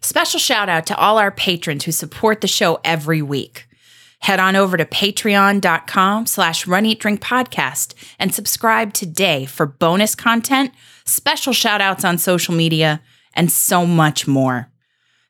Special 0.00 0.40
shout 0.40 0.68
out 0.68 0.86
to 0.86 0.96
all 0.96 1.18
our 1.18 1.30
patrons 1.30 1.84
who 1.84 1.92
support 1.92 2.40
the 2.40 2.48
show 2.48 2.80
every 2.84 3.20
week. 3.22 3.66
Head 4.20 4.40
on 4.40 4.56
over 4.56 4.76
to 4.76 4.84
patreon.com 4.84 6.26
slash 6.26 6.66
run 6.66 6.86
eat 6.86 7.00
drink 7.00 7.20
podcast 7.20 7.94
and 8.18 8.34
subscribe 8.34 8.92
today 8.92 9.46
for 9.46 9.66
bonus 9.66 10.14
content, 10.14 10.72
special 11.04 11.52
shout 11.52 11.80
outs 11.80 12.04
on 12.04 12.18
social 12.18 12.54
media, 12.54 13.02
and 13.34 13.50
so 13.50 13.86
much 13.86 14.26
more. 14.26 14.70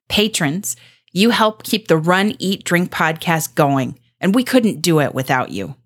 Patrons, 0.08 0.76
you 1.12 1.30
help 1.30 1.62
keep 1.62 1.88
the 1.88 1.96
Run 1.96 2.34
Eat 2.38 2.64
Drink 2.64 2.90
podcast 2.90 3.54
going, 3.54 3.98
and 4.20 4.34
we 4.34 4.42
couldn't 4.44 4.82
do 4.82 5.00
it 5.00 5.14
without 5.14 5.50
you. 5.50 5.76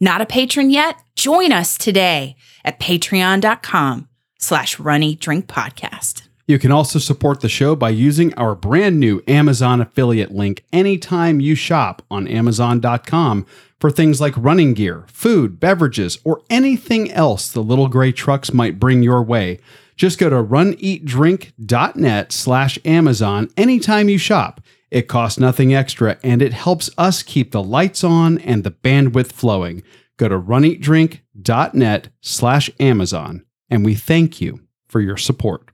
Not 0.00 0.20
a 0.20 0.26
patron 0.26 0.70
yet? 0.70 0.96
Join 1.14 1.52
us 1.52 1.78
today 1.78 2.34
at 2.64 2.80
patreon.com 2.80 4.08
slash 4.38 4.80
run 4.80 5.02
eat 5.04 5.20
drink 5.20 5.46
podcast. 5.46 6.22
You 6.46 6.58
can 6.58 6.72
also 6.72 6.98
support 6.98 7.40
the 7.40 7.48
show 7.48 7.76
by 7.76 7.90
using 7.90 8.34
our 8.34 8.54
brand 8.54 8.98
new 8.98 9.22
Amazon 9.28 9.80
affiliate 9.80 10.32
link 10.32 10.64
anytime 10.72 11.40
you 11.40 11.54
shop 11.54 12.02
on 12.10 12.26
Amazon.com 12.26 13.46
for 13.78 13.90
things 13.90 14.20
like 14.20 14.34
running 14.36 14.74
gear, 14.74 15.04
food, 15.08 15.58
beverages, 15.58 16.18
or 16.24 16.42
anything 16.50 17.10
else 17.12 17.50
the 17.50 17.62
little 17.62 17.88
gray 17.88 18.12
trucks 18.12 18.52
might 18.52 18.78
bring 18.78 19.02
your 19.02 19.22
way. 19.22 19.58
Just 19.96 20.18
go 20.18 20.30
to 20.30 20.36
runeatdrink.net 20.36 22.32
slash 22.32 22.78
Amazon 22.84 23.48
anytime 23.56 24.08
you 24.08 24.18
shop. 24.18 24.60
It 24.90 25.08
costs 25.08 25.40
nothing 25.40 25.74
extra 25.74 26.18
and 26.22 26.42
it 26.42 26.52
helps 26.52 26.90
us 26.98 27.22
keep 27.22 27.52
the 27.52 27.62
lights 27.62 28.04
on 28.04 28.38
and 28.38 28.62
the 28.62 28.70
bandwidth 28.70 29.32
flowing. 29.32 29.82
Go 30.16 30.28
to 30.28 30.38
runeatdrink.net 30.38 32.08
slash 32.20 32.70
Amazon 32.78 33.44
and 33.70 33.84
we 33.84 33.94
thank 33.94 34.40
you 34.40 34.60
for 34.86 35.00
your 35.00 35.16
support. 35.16 35.71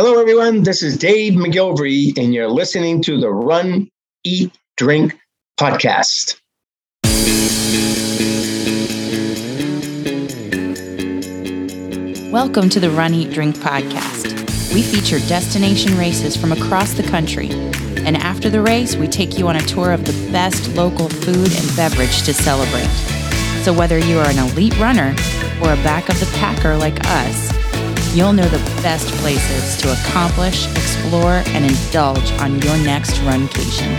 Hello, 0.00 0.20
everyone. 0.20 0.62
This 0.62 0.84
is 0.84 0.96
Dave 0.96 1.32
McGilvery, 1.32 2.16
and 2.16 2.32
you're 2.32 2.48
listening 2.48 3.02
to 3.02 3.18
the 3.18 3.30
Run, 3.30 3.90
Eat, 4.22 4.56
Drink 4.76 5.18
podcast. 5.58 6.40
Welcome 12.30 12.68
to 12.68 12.78
the 12.78 12.90
Run 12.90 13.12
Eat 13.12 13.32
Drink 13.32 13.56
podcast. 13.56 14.72
We 14.72 14.82
feature 14.82 15.18
destination 15.26 15.98
races 15.98 16.36
from 16.36 16.52
across 16.52 16.92
the 16.92 17.02
country. 17.02 17.50
And 17.50 18.16
after 18.16 18.48
the 18.48 18.62
race, 18.62 18.94
we 18.94 19.08
take 19.08 19.36
you 19.36 19.48
on 19.48 19.56
a 19.56 19.62
tour 19.62 19.90
of 19.90 20.04
the 20.04 20.30
best 20.30 20.76
local 20.76 21.08
food 21.08 21.52
and 21.52 21.76
beverage 21.76 22.22
to 22.22 22.32
celebrate. 22.32 22.86
So 23.64 23.72
whether 23.72 23.98
you 23.98 24.20
are 24.20 24.30
an 24.30 24.38
elite 24.38 24.78
runner 24.78 25.16
or 25.60 25.72
a 25.72 25.82
back 25.82 26.08
of 26.08 26.20
the 26.20 26.30
packer 26.36 26.76
like 26.76 27.04
us, 27.06 27.57
you'll 28.18 28.32
know 28.32 28.48
the 28.48 28.82
best 28.82 29.06
places 29.18 29.76
to 29.76 29.92
accomplish, 29.92 30.68
explore, 30.72 31.44
and 31.54 31.64
indulge 31.64 32.32
on 32.40 32.60
your 32.62 32.76
next 32.78 33.12
runcation. 33.18 33.94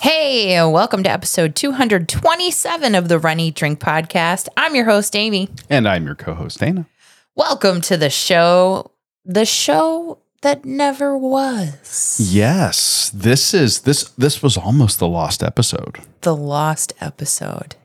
Hey, 0.00 0.64
welcome 0.64 1.02
to 1.02 1.10
episode 1.10 1.54
227 1.54 2.94
of 2.94 3.08
the 3.08 3.18
Run 3.18 3.38
Eat 3.38 3.54
Drink 3.54 3.80
podcast. 3.80 4.48
I'm 4.56 4.74
your 4.74 4.86
host, 4.86 5.14
Amy. 5.14 5.50
And 5.68 5.86
I'm 5.86 6.06
your 6.06 6.14
co 6.14 6.32
host, 6.32 6.60
Dana. 6.60 6.86
Welcome 7.34 7.82
to 7.82 7.98
the 7.98 8.08
show, 8.08 8.92
the 9.26 9.44
show 9.44 10.20
that 10.40 10.64
never 10.64 11.18
was. 11.18 12.18
Yes, 12.32 13.10
this 13.10 13.52
is 13.52 13.80
this 13.80 14.04
this 14.16 14.42
was 14.42 14.56
almost 14.56 14.98
the 14.98 15.08
lost 15.08 15.42
episode. 15.42 15.98
The 16.22 16.34
lost 16.34 16.94
episode. 16.98 17.76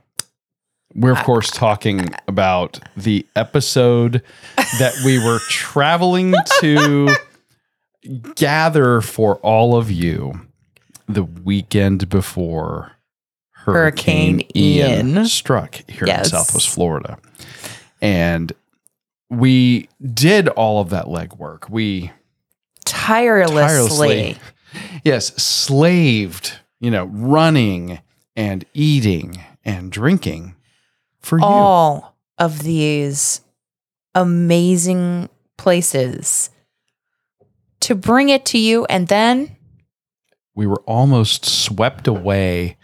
We're 0.96 1.12
of 1.12 1.24
course 1.24 1.52
talking 1.52 2.10
about 2.28 2.80
the 2.96 3.26
episode 3.36 4.22
that 4.80 4.94
we 5.06 5.20
were 5.20 5.40
traveling 5.50 6.34
to 6.62 7.14
gather 8.36 9.02
for 9.02 9.36
all 9.38 9.76
of 9.76 9.92
you 9.92 10.48
the 11.08 11.24
weekend 11.24 12.08
before 12.10 12.94
Hurricane 13.52 14.40
Hurricane, 14.40 14.52
Ian, 14.56 15.08
Ian. 15.18 15.25
struck 15.25 15.75
here 15.90 16.06
Yes. 16.08 16.28
in 16.28 16.31
Southwest 16.31 16.69
Florida. 16.69 17.18
And 18.02 18.53
we 19.30 19.90
did 20.14 20.48
all 20.50 20.80
of 20.81 20.92
that 20.92 21.06
legwork. 21.06 21.69
We 21.69 22.12
Tirelessly. 22.86 24.38
yes, 25.03 25.34
slaved, 25.42 26.59
you 26.80 26.92
know, 26.92 27.06
running 27.06 28.00
and 28.36 28.64
eating 28.74 29.44
and 29.64 29.92
drinking 29.92 30.56
for 31.25 31.38
you. 31.40 31.44
All 31.46 32.16
of 32.38 32.63
these 32.63 33.41
amazing 34.13 35.30
places 35.58 36.50
to 37.81 37.96
bring 37.96 38.30
it 38.30 38.46
to 38.46 38.58
you. 38.58 38.86
And 38.86 39.08
then 39.08 39.56
We 40.56 40.66
were 40.68 40.81
almost 40.88 41.46
swept 41.46 42.08
away 42.08 42.78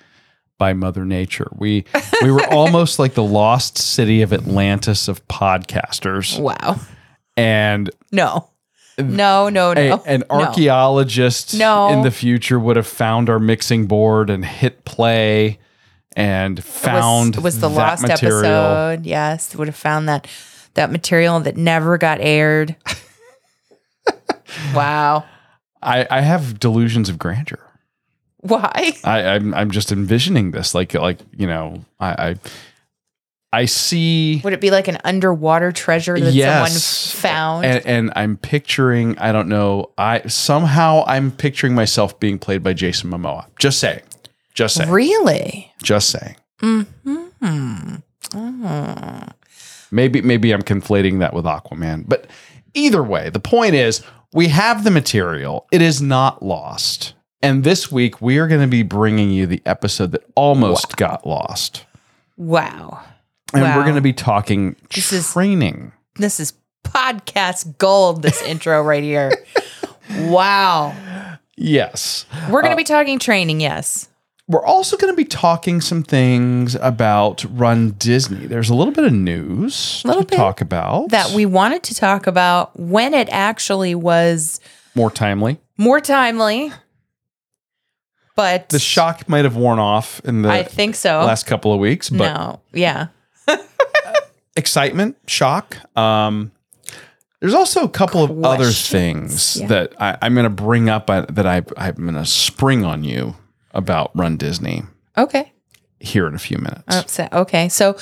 by 0.57 0.73
Mother 0.73 1.05
Nature. 1.05 1.47
We 1.55 1.85
we 2.21 2.31
were 2.31 2.45
almost 2.53 2.99
like 2.99 3.13
the 3.13 3.23
lost 3.23 3.77
city 3.77 4.21
of 4.21 4.31
Atlantis 4.33 5.07
of 5.07 5.25
podcasters. 5.27 6.39
Wow. 6.39 6.79
And 7.37 7.89
No. 8.11 8.49
No, 8.99 9.49
no, 9.49 9.71
a- 9.71 9.89
no. 9.89 10.03
an 10.05 10.23
archaeologist 10.29 11.55
No. 11.57 11.89
in 11.93 12.01
the 12.03 12.11
future 12.11 12.59
would 12.59 12.75
have 12.75 12.85
found 12.85 13.29
our 13.29 13.39
mixing 13.39 13.87
board 13.87 14.29
and 14.29 14.45
hit 14.45 14.83
play 14.85 15.57
and 16.15 16.59
It 16.59 16.65
was- 16.65 16.73
found 16.73 17.35
was, 17.37 17.59
the 17.59 17.69
lost 17.69 18.03
material. 18.03 18.39
episode. 18.45 19.05
Yes, 19.05 19.55
would 19.55 19.67
have 19.67 19.75
found 19.75 20.07
that 20.09 20.27
that 20.73 20.91
material 20.91 21.39
that 21.41 21.57
never 21.57 21.97
got 21.97 22.19
aired. 22.21 22.75
wow. 24.73 25.25
I, 25.81 26.05
I 26.09 26.21
have 26.21 26.59
delusions 26.59 27.09
of 27.09 27.17
grandeur. 27.17 27.59
Why? 28.41 28.93
I, 29.03 29.21
I'm 29.35 29.53
I'm 29.53 29.69
just 29.71 29.91
envisioning 29.91 30.49
this 30.51 30.73
like 30.73 30.93
like 30.95 31.19
you 31.35 31.45
know 31.45 31.85
I 31.99 32.29
I, 32.29 32.35
I 33.53 33.65
see 33.65 34.41
Would 34.43 34.53
it 34.53 34.61
be 34.61 34.71
like 34.71 34.87
an 34.87 34.97
underwater 35.03 35.71
treasure 35.71 36.19
that 36.19 36.33
Yes. 36.33 36.81
someone 36.81 37.21
found? 37.21 37.65
and, 37.65 37.85
and 37.85 38.13
I'm 38.15 38.37
picturing 38.37 39.15
I 39.19 39.31
don't 39.31 39.47
know 39.47 39.91
I 39.97 40.21
somehow 40.27 41.03
I'm 41.05 41.29
picturing 41.31 41.75
myself 41.75 42.19
being 42.19 42.39
played 42.39 42.63
by 42.63 42.73
Jason 42.73 43.11
Momoa. 43.11 43.45
Just 43.59 43.79
saying, 43.79 44.01
just 44.53 44.75
saying, 44.75 44.89
really? 44.89 45.71
just 45.81 46.09
saying. 46.09 46.35
Hmm. 46.59 46.81
Oh. 48.33 49.27
Maybe 49.91 50.21
maybe 50.21 50.53
I'm 50.53 50.61
conflating 50.61 51.19
that 51.19 51.33
with 51.33 51.45
Aquaman, 51.45 52.05
but 52.07 52.27
either 52.73 53.03
way, 53.03 53.29
the 53.29 53.39
point 53.39 53.75
is 53.75 54.01
we 54.33 54.47
have 54.47 54.83
the 54.83 54.91
material. 54.91 55.67
It 55.71 55.81
is 55.81 56.01
not 56.01 56.41
lost. 56.43 57.13
And 57.41 57.63
this 57.63 57.91
week 57.91 58.21
we 58.21 58.37
are 58.37 58.47
going 58.47 58.61
to 58.61 58.67
be 58.67 58.83
bringing 58.83 59.31
you 59.31 59.47
the 59.47 59.61
episode 59.65 60.11
that 60.11 60.23
almost 60.35 60.95
got 60.95 61.25
lost. 61.25 61.85
Wow. 62.37 63.01
And 63.53 63.63
Wow. 63.63 63.75
we're 63.77 63.83
going 63.83 63.95
to 63.95 64.01
be 64.01 64.13
talking 64.13 64.75
This 64.93 65.11
is- 65.11 65.33
training. 65.33 65.91
This 66.15 66.39
is 66.39 66.53
podcast 66.83 67.77
gold, 67.77 68.21
this 68.21 68.41
intro 68.43 68.81
right 68.83 69.03
here. 69.03 69.31
Wow. 70.29 70.95
yes. 71.57 72.25
We're 72.49 72.61
going 72.61 72.71
to 72.73 72.77
be 72.77 72.83
talking 72.83 73.17
training, 73.19 73.59
yes. 73.59 74.07
We're 74.51 74.65
also 74.65 74.97
going 74.97 75.13
to 75.13 75.15
be 75.15 75.23
talking 75.23 75.79
some 75.79 76.03
things 76.03 76.75
about 76.75 77.45
Run 77.49 77.91
Disney. 77.91 78.47
There's 78.47 78.69
a 78.69 78.75
little 78.75 78.93
bit 78.93 79.05
of 79.05 79.13
news 79.13 80.03
Little 80.03 80.25
to 80.25 80.35
talk 80.35 80.59
about 80.59 81.09
That 81.09 81.31
we 81.31 81.45
wanted 81.45 81.83
to 81.83 81.95
talk 81.95 82.27
about 82.27 82.77
when 82.77 83.13
it 83.13 83.29
actually 83.31 83.95
was 83.95 84.59
more 84.93 85.09
timely. 85.09 85.61
more 85.77 86.01
timely. 86.01 86.73
But 88.35 88.67
The 88.69 88.79
shock 88.79 89.29
might 89.29 89.45
have 89.45 89.55
worn 89.55 89.79
off 89.79 90.19
in 90.25 90.41
the 90.41 90.49
I 90.49 90.63
think 90.63 90.95
so. 90.95 91.19
last 91.19 91.45
couple 91.45 91.73
of 91.73 91.79
weeks, 91.79 92.09
but 92.09 92.33
no. 92.33 92.61
Yeah. 92.73 93.07
excitement, 94.57 95.15
shock. 95.27 95.77
Um, 95.97 96.51
there's 97.39 97.53
also 97.53 97.83
a 97.85 97.89
couple 97.89 98.21
of 98.23 98.31
other 98.43 98.65
Questions, 98.65 98.89
things 98.89 99.61
yeah. 99.61 99.67
that 99.67 99.93
I, 100.01 100.17
I'm 100.21 100.33
going 100.33 100.43
to 100.43 100.49
bring 100.49 100.89
up 100.89 101.09
uh, 101.09 101.25
that 101.29 101.47
I, 101.47 101.63
I'm 101.77 101.95
going 101.95 102.15
to 102.15 102.25
spring 102.25 102.83
on 102.83 103.05
you 103.05 103.35
about 103.73 104.11
Run 104.15 104.37
Disney 104.37 104.83
Okay. 105.17 105.51
here 105.99 106.27
in 106.27 106.35
a 106.35 106.39
few 106.39 106.57
minutes. 106.57 107.19
Okay. 107.19 107.69
So 107.69 107.97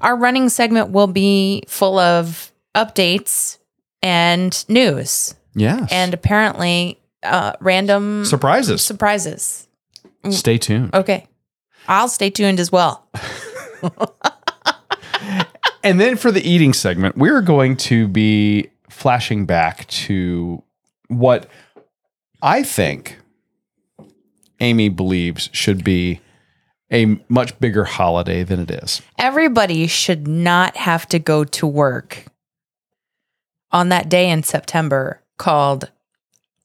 our 0.00 0.16
running 0.16 0.48
segment 0.48 0.90
will 0.90 1.06
be 1.06 1.62
full 1.68 1.98
of 1.98 2.52
updates 2.74 3.58
and 4.02 4.64
news 4.68 5.34
yes. 5.54 5.88
and 5.92 6.14
apparently 6.14 7.00
uh, 7.22 7.52
random 7.60 8.24
surprises. 8.24 8.82
surprises. 8.82 9.68
Stay 10.30 10.58
tuned. 10.58 10.94
Okay. 10.94 11.26
I'll 11.88 12.08
stay 12.08 12.30
tuned 12.30 12.60
as 12.60 12.70
well. 12.72 13.06
And 15.84 16.00
then 16.00 16.16
for 16.16 16.30
the 16.30 16.48
eating 16.48 16.72
segment, 16.72 17.16
we're 17.16 17.40
going 17.42 17.76
to 17.78 18.06
be 18.06 18.70
flashing 18.88 19.46
back 19.46 19.86
to 19.88 20.62
what 21.08 21.48
I 22.40 22.62
think 22.62 23.18
Amy 24.62 24.88
believes 24.88 25.50
should 25.52 25.84
be 25.84 26.20
a 26.90 27.18
much 27.28 27.58
bigger 27.58 27.84
holiday 27.84 28.44
than 28.44 28.60
it 28.60 28.70
is. 28.70 29.02
Everybody 29.18 29.86
should 29.88 30.28
not 30.28 30.76
have 30.76 31.06
to 31.08 31.18
go 31.18 31.42
to 31.44 31.66
work 31.66 32.24
on 33.72 33.88
that 33.88 34.08
day 34.08 34.30
in 34.30 34.44
September 34.44 35.20
called 35.36 35.90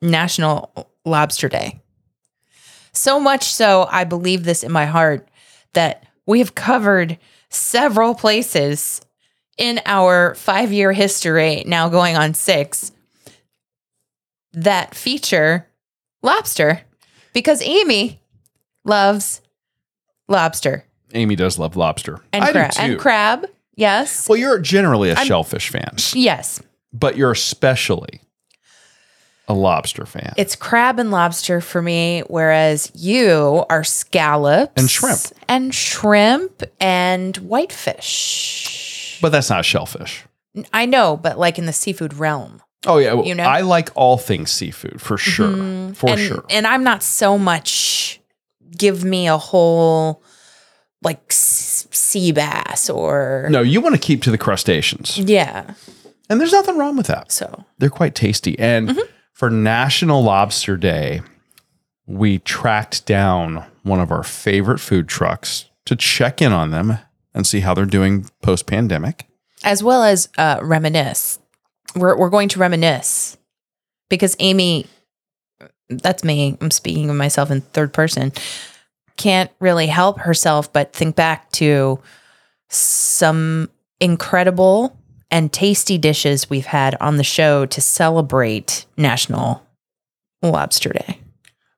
National 0.01 0.71
Lobster 1.05 1.49
Day. 1.49 1.81
So 2.93 3.19
much 3.19 3.43
so, 3.45 3.87
I 3.89 4.03
believe 4.03 4.43
this 4.43 4.63
in 4.63 4.71
my 4.71 4.85
heart 4.85 5.27
that 5.73 6.05
we 6.25 6.39
have 6.39 6.55
covered 6.55 7.17
several 7.49 8.13
places 8.13 9.01
in 9.57 9.81
our 9.85 10.35
five 10.35 10.71
year 10.71 10.91
history, 10.91 11.63
now 11.65 11.89
going 11.89 12.15
on 12.15 12.35
six, 12.35 12.91
that 14.53 14.93
feature 14.93 15.67
lobster 16.21 16.81
because 17.37 17.61
Amy 17.61 18.19
loves 18.83 19.41
lobster 20.27 20.83
Amy 21.13 21.35
does 21.35 21.59
love 21.59 21.75
lobster. 21.75 22.19
and 22.33 22.43
I 22.43 22.47
do 22.47 22.53
crab. 22.53 22.71
too. 22.71 22.81
And 22.81 22.99
crab, 22.99 23.45
yes. 23.75 24.27
Well, 24.27 24.37
you're 24.39 24.57
generally 24.59 25.11
a 25.11 25.15
shellfish 25.17 25.69
fan, 25.69 25.93
Yes. 26.13 26.59
but 26.91 27.15
you're 27.15 27.31
especially 27.31 28.21
a 29.47 29.53
lobster 29.53 30.05
fan. 30.07 30.33
It's 30.35 30.55
crab 30.55 30.97
and 30.99 31.11
lobster 31.11 31.61
for 31.61 31.81
me, 31.81 32.23
whereas 32.27 32.91
you 32.95 33.63
are 33.69 33.83
scallops 33.85 34.73
And 34.75 34.89
shrimp. 34.89 35.19
and 35.47 35.73
shrimp 35.75 36.63
and 36.81 37.37
whitefish. 37.37 39.19
but 39.21 39.29
that's 39.31 39.49
not 39.49 39.63
shellfish. 39.63 40.23
I 40.73 40.85
know, 40.87 41.15
but 41.15 41.37
like 41.37 41.57
in 41.59 41.65
the 41.67 41.73
seafood 41.73 42.15
realm, 42.15 42.61
Oh 42.85 42.97
yeah, 42.99 43.21
You 43.21 43.35
know? 43.35 43.43
I 43.43 43.61
like 43.61 43.89
all 43.95 44.17
things 44.17 44.51
seafood 44.51 45.01
for 45.01 45.17
sure, 45.17 45.93
for 45.93 46.09
and, 46.11 46.19
sure. 46.19 46.45
And 46.49 46.67
I'm 46.67 46.83
not 46.83 47.03
so 47.03 47.37
much. 47.37 48.19
Give 48.77 49.03
me 49.03 49.27
a 49.27 49.37
whole 49.37 50.21
like 51.01 51.21
sea 51.31 52.31
bass 52.31 52.89
or 52.89 53.47
No, 53.49 53.61
you 53.61 53.81
want 53.81 53.95
to 53.95 54.01
keep 54.01 54.21
to 54.23 54.31
the 54.31 54.37
crustaceans, 54.37 55.17
yeah. 55.17 55.73
and 56.29 56.39
there's 56.39 56.51
nothing 56.51 56.77
wrong 56.77 56.95
with 56.97 57.07
that. 57.07 57.31
So 57.31 57.65
They're 57.79 57.89
quite 57.89 58.13
tasty. 58.15 58.57
And 58.59 58.89
Mm-hmm. 58.89 58.99
for 59.33 59.49
National 59.49 60.21
Lobster 60.23 60.77
Day, 60.77 61.21
we 62.05 62.39
tracked 62.39 63.05
down 63.05 63.65
one 63.83 63.99
of 63.99 64.11
our 64.11 64.23
favorite 64.23 64.79
food 64.79 65.07
trucks 65.07 65.65
to 65.85 65.95
check 65.95 66.41
in 66.41 66.51
on 66.51 66.71
them 66.71 66.99
and 67.33 67.45
see 67.47 67.61
how 67.61 67.73
they're 67.73 67.85
doing 67.85 68.29
post 68.41 68.65
pandemic. 68.67 69.25
as 69.63 69.81
well 69.83 70.03
as 70.03 70.29
uh, 70.37 70.59
reminisce. 70.61 71.36
We're 71.95 72.17
we're 72.17 72.29
going 72.29 72.49
to 72.49 72.59
reminisce 72.59 73.37
because 74.09 74.35
Amy, 74.39 74.85
that's 75.89 76.23
me. 76.23 76.57
I'm 76.61 76.71
speaking 76.71 77.09
of 77.09 77.15
myself 77.15 77.51
in 77.51 77.61
third 77.61 77.93
person. 77.93 78.31
Can't 79.15 79.51
really 79.59 79.87
help 79.87 80.19
herself 80.19 80.71
but 80.71 80.93
think 80.93 81.15
back 81.15 81.49
to 81.53 81.99
some 82.69 83.69
incredible 83.99 84.97
and 85.31 85.51
tasty 85.51 85.97
dishes 85.97 86.49
we've 86.49 86.65
had 86.65 86.95
on 87.01 87.17
the 87.17 87.23
show 87.23 87.65
to 87.65 87.81
celebrate 87.81 88.85
National 88.95 89.65
Lobster 90.41 90.89
Day. 90.89 91.19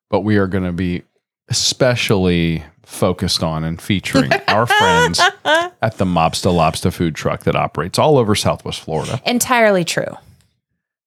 But 0.09 0.21
we 0.21 0.37
are 0.37 0.47
going 0.47 0.65
to 0.65 0.73
be 0.73 1.03
especially 1.49 2.63
focused 2.89 3.43
on 3.43 3.63
and 3.63 3.81
featuring 3.81 4.31
our 4.47 4.65
friends 4.65 5.19
at 5.45 5.97
the 5.97 6.05
Mobsta 6.05 6.53
Lobster 6.53 6.91
food 6.91 7.15
truck 7.15 7.43
that 7.43 7.55
operates 7.55 7.99
all 7.99 8.17
over 8.17 8.35
Southwest 8.35 8.81
Florida. 8.81 9.21
Entirely 9.25 9.85
true. 9.85 10.17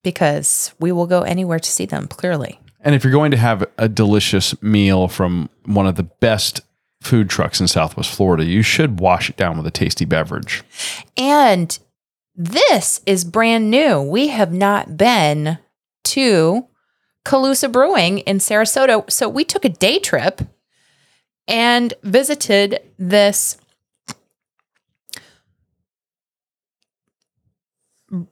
Because 0.03 0.73
we 0.79 0.91
will 0.91 1.07
go 1.07 1.23
anywhere 1.23 1.59
to 1.59 1.71
see 1.71 1.87
them, 1.87 2.09
clearly. 2.09 2.59
And 2.81 2.95
if 2.95 3.05
you're 3.05 3.13
going 3.13 3.31
to 3.33 3.37
have 3.37 3.65
a 3.79 3.89
delicious 3.89 4.61
meal 4.63 5.07
from 5.09 5.49
one 5.65 5.87
of 5.87 5.97
the 5.97 6.03
best 6.03 6.61
food 7.01 7.29
trucks 7.29 7.61
in 7.61 7.69
Southwest 7.69 8.13
Florida, 8.15 8.45
you 8.45 8.63
should 8.63 9.01
wash 9.01 9.29
it 9.31 9.37
down 9.37 9.57
with 9.57 9.67
a 9.67 9.71
tasty 9.71 10.05
beverage. 10.05 10.63
And 11.17 11.79
this 12.35 13.01
is 13.07 13.25
brand 13.25 13.71
new. 13.71 14.01
We 14.01 14.29
have 14.29 14.53
not 14.53 14.97
been 14.97 15.59
to 16.05 16.67
Calusa 17.25 17.71
Brewing 17.71 18.19
in 18.21 18.39
Sarasota. 18.39 19.09
So 19.11 19.29
we 19.29 19.45
took 19.45 19.65
a 19.65 19.69
day 19.69 19.99
trip 19.99 20.43
and 21.49 21.95
visited 22.03 22.81
this 22.99 23.57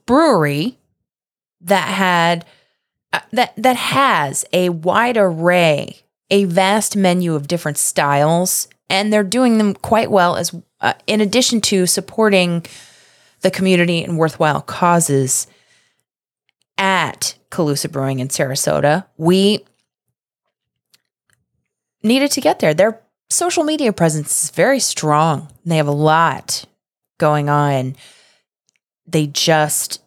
brewery 0.06 0.78
that 1.60 1.88
had 1.88 2.44
uh, 3.12 3.20
that 3.32 3.52
that 3.56 3.76
has 3.76 4.44
a 4.52 4.68
wide 4.68 5.16
array, 5.16 6.00
a 6.30 6.44
vast 6.44 6.96
menu 6.96 7.34
of 7.34 7.48
different 7.48 7.78
styles, 7.78 8.68
and 8.88 9.12
they're 9.12 9.24
doing 9.24 9.58
them 9.58 9.74
quite 9.74 10.10
well 10.10 10.36
as 10.36 10.54
uh, 10.80 10.94
in 11.06 11.20
addition 11.20 11.60
to 11.60 11.86
supporting 11.86 12.64
the 13.40 13.50
community 13.50 14.04
and 14.04 14.18
worthwhile 14.18 14.60
causes 14.60 15.46
at 16.78 17.34
Calusa 17.50 17.90
Brewing 17.90 18.20
in 18.20 18.28
Sarasota. 18.28 19.06
We 19.16 19.64
needed 22.02 22.30
to 22.32 22.40
get 22.40 22.58
there. 22.58 22.74
Their 22.74 23.00
social 23.28 23.64
media 23.64 23.92
presence 23.92 24.44
is 24.44 24.50
very 24.50 24.80
strong. 24.80 25.48
They 25.64 25.76
have 25.76 25.86
a 25.86 25.92
lot 25.92 26.64
going 27.18 27.48
on. 27.48 27.96
They 29.06 29.26
just 29.26 30.02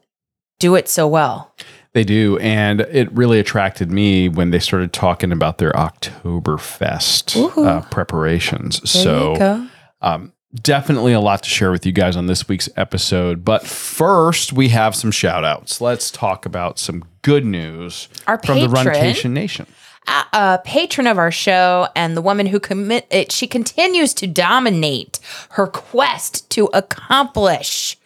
do 0.59 0.75
it 0.75 0.87
so 0.87 1.07
well. 1.07 1.53
They 1.93 2.03
do. 2.03 2.37
And 2.39 2.81
it 2.81 3.11
really 3.11 3.39
attracted 3.39 3.91
me 3.91 4.27
when 4.27 4.49
they 4.49 4.59
started 4.59 4.93
talking 4.93 5.31
about 5.31 5.59
their 5.59 5.71
Oktoberfest 5.73 7.65
uh, 7.65 7.81
preparations. 7.89 8.79
There 8.79 9.03
so, 9.03 9.67
um, 10.01 10.33
definitely 10.55 11.13
a 11.13 11.19
lot 11.19 11.43
to 11.43 11.49
share 11.49 11.71
with 11.71 11.85
you 11.85 11.91
guys 11.91 12.15
on 12.15 12.25
this 12.25 12.47
week's 12.47 12.69
episode. 12.75 13.45
But 13.45 13.65
first, 13.65 14.53
we 14.53 14.69
have 14.69 14.95
some 14.95 15.11
shout 15.11 15.43
outs. 15.43 15.81
Let's 15.81 16.09
talk 16.09 16.45
about 16.45 16.79
some 16.79 17.03
good 17.21 17.45
news 17.45 18.09
Our 18.25 18.39
from 18.39 18.59
the 18.59 18.67
patron- 18.67 18.87
Runcation 18.87 19.31
Nation. 19.31 19.67
A, 20.07 20.59
patron 20.63 21.07
of 21.07 21.17
our 21.17 21.31
show 21.31 21.87
and 21.95 22.15
the 22.15 22.21
woman 22.21 22.45
who 22.45 22.59
commit 22.59 23.07
it 23.09 23.31
she 23.31 23.47
continues 23.47 24.13
to 24.13 24.27
dominate 24.27 25.19
her 25.51 25.67
quest 25.67 26.49
to 26.49 26.65
accomplish 26.73 27.97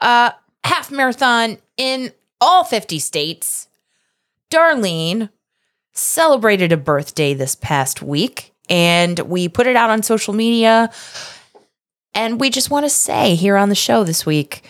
a 0.00 0.32
half 0.64 0.90
marathon 0.90 1.58
in 1.76 2.12
all 2.40 2.64
50 2.64 2.98
states 2.98 3.68
darlene 4.50 5.30
celebrated 5.92 6.72
a 6.72 6.76
birthday 6.76 7.34
this 7.34 7.54
past 7.54 8.02
week 8.02 8.52
and 8.68 9.18
we 9.20 9.48
put 9.48 9.66
it 9.66 9.76
out 9.76 9.90
on 9.90 10.02
social 10.02 10.34
media 10.34 10.90
and 12.14 12.40
we 12.40 12.50
just 12.50 12.70
want 12.70 12.84
to 12.84 12.90
say 12.90 13.34
here 13.34 13.56
on 13.56 13.68
the 13.68 13.74
show 13.74 14.04
this 14.04 14.26
week 14.26 14.62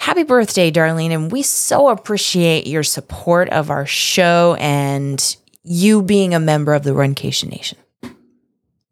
Happy 0.00 0.22
birthday, 0.22 0.70
Darlene. 0.70 1.10
And 1.10 1.30
we 1.30 1.42
so 1.42 1.90
appreciate 1.90 2.66
your 2.66 2.82
support 2.82 3.50
of 3.50 3.68
our 3.68 3.84
show 3.84 4.56
and 4.58 5.36
you 5.62 6.02
being 6.02 6.34
a 6.34 6.40
member 6.40 6.74
of 6.74 6.82
the 6.84 6.90
Runcation 6.90 7.50
Nation. 7.50 7.78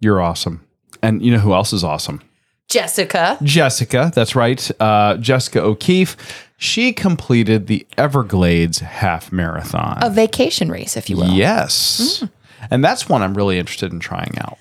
You're 0.01 0.21
awesome. 0.21 0.65
And 1.03 1.23
you 1.23 1.33
know 1.33 1.39
who 1.39 1.53
else 1.53 1.73
is 1.73 1.85
awesome? 1.85 2.21
Jessica. 2.69 3.39
Jessica, 3.43 4.13
that's 4.15 4.35
right. 4.37 4.71
Uh, 4.81 5.17
Jessica 5.17 5.63
O'Keefe. 5.63 6.17
She 6.59 6.93
completed 6.93 7.67
the 7.67 7.87
Everglades 7.97 8.81
half 8.81 9.33
marathon. 9.33 9.99
A 10.03 10.11
vacation 10.11 10.71
race, 10.71 10.97
if 10.97 11.09
you 11.09 11.17
will. 11.17 11.29
Yes. 11.31 12.25
And 12.71 12.85
that's 12.85 13.09
one 13.09 13.23
I'm 13.23 13.35
really 13.35 13.59
interested 13.59 13.93
in 13.93 14.01
trying 14.01 14.35
out. 14.41 14.59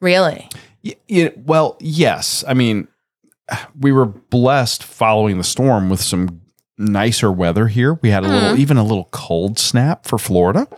Really? 0.00 0.48
Y- 0.84 0.94
y- 1.08 1.32
well, 1.36 1.76
yes. 1.80 2.44
I 2.46 2.54
mean, 2.54 2.88
we 3.78 3.90
were 3.90 4.04
blessed 4.06 4.84
following 4.84 5.38
the 5.38 5.44
storm 5.44 5.88
with 5.90 6.00
some 6.02 6.42
nicer 6.78 7.32
weather 7.32 7.66
here. 7.68 7.94
We 7.94 8.10
had 8.10 8.22
a 8.24 8.28
little, 8.28 8.58
even 8.58 8.76
a 8.76 8.84
little 8.84 9.08
cold 9.10 9.58
snap 9.58 10.04
for 10.06 10.18
Florida. 10.18 10.68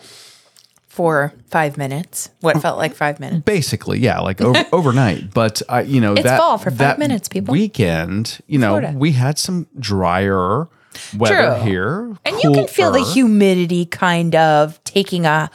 For 0.92 1.32
five 1.46 1.78
minutes. 1.78 2.28
What 2.42 2.61
felt 2.61 2.76
like 2.76 2.94
five 2.94 3.18
minutes. 3.18 3.44
Basically, 3.46 3.99
yeah, 3.99 4.20
like 4.20 4.42
over, 4.42 4.62
overnight. 4.72 5.32
But 5.32 5.62
uh, 5.66 5.82
you 5.87 6.02
know, 6.02 6.12
It's 6.12 6.25
that 6.25 6.38
fall 6.38 6.58
for 6.58 6.68
five 6.70 6.78
that 6.78 6.99
minutes, 6.99 7.28
people. 7.28 7.52
Weekend, 7.52 8.40
you 8.46 8.58
know, 8.58 8.72
Florida. 8.78 8.92
we 8.99 9.12
had 9.12 9.38
some 9.38 9.66
drier 9.78 10.68
weather 11.16 11.54
True. 11.56 11.64
here, 11.64 12.16
And 12.26 12.37
you 12.42 12.52
can 12.52 12.66
feel 12.66 12.92
the 12.92 13.02
humidity 13.02 13.87
kind 13.87 14.34
of 14.34 14.84
taking 14.84 15.25
a 15.25 15.50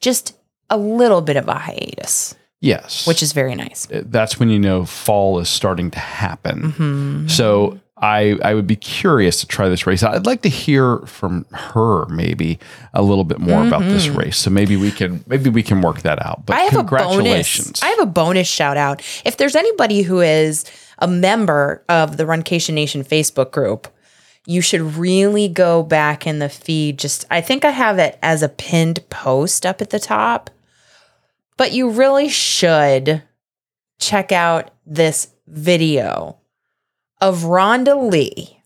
just 0.00 0.36
a 0.70 0.76
little 0.78 1.22
bit 1.22 1.36
of 1.36 1.48
a 1.48 1.54
hiatus, 1.54 2.36
Yes, 2.60 3.04
which 3.04 3.20
is 3.20 3.32
very 3.32 3.56
nice. 3.56 3.88
that's 3.90 4.38
when 4.38 4.48
you 4.48 4.60
know 4.60 4.84
fall 4.84 5.40
is 5.40 5.48
starting 5.48 5.90
to 5.90 5.98
happen. 5.98 6.62
Mm-hmm. 6.72 7.26
So 7.26 7.80
I 8.00 8.38
I 8.42 8.54
would 8.54 8.66
be 8.66 8.76
curious 8.76 9.40
to 9.40 9.46
try 9.46 9.68
this 9.68 9.86
race. 9.86 10.02
I'd 10.02 10.26
like 10.26 10.42
to 10.42 10.48
hear 10.48 10.98
from 11.00 11.44
her 11.52 12.06
maybe 12.06 12.58
a 12.94 13.02
little 13.02 13.24
bit 13.24 13.38
more 13.38 13.66
about 13.66 13.82
this 13.82 14.08
race. 14.08 14.36
So 14.36 14.50
maybe 14.50 14.76
we 14.76 14.90
can 14.90 15.24
maybe 15.26 15.50
we 15.50 15.62
can 15.62 15.80
work 15.82 16.02
that 16.02 16.24
out. 16.24 16.46
But 16.46 16.54
Mm-hmm. 16.54 16.60
I 16.60 16.62
have 16.64 16.76
a 16.76 16.82
bonus. 16.84 17.82
I 17.82 17.88
have 17.88 18.00
a 18.00 18.06
bonus 18.06 18.48
shout 18.48 18.76
out. 18.76 19.02
If 19.24 19.36
there's 19.36 19.56
anybody 19.56 20.02
who 20.02 20.20
is 20.20 20.64
a 20.98 21.06
member 21.08 21.84
of 21.88 22.16
the 22.16 22.24
Runcation 22.24 22.74
Nation 22.74 23.04
Facebook 23.04 23.52
group, 23.52 23.88
you 24.46 24.60
should 24.60 24.80
really 24.80 25.48
go 25.48 25.82
back 25.82 26.26
in 26.26 26.38
the 26.38 26.48
feed. 26.48 26.98
Just 26.98 27.26
I 27.30 27.40
think 27.40 27.64
I 27.64 27.70
have 27.70 27.98
it 27.98 28.18
as 28.22 28.42
a 28.42 28.48
pinned 28.48 29.08
post 29.10 29.66
up 29.66 29.80
at 29.82 29.90
the 29.90 29.98
top. 30.00 30.50
But 31.56 31.72
you 31.72 31.90
really 31.90 32.28
should 32.28 33.22
check 33.98 34.32
out 34.32 34.70
this 34.86 35.28
video 35.46 36.37
of 37.20 37.42
Rhonda 37.42 38.10
Lee 38.10 38.62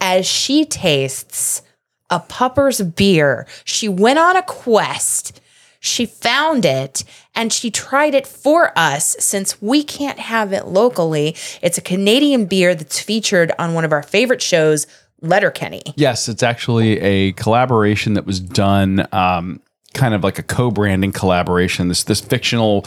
as 0.00 0.26
she 0.26 0.64
tastes 0.64 1.62
a 2.10 2.20
Puppers 2.20 2.80
beer. 2.80 3.46
She 3.64 3.88
went 3.88 4.18
on 4.18 4.36
a 4.36 4.42
quest. 4.42 5.40
She 5.80 6.06
found 6.06 6.64
it 6.64 7.04
and 7.34 7.52
she 7.52 7.70
tried 7.70 8.14
it 8.14 8.26
for 8.26 8.76
us 8.76 9.16
since 9.18 9.60
we 9.60 9.82
can't 9.82 10.18
have 10.18 10.52
it 10.52 10.66
locally. 10.66 11.34
It's 11.60 11.78
a 11.78 11.82
Canadian 11.82 12.46
beer 12.46 12.74
that's 12.74 13.00
featured 13.00 13.52
on 13.58 13.74
one 13.74 13.84
of 13.84 13.92
our 13.92 14.02
favorite 14.02 14.42
shows, 14.42 14.86
Letterkenny. 15.22 15.82
Yes, 15.96 16.28
it's 16.28 16.42
actually 16.42 17.00
a 17.00 17.32
collaboration 17.32 18.14
that 18.14 18.26
was 18.26 18.38
done, 18.40 19.08
um, 19.12 19.60
kind 19.94 20.14
of 20.14 20.22
like 20.22 20.38
a 20.38 20.42
co-branding 20.42 21.12
collaboration. 21.12 21.88
This 21.88 22.04
this 22.04 22.20
fictional 22.20 22.86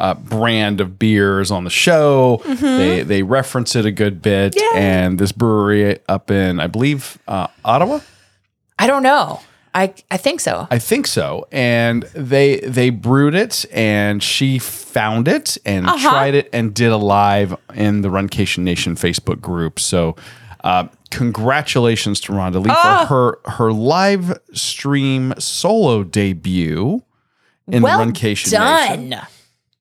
uh, 0.00 0.14
brand 0.14 0.80
of 0.80 0.98
beers 0.98 1.50
on 1.50 1.64
the 1.64 1.70
show. 1.70 2.40
They 2.46 3.02
they 3.02 3.22
reference 3.22 3.76
it 3.76 3.84
a 3.86 3.92
good 3.92 4.20
bit, 4.22 4.56
and 4.74 5.18
this 5.18 5.32
brewery 5.32 5.98
up 6.08 6.30
in 6.30 6.58
I 6.60 6.66
believe 6.66 7.18
uh, 7.28 7.46
Ottawa. 7.64 8.00
I 8.78 8.86
don't 8.86 9.02
know. 9.02 9.40
I 9.74 9.94
I 10.10 10.16
think 10.16 10.40
so. 10.40 10.66
I 10.70 10.78
think 10.80 11.06
so. 11.06 11.46
And 11.52 12.02
they 12.14 12.58
they 12.60 12.90
brewed 12.90 13.34
it 13.36 13.64
and 13.72 14.20
she 14.22 14.58
found 14.58 15.28
it 15.28 15.58
and 15.64 15.86
Uh-huh. 15.86 16.10
tried 16.10 16.34
it 16.34 16.48
and 16.52 16.74
did 16.74 16.90
a 16.90 16.96
live 16.96 17.54
in 17.74 18.00
the 18.02 18.08
Runcation 18.08 18.64
Nation 18.64 18.96
Facebook 18.96 19.40
group. 19.40 19.78
So 19.78 20.16
uh, 20.64 20.88
congratulations 21.10 22.20
to 22.22 22.32
Rhonda 22.32 22.60
Lee 22.64 22.70
Ah. 22.74 23.04
for 23.06 23.14
her 23.46 23.50
her 23.52 23.72
live 23.72 24.38
stream 24.52 25.34
solo 25.38 26.02
debut 26.02 27.02
in 27.68 27.82
well 27.82 27.98
the 28.04 28.04
Runcation 28.12 28.50
done, 28.50 29.08
Nation. 29.10 29.26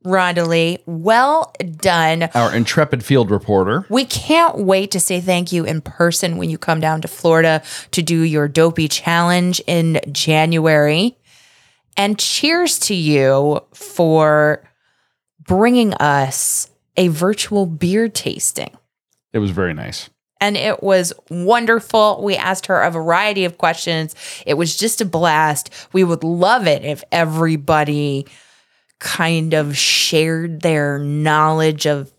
Rhonda 0.06 0.48
Lee. 0.48 0.80
Well 0.86 1.54
done. 1.78 2.30
Our 2.34 2.56
intrepid 2.56 3.04
field 3.04 3.30
reporter. 3.30 3.86
We 3.90 4.06
can't 4.06 4.60
wait 4.60 4.92
to 4.92 5.00
say 5.00 5.20
thank 5.20 5.52
you 5.52 5.66
in 5.66 5.82
person 5.82 6.38
when 6.38 6.50
you 6.50 6.58
come 6.58 6.80
down 6.80 7.02
to 7.02 7.08
Florida 7.08 7.62
to 7.92 8.02
do 8.02 8.22
your 8.22 8.48
dopey 8.48 8.88
challenge 8.88 9.62
in 9.68 10.00
January. 10.12 11.18
And 11.98 12.18
cheers 12.18 12.80
to 12.80 12.96
you 12.96 13.60
for 13.74 14.64
bringing 15.46 15.94
us 15.96 16.70
a 16.96 17.10
virtual 17.10 17.66
beer 17.66 18.08
tasting. 18.08 18.72
It 19.34 19.40
was 19.40 19.52
very 19.52 19.74
nice. 19.74 20.10
And 20.40 20.56
it 20.56 20.82
was 20.82 21.12
wonderful. 21.30 22.22
We 22.24 22.38
asked 22.38 22.68
her 22.68 22.82
a 22.82 22.90
variety 22.90 23.44
of 23.44 23.58
questions. 23.58 24.16
It 24.46 24.54
was 24.54 24.78
just 24.78 25.02
a 25.02 25.06
blast. 25.06 25.70
We 25.92 26.06
would 26.06 26.24
love 26.24 26.66
it 26.68 26.86
if 26.86 27.04
everybody 27.12 28.26
kind 29.00 29.54
of 29.54 29.78
shared 29.78 30.62
their 30.62 31.00
knowledge 31.00 31.86
of 31.88 32.12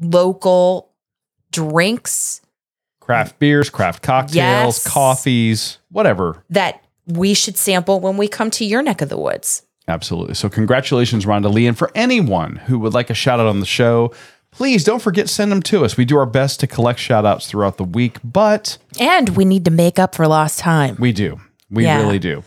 local 0.00 0.92
drinks 1.52 2.40
Craft 3.00 3.38
beers, 3.38 3.70
craft 3.70 4.02
cocktails, 4.02 4.34
Yes. 4.84 4.84
coffees, 4.88 5.78
whatever. 5.92 6.42
that 6.50 6.82
we 7.06 7.34
should 7.34 7.56
sample 7.56 8.00
when 8.00 8.16
we 8.16 8.26
come 8.26 8.50
to 8.50 8.64
your 8.64 8.82
neck 8.82 9.00
of 9.00 9.08
the 9.08 9.16
woods. 9.16 9.62
Absolutely. 9.86 10.34
So, 10.34 10.48
congratulations, 10.48 11.24
Rhonda 11.24 11.52
Lee. 11.52 11.68
And 11.68 11.78
for 11.78 11.92
anyone 11.94 12.56
who 12.66 12.80
would 12.80 12.94
like 12.94 13.08
a 13.08 13.14
shout 13.14 13.38
out 13.38 13.46
on 13.46 13.60
the 13.60 13.66
show, 13.66 14.12
please 14.50 14.82
don't 14.82 15.00
forget 15.00 15.28
send 15.28 15.52
them 15.52 15.62
to 15.62 15.84
us. 15.84 15.96
We 15.96 16.04
do 16.04 16.18
our 16.18 16.26
best 16.26 16.58
to 16.60 16.66
collect 16.66 16.98
shout 16.98 17.24
outs 17.24 17.46
throughout 17.46 17.76
the 17.76 17.84
week, 17.84 18.18
but 18.24 18.76
And 18.98 19.28
we 19.36 19.44
need 19.44 19.64
to 19.66 19.70
make 19.70 20.00
up 20.00 20.16
for 20.16 20.26
lost 20.26 20.58
time. 20.58 20.96
we 20.98 21.12
do. 21.12 21.40
We 21.70 21.84
Yeah. 21.84 21.98
really 22.02 22.18
do. 22.18 22.42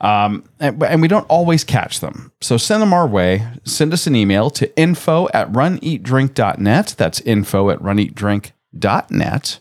Um, 0.00 0.44
and, 0.58 0.82
and 0.82 1.02
we 1.02 1.08
don't 1.08 1.28
always 1.28 1.62
catch 1.62 2.00
them. 2.00 2.32
So 2.40 2.56
send 2.56 2.80
them 2.80 2.94
our 2.94 3.06
way. 3.06 3.46
Send 3.64 3.92
us 3.92 4.06
an 4.06 4.16
email 4.16 4.48
to 4.50 4.74
info 4.78 5.28
at 5.34 5.52
runeatdrink.net. 5.52 6.94
That's 6.96 7.20
info 7.20 7.68
at 7.70 7.80
runeatdrink.net. 7.80 9.58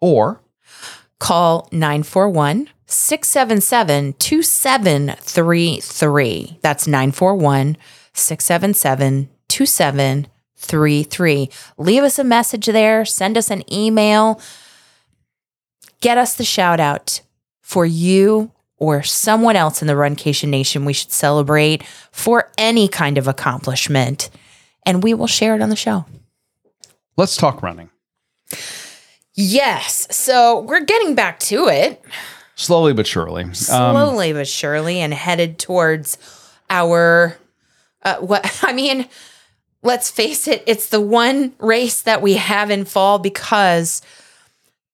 Or 0.00 0.40
Call 1.18 1.68
941 1.70 2.70
677 2.86 4.14
2733. 4.14 6.58
That's 6.62 6.86
941 6.86 7.76
677 8.12 9.28
2733. 9.48 11.50
Leave 11.78 12.02
us 12.02 12.18
a 12.18 12.24
message 12.24 12.66
there, 12.66 13.04
send 13.04 13.38
us 13.38 13.50
an 13.50 13.62
email, 13.72 14.40
get 16.00 16.18
us 16.18 16.34
the 16.34 16.44
shout 16.44 16.80
out 16.80 17.20
for 17.60 17.86
you 17.86 18.50
or 18.82 19.00
someone 19.00 19.54
else 19.54 19.80
in 19.80 19.86
the 19.86 19.94
Runcation 19.94 20.48
Nation 20.48 20.84
we 20.84 20.92
should 20.92 21.12
celebrate 21.12 21.84
for 22.10 22.50
any 22.58 22.88
kind 22.88 23.16
of 23.16 23.28
accomplishment, 23.28 24.28
and 24.84 25.04
we 25.04 25.14
will 25.14 25.28
share 25.28 25.54
it 25.54 25.62
on 25.62 25.68
the 25.68 25.76
show. 25.76 26.04
let's 27.16 27.36
talk 27.36 27.62
running. 27.62 27.90
Yes. 29.34 30.08
So 30.10 30.62
we're 30.62 30.84
getting 30.84 31.14
back 31.14 31.38
to 31.40 31.68
it. 31.68 32.02
Slowly 32.56 32.92
but 32.92 33.06
surely. 33.06 33.44
Um, 33.44 33.54
slowly 33.54 34.32
but 34.32 34.48
surely 34.48 34.98
and 34.98 35.14
headed 35.14 35.60
towards 35.60 36.18
our 36.68 37.36
uh, 38.02 38.16
what 38.16 38.58
I 38.64 38.72
mean 38.72 39.08
let's 39.84 40.10
face 40.10 40.48
it 40.48 40.62
it's 40.66 40.88
the 40.88 41.00
one 41.00 41.54
race 41.58 42.02
that 42.02 42.20
we 42.20 42.34
have 42.34 42.70
in 42.70 42.84
fall 42.84 43.18
because 43.18 44.02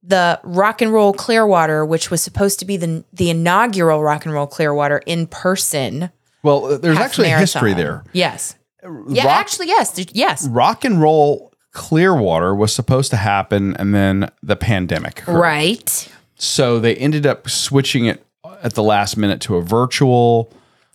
the 0.09 0.41
rock 0.43 0.83
and 0.83 0.93
roll 0.93 1.13
Clearwater 1.13 1.85
which 1.85 2.11
was 2.11 2.21
supposed 2.23 2.59
to 2.59 2.65
be 2.65 2.77
the 2.77 3.05
the 3.13 3.31
inaugural 3.31 4.03
rock 4.03 4.25
and 4.25 4.35
roll 4.35 4.47
Clearwater 4.47 4.99
in 5.07 5.27
person 5.29 6.11
well, 6.43 6.65
uh, 6.67 6.79
there's 6.79 6.99
actually 6.99 7.27
a 7.29 7.31
marathon. 7.37 7.43
history 7.65 7.75
there. 7.75 8.05
yes 8.13 8.55
uh, 8.85 8.89
yeah 9.09 9.25
Rock- 9.27 9.41
actually 9.41 9.67
yes 9.69 9.95
yes 10.13 10.49
rock 10.49 10.85
and 10.85 11.01
roll 11.01 11.53
Clearwater 11.73 12.55
was 12.55 12.75
supposed 12.75 13.11
to 13.11 13.17
happen 13.17 13.77
and 13.77 13.95
then 13.95 14.31
the 14.43 14.57
pandemic. 14.57 15.21
occurred. 15.21 15.39
right 15.39 16.09
So 16.37 16.81
they 16.81 16.95
ended 16.97 17.27
up 17.27 17.49
switching 17.51 18.07
it 18.07 18.25
at 18.63 18.75
the 18.75 18.83
last 18.83 19.17
minute 19.17 19.41
to 19.43 19.57
a 19.57 19.63
virtual. 19.63 20.51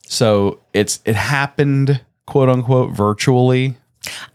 So 0.08 0.60
it's 0.74 1.00
it 1.06 1.16
happened 1.16 2.02
quote 2.26 2.50
unquote 2.50 2.92
virtually. 2.92 3.76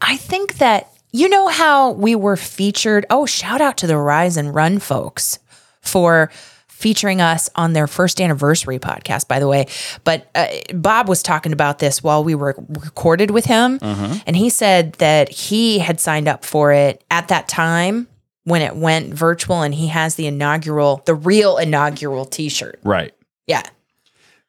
I 0.01 0.15
think 0.17 0.57
that 0.57 0.87
you 1.11 1.29
know 1.29 1.47
how 1.47 1.91
we 1.91 2.15
were 2.15 2.37
featured. 2.37 3.05
Oh, 3.09 3.25
shout 3.25 3.61
out 3.61 3.77
to 3.77 3.87
the 3.87 3.97
Rise 3.97 4.37
and 4.37 4.53
Run 4.53 4.79
folks 4.79 5.39
for 5.81 6.29
featuring 6.67 7.19
us 7.19 7.49
on 7.55 7.73
their 7.73 7.87
first 7.87 8.21
anniversary 8.21 8.79
podcast, 8.79 9.27
by 9.27 9.39
the 9.39 9.47
way. 9.47 9.67
But 10.05 10.29
uh, 10.33 10.47
Bob 10.73 11.09
was 11.09 11.21
talking 11.21 11.51
about 11.51 11.79
this 11.79 12.01
while 12.01 12.23
we 12.23 12.35
were 12.35 12.55
recorded 12.69 13.31
with 13.31 13.45
him, 13.45 13.79
and 13.81 14.35
he 14.35 14.49
said 14.49 14.93
that 14.93 15.29
he 15.29 15.79
had 15.79 15.99
signed 15.99 16.27
up 16.29 16.45
for 16.45 16.71
it 16.71 17.03
at 17.11 17.27
that 17.27 17.49
time 17.49 18.07
when 18.45 18.61
it 18.61 18.75
went 18.75 19.13
virtual, 19.13 19.61
and 19.61 19.75
he 19.75 19.87
has 19.87 20.15
the 20.15 20.25
inaugural, 20.25 21.01
the 21.05 21.15
real 21.15 21.57
inaugural 21.57 22.25
T-shirt. 22.25 22.79
Right. 22.83 23.13
Yeah. 23.45 23.63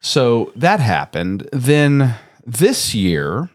So 0.00 0.52
that 0.57 0.81
happened. 0.81 1.49
Then 1.52 2.14
this 2.47 2.95
year 2.95 3.50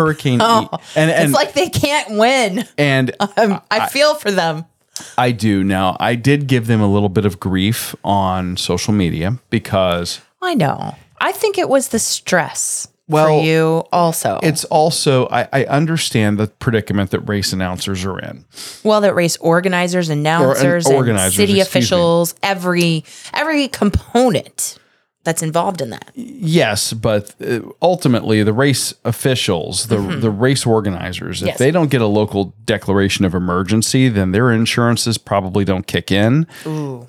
Hurricane 0.00 0.40
Oh, 0.42 0.68
E- 0.72 0.76
and 0.96 1.10
and 1.10 1.24
it's 1.24 1.32
like 1.34 1.52
they 1.54 1.68
can't 1.68 2.18
win. 2.18 2.64
and 2.78 3.12
Um, 3.36 3.60
I 3.70 3.86
feel 3.88 4.14
for 4.14 4.30
them. 4.30 4.64
I 5.16 5.32
do 5.32 5.64
now. 5.64 5.96
I 5.98 6.14
did 6.14 6.46
give 6.46 6.66
them 6.66 6.80
a 6.80 6.86
little 6.90 7.08
bit 7.08 7.24
of 7.24 7.40
grief 7.40 7.94
on 8.04 8.56
social 8.56 8.92
media 8.92 9.38
because 9.50 10.20
I 10.42 10.54
know. 10.54 10.94
I 11.18 11.32
think 11.32 11.56
it 11.58 11.68
was 11.68 11.88
the 11.88 11.98
stress 11.98 12.86
Well, 13.08 13.26
for 13.38 13.44
you 13.44 13.84
also. 13.92 14.38
it's 14.42 14.64
also 14.64 15.26
I, 15.28 15.48
I 15.52 15.64
understand 15.64 16.38
the 16.38 16.46
predicament 16.48 17.10
that 17.12 17.20
race 17.20 17.52
announcers 17.52 18.04
are 18.04 18.18
in. 18.18 18.44
well, 18.84 19.00
that 19.02 19.14
race 19.14 19.36
organizers, 19.38 20.08
announcers, 20.10 20.86
organizers, 20.86 21.26
and 21.38 21.48
city 21.48 21.60
excuse 21.60 21.74
me. 21.74 21.80
officials, 21.80 22.34
every 22.42 23.04
every 23.32 23.68
component 23.68 24.78
that's 25.24 25.42
involved 25.42 25.80
in 25.82 25.90
that. 25.90 26.10
Yes, 26.14 26.92
but 26.94 27.34
uh, 27.46 27.60
ultimately, 27.82 28.42
the 28.42 28.52
race 28.54 28.94
officials, 29.04 29.86
the 29.88 29.98
the 29.98 30.30
race 30.30 30.64
organizers, 30.66 31.42
if 31.42 31.46
Mm-hmm. 31.46 31.48
Yes. 31.48 31.58
they 31.58 31.70
don't 31.70 31.90
get 31.90 32.00
a 32.00 32.06
local 32.06 32.54
declaration 32.64 33.24
of 33.26 33.34
emergency, 33.34 34.08
then 34.08 34.32
their 34.32 34.50
insurances 34.50 35.18
probably 35.18 35.64
don't 35.64 35.86
kick 35.86 36.10
in, 36.10 36.46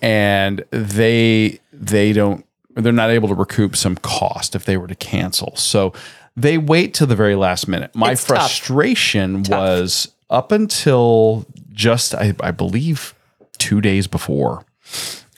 and 0.01 0.63
they 0.71 1.59
they 1.73 2.13
don't 2.13 2.45
they're 2.75 2.91
not 2.93 3.09
able 3.09 3.27
to 3.29 3.35
recoup 3.35 3.75
some 3.75 3.95
cost 3.97 4.55
if 4.55 4.65
they 4.65 4.77
were 4.77 4.87
to 4.87 4.95
cancel. 4.95 5.55
So 5.55 5.93
they 6.37 6.57
wait 6.57 6.93
till 6.93 7.07
the 7.07 7.15
very 7.15 7.35
last 7.35 7.67
minute. 7.67 7.93
My 7.95 8.11
It's 8.11 8.23
tough. 8.23 8.37
frustration 8.37 9.43
was 9.43 10.09
up 10.29 10.51
until 10.51 11.45
just 11.73 12.15
I, 12.15 12.33
I 12.39 12.51
believe 12.51 13.13
two 13.57 13.81
days 13.81 14.07
before 14.07 14.65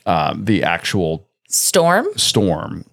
um, 0.05 0.45
the 0.45 0.63
actual 0.63 1.27
Storm, 1.53 2.07
storm. 2.15 2.85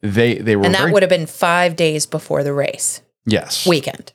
They 0.00 0.34
they 0.38 0.56
were 0.56 0.64
and 0.64 0.74
that 0.74 0.80
very 0.80 0.92
would 0.92 1.02
have 1.02 1.10
been 1.10 1.26
five 1.26 1.76
days 1.76 2.06
before 2.06 2.42
the 2.42 2.52
race 2.52 3.00
yes 3.24 3.66
weekend, 3.66 4.12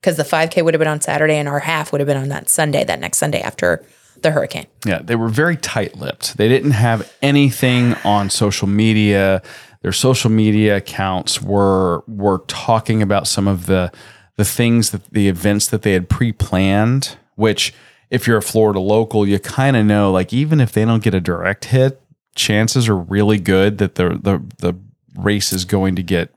because 0.00 0.16
the 0.16 0.22
5K 0.22 0.64
would 0.64 0.74
have 0.74 0.78
been 0.78 0.88
on 0.88 1.00
Saturday, 1.00 1.34
and 1.36 1.48
our 1.48 1.60
half 1.60 1.92
would 1.92 2.00
have 2.00 2.06
been 2.06 2.16
on 2.16 2.28
that 2.28 2.48
Sunday, 2.48 2.84
that 2.84 3.00
next 3.00 3.18
Sunday 3.18 3.40
after 3.40 3.84
the 4.22 4.32
hurricane. 4.32 4.66
yeah 4.84 5.00
they 5.00 5.14
were 5.14 5.28
very 5.28 5.56
tight 5.56 5.96
lipped. 5.96 6.36
They 6.36 6.48
didn't 6.48 6.72
have 6.72 7.12
anything 7.22 7.94
on 8.04 8.30
social 8.30 8.68
media. 8.68 9.42
Their 9.82 9.92
social 9.92 10.30
media 10.30 10.76
accounts 10.78 11.40
were 11.40 12.02
were 12.08 12.42
talking 12.48 13.00
about 13.00 13.28
some 13.28 13.46
of 13.46 13.66
the 13.66 13.92
the 14.36 14.44
things 14.44 14.90
that 14.90 15.04
the 15.10 15.28
events 15.28 15.68
that 15.68 15.82
they 15.82 15.92
had 15.92 16.08
pre 16.08 16.32
planned, 16.32 17.16
which 17.36 17.72
if 18.10 18.26
you're 18.26 18.38
a 18.38 18.42
Florida 18.42 18.80
local, 18.80 19.26
you 19.26 19.38
kind 19.38 19.76
of 19.76 19.86
know 19.86 20.10
like 20.10 20.32
even 20.32 20.60
if 20.60 20.72
they 20.72 20.84
don't 20.84 21.02
get 21.02 21.14
a 21.14 21.20
direct 21.20 21.66
hit, 21.66 22.00
chances 22.38 22.88
are 22.88 22.96
really 22.96 23.38
good 23.38 23.78
that 23.78 23.96
the 23.96 24.10
the 24.10 24.42
the 24.58 24.78
race 25.18 25.52
is 25.52 25.64
going 25.64 25.96
to 25.96 26.02
get 26.02 26.32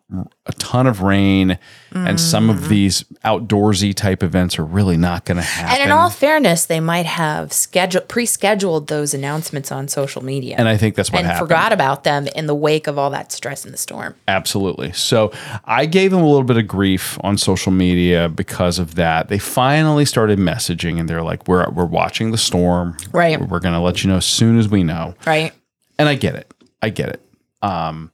a 0.46 0.51
ton 0.53 0.88
of 0.88 1.01
rain 1.01 1.58
and 1.93 2.20
some 2.20 2.50
of 2.50 2.58
mm. 2.58 2.67
these 2.67 3.03
outdoorsy 3.24 3.93
type 3.93 4.24
events 4.24 4.58
are 4.58 4.65
really 4.65 4.98
not 4.98 5.24
going 5.24 5.38
to 5.38 5.43
happen. 5.43 5.81
And 5.81 5.84
in 5.84 5.91
all 5.91 6.10
fairness, 6.10 6.65
they 6.65 6.79
might 6.79 7.05
have 7.05 7.53
scheduled 7.53 8.08
pre-scheduled 8.08 8.88
those 8.88 9.13
announcements 9.13 9.72
on 9.72 9.88
social 9.88 10.24
media 10.24 10.55
And 10.58 10.67
I 10.67 10.77
think 10.77 10.96
that's 10.96 11.12
what 11.12 11.20
and 11.20 11.27
happened. 11.27 11.48
forgot 11.48 11.74
about 11.74 12.03
them 12.03 12.27
in 12.27 12.48
the 12.48 12.55
wake 12.55 12.88
of 12.88 12.98
all 12.98 13.10
that 13.12 13.31
stress 13.31 13.65
in 13.65 13.72
the 13.72 13.77
storm. 13.77 14.15
Absolutely. 14.27 14.91
So 14.93 15.31
I 15.65 15.86
gave 15.86 16.12
them 16.12 16.22
a 16.22 16.27
little 16.27 16.43
bit 16.43 16.58
of 16.58 16.67
grief 16.67 17.17
on 17.22 17.38
social 17.38 17.72
media 17.72 18.29
because 18.29 18.79
of 18.79 18.96
that. 18.96 19.29
They 19.29 19.39
finally 19.39 20.05
started 20.05 20.39
messaging 20.39 21.00
and 21.00 21.08
they're 21.08 21.24
like, 21.24 21.48
"We're 21.48 21.70
we're 21.70 21.86
watching 21.86 22.31
the 22.31 22.38
storm. 22.38 22.98
Right. 23.12 23.39
We're 23.39 23.60
going 23.60 23.74
to 23.74 23.79
let 23.79 24.03
you 24.03 24.10
know 24.10 24.17
as 24.17 24.25
soon 24.25 24.58
as 24.58 24.67
we 24.67 24.84
know." 24.84 25.13
Right. 25.25 25.53
And 26.01 26.10
I 26.10 26.15
get 26.15 26.34
it. 26.34 26.51
I 26.81 26.89
get 26.89 27.10
it. 27.10 27.22
Um, 27.62 28.12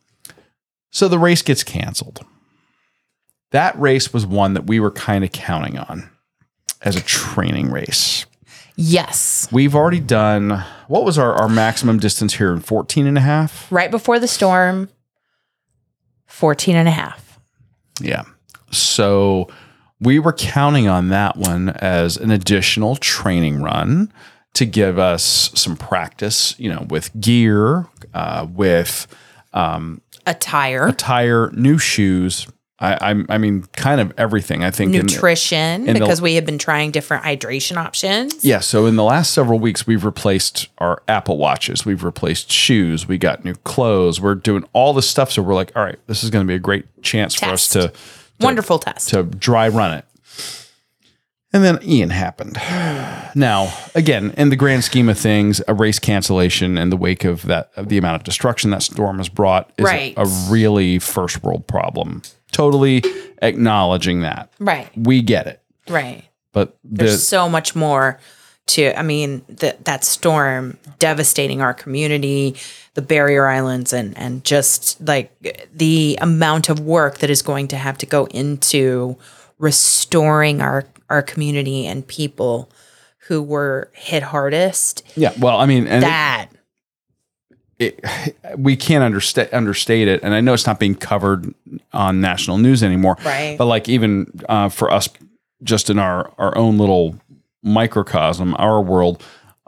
so 0.91 1.07
the 1.07 1.17
race 1.17 1.41
gets 1.41 1.63
canceled. 1.63 2.25
That 3.51 3.79
race 3.79 4.11
was 4.11 4.25
one 4.25 4.55
that 4.55 4.67
we 4.67 4.81
were 4.81 4.91
kind 4.91 5.23
of 5.23 5.31
counting 5.31 5.77
on 5.77 6.09
as 6.81 6.97
a 6.97 7.01
training 7.01 7.71
race. 7.71 8.25
Yes. 8.75 9.47
We've 9.53 9.73
already 9.73 10.01
done 10.01 10.65
what 10.89 11.05
was 11.05 11.17
our, 11.17 11.33
our 11.33 11.47
maximum 11.47 11.97
distance 11.97 12.33
here 12.33 12.51
in 12.51 12.59
14 12.59 13.07
and 13.07 13.17
a 13.17 13.21
half? 13.21 13.71
Right 13.71 13.89
before 13.89 14.19
the 14.19 14.27
storm, 14.27 14.89
14 16.25 16.75
and 16.75 16.89
a 16.89 16.91
half. 16.91 17.39
Yeah. 18.01 18.23
So 18.69 19.47
we 20.01 20.19
were 20.19 20.33
counting 20.33 20.89
on 20.89 21.07
that 21.07 21.37
one 21.37 21.69
as 21.69 22.17
an 22.17 22.31
additional 22.31 22.97
training 22.97 23.61
run 23.61 24.11
to 24.57 24.65
give 24.65 24.97
us 24.99 25.49
some 25.53 25.75
practice, 25.77 26.55
you 26.59 26.69
know, 26.73 26.85
with 26.89 27.09
gear, 27.19 27.85
uh, 28.13 28.45
with 28.51 29.07
Attire, 30.25 30.91
tire, 30.91 31.49
new 31.51 31.77
shoes. 31.77 32.47
I, 32.79 33.11
I, 33.11 33.23
I 33.29 33.37
mean, 33.39 33.63
kind 33.75 33.99
of 33.99 34.13
everything. 34.19 34.63
I 34.63 34.69
think. 34.71 34.91
nutrition, 34.91 35.87
in 35.87 35.93
the- 35.93 35.99
because 35.99 36.21
we 36.21 36.35
have 36.35 36.45
been 36.45 36.57
trying 36.59 36.91
different 36.91 37.23
hydration 37.23 37.77
options. 37.77 38.43
yeah. 38.45 38.59
So 38.59 38.85
in 38.85 38.97
the 38.97 39.03
last 39.03 39.31
several 39.33 39.57
weeks, 39.57 39.87
we've 39.87 40.05
replaced 40.05 40.67
our 40.77 41.01
Apple 41.07 41.37
watches. 41.37 41.85
We've 41.85 42.03
replaced 42.03 42.51
shoes. 42.51 43.07
We 43.07 43.17
got 43.17 43.43
new 43.45 43.55
clothes. 43.63 44.19
We're 44.21 44.35
doing 44.35 44.63
all 44.73 44.93
this 44.93 45.09
stuff. 45.09 45.31
So 45.31 45.41
we're 45.41 45.55
like, 45.55 45.71
all 45.75 45.83
right, 45.83 45.97
this 46.07 46.23
is 46.23 46.29
going 46.29 46.45
to 46.45 46.47
be 46.47 46.55
a 46.55 46.59
great 46.59 46.85
chance 47.01 47.33
for 47.33 47.45
us 47.45 47.67
Test. 47.69 47.93
to 47.95 47.99
Wonderful 48.39 48.77
test. 48.79 49.09
to 49.09 49.23
dry 49.23 49.67
run 49.69 49.93
it. 49.97 50.05
And 51.53 51.63
then 51.63 51.79
Ian 51.83 52.09
happened. 52.11 52.57
Now, 53.35 53.71
again, 53.93 54.33
in 54.35 54.49
the 54.49 54.55
grand 54.55 54.83
scheme 54.83 55.09
of 55.09 55.19
things, 55.19 55.61
a 55.67 55.73
race 55.75 55.99
cancellation 55.99 56.75
in 56.75 56.89
the 56.89 56.97
wake 56.97 57.23
of 57.23 57.43
that 57.43 57.69
of 57.75 57.87
the 57.89 57.97
amount 57.99 58.15
of 58.15 58.23
destruction 58.23 58.71
that 58.71 58.81
storm 58.81 59.17
has 59.19 59.29
brought 59.29 59.69
is 59.77 59.83
a- 59.83 59.87
Right. 59.87 60.13
a, 60.17 60.25
really 60.49 60.97
first 60.97 61.43
world 61.43 61.67
problem. 61.67 62.23
Totally 62.51 63.03
acknowledging 63.43 64.21
that. 64.21 64.51
right. 64.59 64.89
We 64.97 65.21
get 65.21 65.45
it. 65.45 65.61
Right. 65.87 66.23
But 66.51 66.77
the, 66.83 67.03
There's 67.05 67.27
so 67.27 67.47
much 67.47 67.75
more 67.75 68.19
to, 68.67 68.97
I 68.97 69.03
mean, 69.03 69.43
that 69.49 69.85
that 69.85 70.03
storm 70.03 70.77
devastating 70.97 71.61
our 71.61 71.73
community, 71.75 72.55
the 72.95 73.01
barrier 73.03 73.45
islands, 73.47 73.93
and 73.93 74.17
and 74.17 74.43
just 74.43 74.99
like 75.05 75.31
the 75.75 76.17
amount 76.21 76.69
of 76.69 76.79
work 76.79 77.19
that 77.19 77.29
is 77.29 77.43
going 77.43 77.67
to 77.67 77.77
have 77.77 77.97
to 77.99 78.05
go 78.07 78.25
into 78.27 79.15
restoring 79.59 80.61
our 80.61 80.85
our 81.09 81.21
community 81.21 81.85
and 81.87 82.05
people 82.07 82.69
who 83.27 83.41
were 83.41 83.89
hit 83.93 84.23
hardest. 84.23 85.03
yeah, 85.15 85.33
well, 85.39 85.57
I 85.57 85.65
mean, 85.65 85.87
and 85.87 86.03
it- 86.03 86.07
That 86.07 86.47
it, 87.79 88.03
we 88.57 88.75
can't 88.75 89.03
understate 89.03 89.53
understate 89.53 90.07
it, 90.07 90.21
and 90.23 90.33
I 90.33 90.41
know 90.41 90.53
it's 90.53 90.65
not 90.67 90.79
being 90.79 90.95
covered 90.95 91.53
on 91.93 92.21
national 92.21 92.57
news 92.57 92.83
anymore. 92.83 93.17
Right. 93.23 93.55
But 93.57 93.65
like 93.65 93.87
even 93.89 94.31
uh, 94.49 94.69
for 94.69 94.91
us, 94.91 95.09
just 95.63 95.89
in 95.89 95.99
our 95.99 96.31
our 96.37 96.57
own 96.57 96.77
little 96.77 97.15
microcosm, 97.63 98.55
our 98.57 98.81
world, 98.81 99.23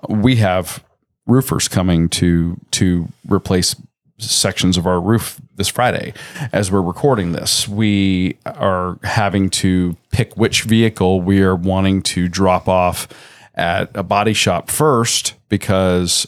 we 0.08 0.38
have 0.38 0.84
roofers 1.28 1.68
coming 1.68 2.10
to 2.10 2.60
to 2.72 3.08
replace 3.28 3.76
sections 4.20 4.78
of 4.78 4.86
our 4.86 5.00
roof 5.00 5.40
this 5.56 5.68
Friday. 5.68 6.14
As 6.52 6.72
we're 6.72 6.82
recording 6.82 7.32
this, 7.32 7.68
we 7.68 8.38
are 8.46 8.98
having 9.04 9.50
to 9.52 9.96
pick 10.12 10.36
which 10.38 10.64
vehicle 10.64 11.22
we 11.22 11.42
are 11.42 11.56
wanting 11.56 12.02
to 12.04 12.28
drop 12.28 12.68
off 12.68 13.08
at 13.56 13.90
a 13.96 14.04
body 14.04 14.34
shop 14.34 14.70
first 14.70 15.34
because 15.50 16.28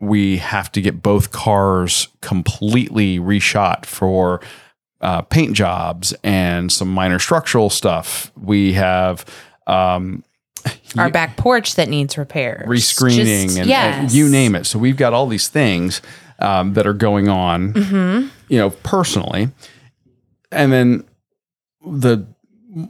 we 0.00 0.38
have 0.38 0.70
to 0.72 0.80
get 0.80 1.02
both 1.02 1.32
cars 1.32 2.08
completely 2.20 3.18
reshot 3.18 3.86
for 3.86 4.40
uh, 5.00 5.22
paint 5.22 5.54
jobs 5.54 6.14
and 6.24 6.72
some 6.72 6.88
minor 6.88 7.18
structural 7.18 7.70
stuff. 7.70 8.32
We 8.40 8.72
have 8.74 9.24
um, 9.66 10.24
our 10.98 11.10
back 11.10 11.36
porch 11.36 11.74
that 11.76 11.88
needs 11.88 12.16
repairs, 12.16 12.66
rescreening 12.66 13.44
Just- 13.44 13.58
and, 13.58 13.68
yes. 13.68 13.98
and 13.98 14.12
you 14.12 14.28
name 14.28 14.54
it. 14.54 14.64
So 14.64 14.78
we've 14.78 14.96
got 14.96 15.12
all 15.12 15.26
these 15.26 15.48
things 15.48 16.00
um, 16.38 16.74
that 16.74 16.86
are 16.86 16.92
going 16.94 17.28
on, 17.28 17.72
Mm-hmm. 17.72 18.28
you 18.48 18.58
know, 18.58 18.70
personally, 18.70 19.48
and 20.50 20.72
then 20.72 21.04
the 21.86 22.26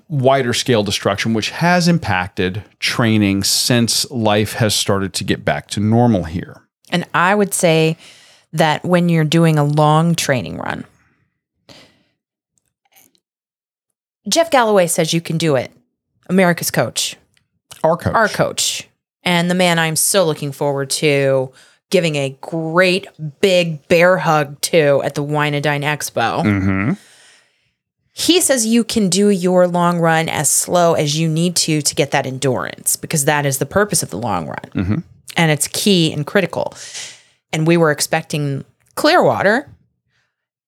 wider 0.09 0.55
scale 0.55 0.83
destruction, 0.83 1.35
which 1.35 1.51
has 1.51 1.89
impacted 1.89 2.63
training 2.79 3.45
since 3.45 4.11
life 4.11 4.55
has 4.55 4.75
started 4.75 5.13
to 5.15 5.25
get 5.25 5.45
back 5.45 5.69
to 5.69 5.81
normal 5.81 6.25
here. 6.25 6.63
And 6.91 7.05
I 7.13 7.35
would 7.35 7.53
say 7.53 7.97
that 8.53 8.85
when 8.85 9.09
you're 9.09 9.25
doing 9.25 9.59
a 9.59 9.65
long 9.65 10.15
training 10.15 10.57
run, 10.59 10.85
Jeff 14.29 14.51
Galloway 14.51 14.87
says 14.87 15.13
you 15.13 15.21
can 15.21 15.39
do 15.39 15.57
it. 15.57 15.71
America's 16.29 16.71
coach, 16.71 17.17
Our 17.83 17.97
coach, 17.97 18.15
our 18.15 18.29
coach, 18.29 18.89
and 19.23 19.51
the 19.51 19.55
man 19.55 19.79
I'm 19.79 19.97
so 19.97 20.25
looking 20.25 20.53
forward 20.53 20.89
to 20.91 21.53
giving 21.95 22.17
a 22.17 22.37
great 22.41 23.07
big 23.41 23.87
bear 23.87 24.19
hug 24.19 24.61
to 24.63 25.01
at 25.05 25.15
the 25.15 25.23
Wine 25.23 25.55
and 25.55 25.63
Dine 25.63 25.83
Expo. 25.83 26.43
hmm 26.43 26.95
He 28.11 28.41
says 28.41 28.67
you 28.67 28.83
can 28.83 29.09
do 29.09 29.29
your 29.29 29.69
long 29.69 30.01
run 30.01 30.29
as 30.29 30.51
slow 30.51 30.95
as 30.95 31.17
you 31.17 31.29
need 31.29 31.55
to 31.55 31.83
to 31.83 31.95
get 31.95 32.11
that 32.11 32.27
endurance 32.27 32.97
because 32.97 33.27
that 33.27 33.47
is 33.47 33.59
the 33.59 33.67
purpose 33.67 34.03
of 34.03 34.11
the 34.11 34.19
long 34.19 34.49
run. 34.49 35.05
And 35.37 35.53
it's 35.53 35.69
key 35.69 36.13
and 36.13 36.27
critical. 36.27 36.75
And 37.53 37.65
we 37.65 37.77
were 37.77 37.93
expecting 37.93 38.65
Clearwater. 38.97 39.71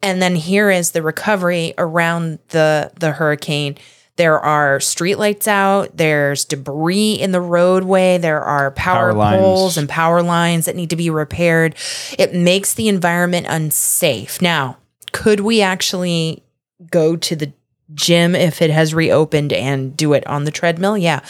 And 0.03 0.23
then 0.23 0.37
here 0.37 0.71
is 0.71 0.93
the 0.93 1.03
recovery 1.03 1.75
around 1.77 2.39
the 2.51 2.93
the 3.01 3.11
hurricane. 3.11 3.79
There 4.17 4.41
are 4.41 4.79
streetlights 4.79 5.47
out, 5.47 5.97
there's 5.97 6.45
debris 6.47 7.15
in 7.15 7.33
the 7.33 7.41
roadway, 7.41 8.17
there 8.17 8.43
are 8.43 8.71
power, 8.71 9.11
Power 9.11 9.13
lines. 9.13 9.41
poles 9.43 9.77
and 9.77 9.89
power 9.89 10.23
lines 10.23 10.65
that 10.65 10.75
need 10.77 10.91
to 10.91 10.97
be 10.97 11.11
repaired. 11.11 11.75
It 12.19 12.35
makes 12.35 12.73
the 12.75 12.89
environment 12.89 13.47
unsafe. 13.49 14.41
Now, 14.41 14.79
could 15.13 15.41
we 15.41 15.61
actually 15.61 16.43
go 16.91 17.17
to 17.17 17.37
the 17.37 17.53
gym 17.95 18.35
if 18.35 18.63
it 18.63 18.71
has 18.71 18.95
reopened 18.95 19.53
and 19.53 19.95
do 19.97 20.15
it 20.15 20.27
on 20.27 20.45
the 20.45 20.51
treadmill? 20.51 20.97
Yeah. 20.97 21.21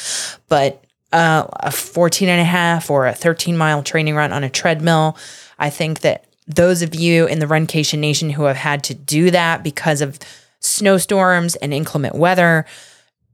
But 0.49 0.83
uh, 1.13 1.47
a 1.61 1.73
14 1.73 2.29
and 2.29 2.41
a 2.41 2.45
half 2.45 2.89
or 2.91 3.07
a 3.07 3.13
13 3.15 3.57
mile 3.57 3.83
training 3.83 4.15
run 4.15 4.33
on 4.33 4.45
a 4.45 4.51
treadmill, 4.51 5.17
I 5.59 5.71
think 5.71 6.01
that 6.01 6.25
those 6.47 6.83
of 6.83 6.95
you 6.95 7.27
in 7.27 7.41
the 7.41 7.47
Runcation 7.47 7.99
Nation 7.99 8.31
who 8.31 8.45
have 8.45 8.57
had 8.57 8.85
to 8.85 8.95
do 8.95 9.33
that 9.33 9.65
because 9.65 10.01
of 10.01 10.21
snowstorms 10.67 11.57
and 11.57 11.73
inclement 11.73 12.15
weather 12.15 12.67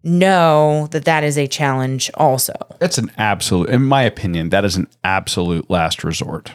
know 0.04 0.88
that 0.90 1.04
that 1.04 1.22
is 1.22 1.38
a 1.38 1.46
challenge 1.46 2.10
also. 2.14 2.54
That's 2.78 2.98
an 2.98 3.10
absolute, 3.18 3.68
in 3.68 3.84
my 3.84 4.02
opinion, 4.02 4.48
that 4.50 4.64
is 4.64 4.76
an 4.76 4.88
absolute 5.04 5.70
last 5.70 6.02
resort. 6.02 6.50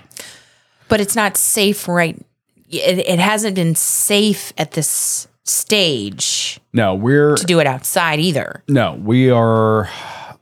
But 0.90 1.02
it's 1.02 1.16
not 1.16 1.38
safe 1.38 1.88
right 1.88 2.22
it, 2.70 3.00
it 3.00 3.20
hasn't 3.20 3.56
been 3.56 3.76
safe 3.76 4.54
at 4.58 4.72
this 4.72 5.28
stage 5.46 6.60
No, 6.74 6.96
we're 6.96 7.38
to 7.38 7.46
do 7.46 7.60
it 7.60 7.68
outside 7.68 8.20
either. 8.20 8.64
no, 8.68 9.00
we 9.02 9.30
are 9.30 9.90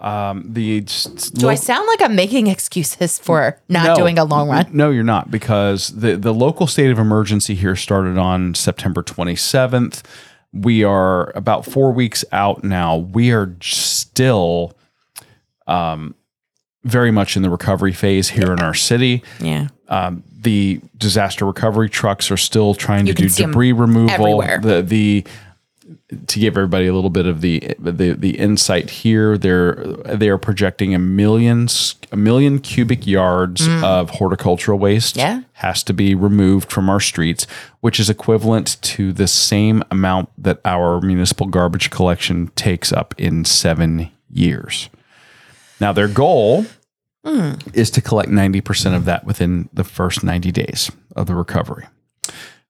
um, 0.05 0.45
the. 0.53 0.81
Do 1.33 1.49
I 1.49 1.55
sound 1.55 1.87
like 1.87 2.01
I'm 2.01 2.15
making 2.15 2.47
excuses 2.47 3.17
for 3.17 3.59
not 3.67 3.97
doing 3.97 4.19
a 4.19 4.23
long 4.23 4.47
run? 4.47 4.67
No, 4.71 4.91
you're 4.91 5.03
not 5.03 5.31
because 5.31 5.87
the 5.89 6.15
the 6.15 6.33
local 6.33 6.67
state 6.67 6.91
of 6.91 6.99
emergency 6.99 7.55
here 7.55 7.75
started 7.75 8.17
on 8.17 8.53
September 8.53 9.01
27th. 9.01 10.03
We 10.53 10.83
are 10.83 11.31
about 11.35 11.65
four 11.65 11.91
weeks 11.91 12.23
out 12.31 12.63
now. 12.63 12.95
We 12.97 13.33
are 13.33 13.55
still 13.61 14.73
um, 15.67 16.15
very 16.83 17.11
much 17.11 17.35
in 17.35 17.41
the 17.41 17.49
recovery 17.49 17.91
phase 17.91 18.29
here 18.29 18.53
in 18.53 18.59
our 18.61 18.73
city. 18.75 19.23
Yeah. 19.39 19.67
Um, 19.89 20.23
the 20.39 20.81
disaster 20.97 21.45
recovery 21.45 21.89
trucks 21.89 22.29
are 22.29 22.37
still 22.37 22.75
trying 22.75 23.07
You 23.07 23.13
to 23.15 23.23
do 23.23 23.29
debris 23.29 23.71
removal. 23.73 24.11
everywhere. 24.11 24.59
The 24.61 24.81
the 24.83 25.25
to 26.27 26.39
give 26.39 26.57
everybody 26.57 26.87
a 26.87 26.93
little 26.93 27.09
bit 27.09 27.25
of 27.25 27.41
the 27.41 27.75
the, 27.77 28.13
the 28.13 28.37
insight 28.39 28.89
here, 28.89 29.37
they're 29.37 29.75
they 30.05 30.29
are 30.29 30.37
projecting 30.37 30.95
a 30.95 30.99
million 30.99 31.67
a 32.11 32.17
million 32.17 32.59
cubic 32.59 33.05
yards 33.05 33.67
mm. 33.67 33.83
of 33.83 34.11
horticultural 34.11 34.79
waste 34.79 35.17
Yeah. 35.17 35.41
has 35.53 35.83
to 35.83 35.93
be 35.93 36.15
removed 36.15 36.71
from 36.71 36.89
our 36.89 36.99
streets, 36.99 37.45
which 37.81 37.99
is 37.99 38.09
equivalent 38.09 38.81
to 38.81 39.13
the 39.13 39.27
same 39.27 39.83
amount 39.91 40.29
that 40.37 40.59
our 40.65 41.01
municipal 41.01 41.47
garbage 41.47 41.89
collection 41.91 42.47
takes 42.55 42.91
up 42.91 43.13
in 43.17 43.45
seven 43.45 44.11
years. 44.29 44.89
Now, 45.79 45.91
their 45.93 46.07
goal 46.07 46.65
hmm. 47.23 47.53
is 47.73 47.91
to 47.91 48.01
collect 48.01 48.29
90% 48.29 48.95
of 48.95 49.05
that 49.05 49.25
within 49.25 49.69
the 49.73 49.83
first 49.83 50.23
90 50.23 50.51
days 50.51 50.91
of 51.15 51.27
the 51.27 51.35
recovery. 51.35 51.85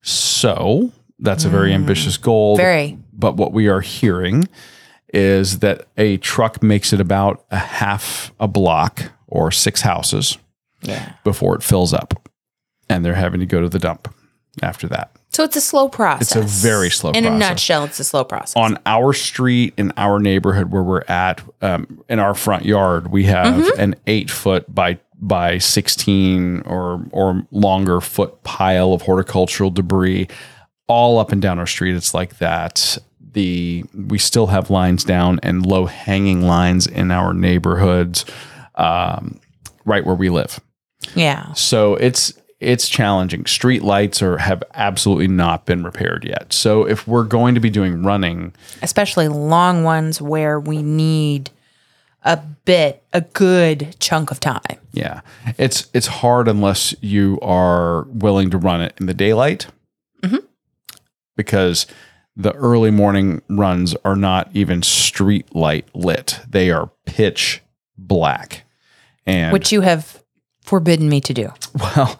So 0.01 0.91
that's 1.19 1.45
a 1.45 1.49
very 1.49 1.73
ambitious 1.73 2.17
goal. 2.17 2.57
Very. 2.57 2.97
But 3.13 3.37
what 3.37 3.53
we 3.53 3.67
are 3.67 3.81
hearing 3.81 4.47
is 5.13 5.59
that 5.59 5.87
a 5.97 6.17
truck 6.17 6.61
makes 6.61 6.91
it 6.91 6.99
about 6.99 7.45
a 7.51 7.57
half 7.57 8.33
a 8.39 8.47
block 8.47 9.11
or 9.27 9.51
six 9.51 9.81
houses 9.81 10.37
Yeah. 10.81 11.13
before 11.23 11.55
it 11.55 11.63
fills 11.63 11.93
up. 11.93 12.29
And 12.89 13.03
they're 13.05 13.15
having 13.15 13.39
to 13.39 13.45
go 13.45 13.61
to 13.61 13.69
the 13.69 13.79
dump 13.79 14.13
after 14.61 14.87
that. 14.89 15.11
So 15.29 15.43
it's 15.43 15.55
a 15.55 15.61
slow 15.61 15.89
process. 15.89 16.35
It's 16.35 16.63
a 16.63 16.67
very 16.67 16.89
slow 16.89 17.11
process. 17.11 17.27
In 17.27 17.33
a 17.33 17.37
nutshell, 17.37 17.83
it's 17.85 17.99
a 17.99 18.03
slow 18.05 18.23
process. 18.23 18.53
On 18.55 18.77
our 18.85 19.11
street, 19.11 19.73
in 19.77 19.91
our 19.97 20.19
neighborhood 20.19 20.71
where 20.71 20.83
we're 20.83 21.03
at, 21.07 21.41
um, 21.61 22.03
in 22.07 22.19
our 22.19 22.33
front 22.33 22.63
yard, 22.65 23.11
we 23.11 23.25
have 23.25 23.53
Mm-hmm. 23.55 23.79
an 23.79 23.95
eight 24.07 24.29
foot 24.29 24.73
by 24.73 24.99
by 25.19 25.57
16 25.57 26.61
or 26.65 27.05
or 27.11 27.45
longer 27.51 27.99
foot 28.01 28.43
pile 28.43 28.93
of 28.93 29.01
horticultural 29.03 29.71
debris 29.71 30.27
all 30.87 31.19
up 31.19 31.31
and 31.31 31.41
down 31.41 31.59
our 31.59 31.67
street. 31.67 31.95
It's 31.95 32.13
like 32.13 32.37
that. 32.37 32.97
The 33.33 33.83
we 33.93 34.17
still 34.17 34.47
have 34.47 34.69
lines 34.69 35.03
down 35.03 35.39
and 35.43 35.65
low 35.65 35.85
hanging 35.87 36.41
lines 36.43 36.87
in 36.87 37.11
our 37.11 37.33
neighborhoods, 37.33 38.25
um, 38.75 39.39
right 39.83 40.05
where 40.05 40.15
we 40.15 40.29
live. 40.29 40.59
yeah. 41.15 41.51
So 41.53 41.95
it's 41.95 42.33
it's 42.61 42.87
challenging. 42.87 43.45
Street 43.45 43.83
lights 43.83 44.21
are 44.21 44.37
have 44.37 44.63
absolutely 44.73 45.27
not 45.27 45.65
been 45.65 45.83
repaired 45.83 46.23
yet. 46.23 46.53
So 46.53 46.87
if 46.87 47.05
we're 47.07 47.25
going 47.25 47.55
to 47.55 47.59
be 47.61 47.69
doing 47.69 48.03
running, 48.03 48.53
Especially 48.81 49.27
long 49.27 49.83
ones 49.83 50.21
where 50.21 50.57
we 50.59 50.81
need 50.81 51.51
a 52.23 52.37
bit, 52.37 53.03
a 53.11 53.21
good 53.21 53.97
chunk 53.99 54.31
of 54.31 54.39
time. 54.39 54.77
yeah, 54.93 55.19
it's 55.57 55.89
it's 55.93 56.07
hard 56.07 56.47
unless 56.47 56.95
you 57.01 57.37
are 57.41 58.03
willing 58.03 58.49
to 58.51 58.57
run 58.57 58.81
it 58.81 58.93
in 58.99 59.05
the 59.07 59.13
daylight, 59.13 59.67
because 61.35 61.85
the 62.35 62.53
early 62.53 62.91
morning 62.91 63.41
runs 63.49 63.95
are 64.03 64.15
not 64.15 64.49
even 64.53 64.81
street 64.83 65.55
light 65.55 65.87
lit; 65.95 66.39
they 66.49 66.71
are 66.71 66.91
pitch 67.05 67.61
black. 67.97 68.63
And 69.25 69.51
Which 69.53 69.71
you 69.71 69.81
have 69.81 70.21
forbidden 70.61 71.09
me 71.09 71.21
to 71.21 71.33
do. 71.33 71.49
Well, 71.79 72.19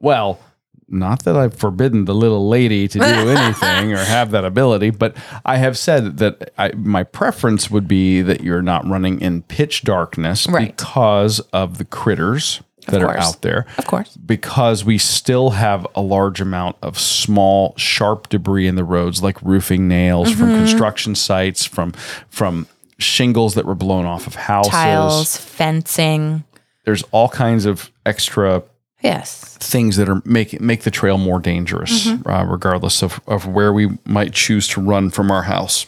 well, 0.00 0.40
not 0.88 1.24
that 1.24 1.36
I've 1.36 1.54
forbidden 1.54 2.04
the 2.04 2.14
little 2.14 2.48
lady 2.48 2.86
to 2.88 2.98
do 2.98 3.04
anything 3.30 3.92
or 3.92 3.98
have 3.98 4.30
that 4.32 4.44
ability, 4.44 4.90
but 4.90 5.16
I 5.44 5.56
have 5.56 5.76
said 5.78 6.18
that 6.18 6.52
I, 6.58 6.72
my 6.72 7.02
preference 7.04 7.70
would 7.70 7.88
be 7.88 8.20
that 8.22 8.42
you're 8.42 8.62
not 8.62 8.86
running 8.86 9.20
in 9.20 9.42
pitch 9.42 9.82
darkness 9.82 10.46
Right. 10.46 10.76
because 10.76 11.40
of 11.52 11.78
the 11.78 11.84
critters 11.84 12.62
that 12.86 13.02
are 13.02 13.16
out 13.16 13.42
there. 13.42 13.66
Of 13.78 13.86
course. 13.86 14.16
Because 14.16 14.84
we 14.84 14.98
still 14.98 15.50
have 15.50 15.86
a 15.94 16.00
large 16.00 16.40
amount 16.40 16.76
of 16.82 16.98
small, 16.98 17.74
sharp 17.76 18.28
debris 18.28 18.66
in 18.66 18.76
the 18.76 18.84
roads, 18.84 19.22
like 19.22 19.40
roofing 19.42 19.88
nails 19.88 20.32
from 20.32 20.48
Mm-hmm. 20.48 20.58
construction 20.58 21.14
sites, 21.14 21.64
from 21.64 21.92
from 22.28 22.66
shingles 22.98 23.54
that 23.54 23.64
were 23.66 23.74
blown 23.74 24.04
off 24.06 24.26
of 24.26 24.34
houses. 24.34 24.70
Tiles, 24.72 25.36
fencing. 25.36 26.44
There's 26.84 27.02
all 27.12 27.28
kinds 27.28 27.64
of 27.66 27.90
extra 28.06 28.62
Yes. 29.02 29.56
things 29.58 29.96
that 29.96 30.08
are 30.08 30.22
make 30.24 30.60
make 30.60 30.82
the 30.82 30.90
trail 30.90 31.18
more 31.18 31.38
dangerous, 31.40 32.06
uh, 32.06 32.46
regardless 32.48 33.02
of, 33.02 33.20
of 33.26 33.46
where 33.46 33.72
we 33.72 33.98
might 34.06 34.32
choose 34.32 34.66
to 34.68 34.80
run 34.80 35.10
from 35.10 35.30
our 35.30 35.42
house. 35.42 35.86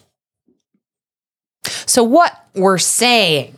So 1.87 2.03
what 2.05 2.45
we're 2.55 2.79
saying, 2.79 3.56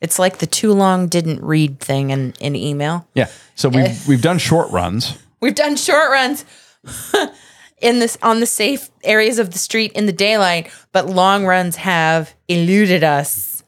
it's 0.00 0.18
like 0.18 0.38
the 0.38 0.46
too 0.46 0.72
long 0.72 1.08
didn't 1.08 1.42
read 1.42 1.80
thing 1.80 2.10
in, 2.10 2.34
in 2.40 2.54
email. 2.54 3.06
Yeah. 3.14 3.28
So 3.54 3.68
we've 3.68 4.06
we've 4.08 4.22
done 4.22 4.38
short 4.38 4.70
runs. 4.70 5.18
We've 5.40 5.54
done 5.54 5.76
short 5.76 6.10
runs 6.10 6.44
in 7.80 7.98
this 7.98 8.16
on 8.22 8.40
the 8.40 8.46
safe 8.46 8.90
areas 9.02 9.38
of 9.38 9.50
the 9.52 9.58
street 9.58 9.92
in 9.92 10.06
the 10.06 10.12
daylight, 10.12 10.70
but 10.92 11.06
long 11.06 11.44
runs 11.46 11.76
have 11.76 12.34
eluded 12.48 13.02
us. 13.04 13.62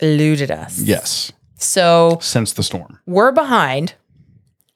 Eluded 0.00 0.50
us. 0.50 0.80
Yes. 0.80 1.32
So 1.56 2.18
Since 2.20 2.52
the 2.52 2.62
storm. 2.62 2.98
we're 3.06 3.32
behind 3.32 3.94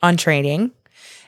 on 0.01 0.17
training 0.17 0.71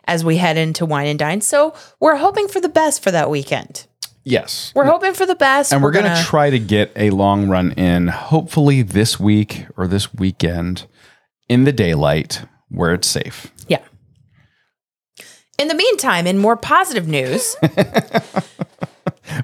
as 0.04 0.24
we 0.24 0.36
head 0.36 0.56
into 0.56 0.86
wine 0.86 1.06
and 1.08 1.18
dine. 1.18 1.40
So 1.40 1.74
we're 1.98 2.16
hoping 2.16 2.48
for 2.48 2.60
the 2.60 2.68
best 2.68 3.02
for 3.02 3.10
that 3.10 3.28
weekend. 3.30 3.86
Yes. 4.24 4.72
We're 4.74 4.84
hoping 4.84 5.14
for 5.14 5.24
the 5.26 5.34
best. 5.34 5.72
and 5.72 5.82
we're, 5.82 5.92
gonna, 5.92 6.22
try 6.24 6.50
to 6.50 6.58
get 6.58 6.92
a 6.96 7.10
long 7.10 7.48
run 7.48 7.72
in, 7.72 8.08
hopefully 8.08 8.82
this 8.82 9.18
week 9.18 9.66
or 9.76 9.86
this 9.86 10.12
weekend, 10.14 10.86
in 11.48 11.64
the 11.64 11.72
daylight 11.72 12.44
where 12.68 12.92
it's 12.92 13.08
safe. 13.08 13.50
Yeah. 13.66 13.82
In 15.58 15.68
the 15.68 15.74
meantime, 15.74 16.26
in 16.26 16.38
more 16.38 16.56
positive 16.56 17.08
news, 17.08 17.56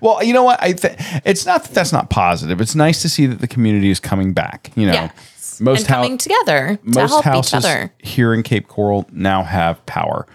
Well, 0.00 0.22
you 0.22 0.32
know 0.32 0.42
what? 0.42 0.60
I 0.62 0.72
th- 0.72 0.96
it's 1.24 1.46
not 1.46 1.64
that 1.64 1.72
that's 1.74 1.92
not 1.92 2.10
positive. 2.10 2.60
It's 2.60 2.74
nice 2.74 3.02
to 3.02 3.08
see 3.08 3.26
that 3.26 3.40
the 3.40 3.46
community 3.46 3.88
is 3.90 4.00
coming 4.00 4.32
back. 4.32 4.72
You 4.74 4.86
know, 4.86 4.92
yes, 4.92 5.60
most 5.60 5.80
and 5.80 5.88
hou- 5.88 5.94
coming 5.94 6.18
together 6.18 6.76
to 6.82 6.98
most 6.98 7.10
help 7.10 7.24
houses 7.24 7.52
each 7.52 7.58
other. 7.58 7.92
here 7.98 8.34
in 8.34 8.42
Cape 8.42 8.66
Coral 8.68 9.06
now 9.12 9.42
have 9.44 9.84
power. 9.86 10.26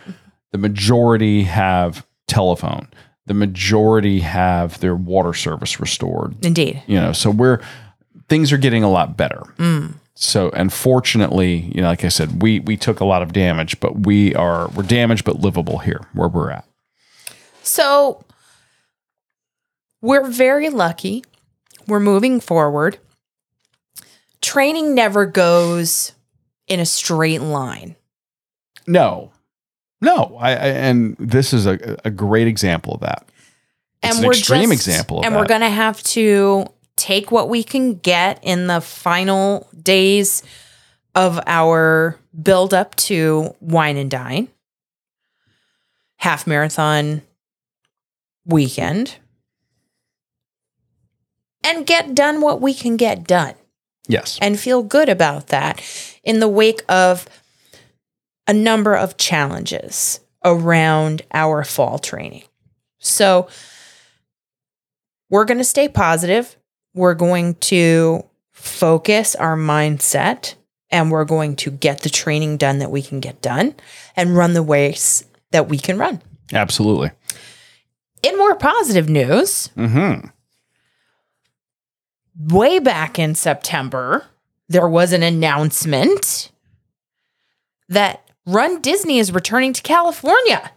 The 0.51 0.57
majority 0.57 1.43
have 1.43 2.05
telephone. 2.27 2.87
The 3.27 3.33
majority 3.33 4.19
have 4.21 4.79
their 4.79 4.95
water 4.95 5.33
service 5.33 5.79
restored. 5.79 6.43
Indeed. 6.43 6.83
You 6.87 6.99
know, 6.99 7.13
so 7.13 7.29
we're 7.29 7.61
things 8.27 8.51
are 8.51 8.57
getting 8.57 8.83
a 8.83 8.89
lot 8.89 9.15
better. 9.15 9.43
Mm. 9.57 9.93
So, 10.15 10.49
and 10.51 10.71
fortunately, 10.71 11.71
you 11.73 11.81
know, 11.81 11.87
like 11.87 12.03
I 12.03 12.09
said, 12.09 12.41
we 12.41 12.59
we 12.59 12.77
took 12.77 12.99
a 12.99 13.05
lot 13.05 13.21
of 13.21 13.33
damage, 13.33 13.79
but 13.79 14.05
we 14.05 14.35
are 14.35 14.67
we're 14.69 14.83
damaged 14.83 15.23
but 15.25 15.39
livable 15.39 15.79
here 15.79 16.01
where 16.13 16.27
we're 16.27 16.51
at. 16.51 16.65
So 17.63 18.23
we're 20.01 20.27
very 20.27 20.69
lucky. 20.69 21.23
We're 21.87 21.99
moving 21.99 22.39
forward. 22.39 22.97
Training 24.41 24.95
never 24.95 25.25
goes 25.25 26.13
in 26.67 26.79
a 26.79 26.85
straight 26.85 27.41
line. 27.41 27.95
No, 28.87 29.31
no, 30.01 30.37
I, 30.39 30.51
I 30.51 30.55
and 30.55 31.15
this 31.17 31.53
is 31.53 31.65
a, 31.67 31.97
a 32.03 32.09
great 32.09 32.47
example 32.47 32.95
of 32.95 33.01
that. 33.01 33.27
It's 34.03 34.17
an 34.17 34.25
extreme 34.25 34.71
example 34.71 35.19
of 35.19 35.25
and 35.25 35.35
that. 35.35 35.39
we're 35.39 35.47
going 35.47 35.61
to 35.61 35.69
have 35.69 36.01
to 36.03 36.65
take 36.95 37.31
what 37.31 37.49
we 37.49 37.63
can 37.63 37.95
get 37.95 38.39
in 38.43 38.67
the 38.67 38.81
final 38.81 39.67
days 39.79 40.43
of 41.13 41.39
our 41.45 42.19
build 42.41 42.73
up 42.73 42.95
to 42.95 43.55
wine 43.59 43.97
and 43.97 44.09
dine 44.09 44.47
half 46.17 46.47
marathon 46.47 47.21
weekend 48.45 49.17
and 51.63 51.85
get 51.85 52.15
done 52.15 52.41
what 52.41 52.61
we 52.61 52.73
can 52.73 52.97
get 52.97 53.25
done 53.25 53.53
Yes, 54.07 54.39
and 54.41 54.59
feel 54.59 54.83
good 54.83 55.09
about 55.09 55.47
that 55.47 55.81
in 56.23 56.39
the 56.39 56.47
wake 56.47 56.81
of 56.89 57.25
a 58.47 58.53
number 58.53 58.95
of 58.95 59.17
challenges 59.17 60.19
around 60.43 61.21
our 61.33 61.63
fall 61.63 61.99
training. 61.99 62.43
So, 62.99 63.47
we're 65.29 65.45
going 65.45 65.59
to 65.59 65.63
stay 65.63 65.87
positive. 65.87 66.57
We're 66.93 67.13
going 67.13 67.55
to 67.55 68.25
focus 68.51 69.33
our 69.35 69.55
mindset 69.55 70.55
and 70.89 71.09
we're 71.09 71.23
going 71.25 71.55
to 71.57 71.71
get 71.71 72.01
the 72.01 72.09
training 72.09 72.57
done 72.57 72.79
that 72.79 72.91
we 72.91 73.01
can 73.01 73.21
get 73.21 73.41
done 73.41 73.75
and 74.17 74.35
run 74.35 74.53
the 74.53 74.61
race 74.61 75.23
that 75.51 75.69
we 75.69 75.77
can 75.77 75.97
run. 75.97 76.21
absolutely. 76.53 77.11
In 78.23 78.37
more 78.37 78.55
positive 78.55 79.07
news, 79.09 79.69
Mm-hmm. 79.77 80.27
way 82.53 82.79
back 82.79 83.17
in 83.17 83.33
September, 83.35 84.25
there 84.67 84.87
was 84.87 85.13
an 85.13 85.23
announcement 85.23 86.51
that 87.89 88.21
Run 88.45 88.81
Disney 88.81 89.19
is 89.19 89.31
returning 89.31 89.71
to 89.73 89.83
California. 89.83 90.71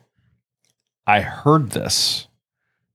I 1.07 1.21
heard 1.21 1.71
this, 1.71 2.29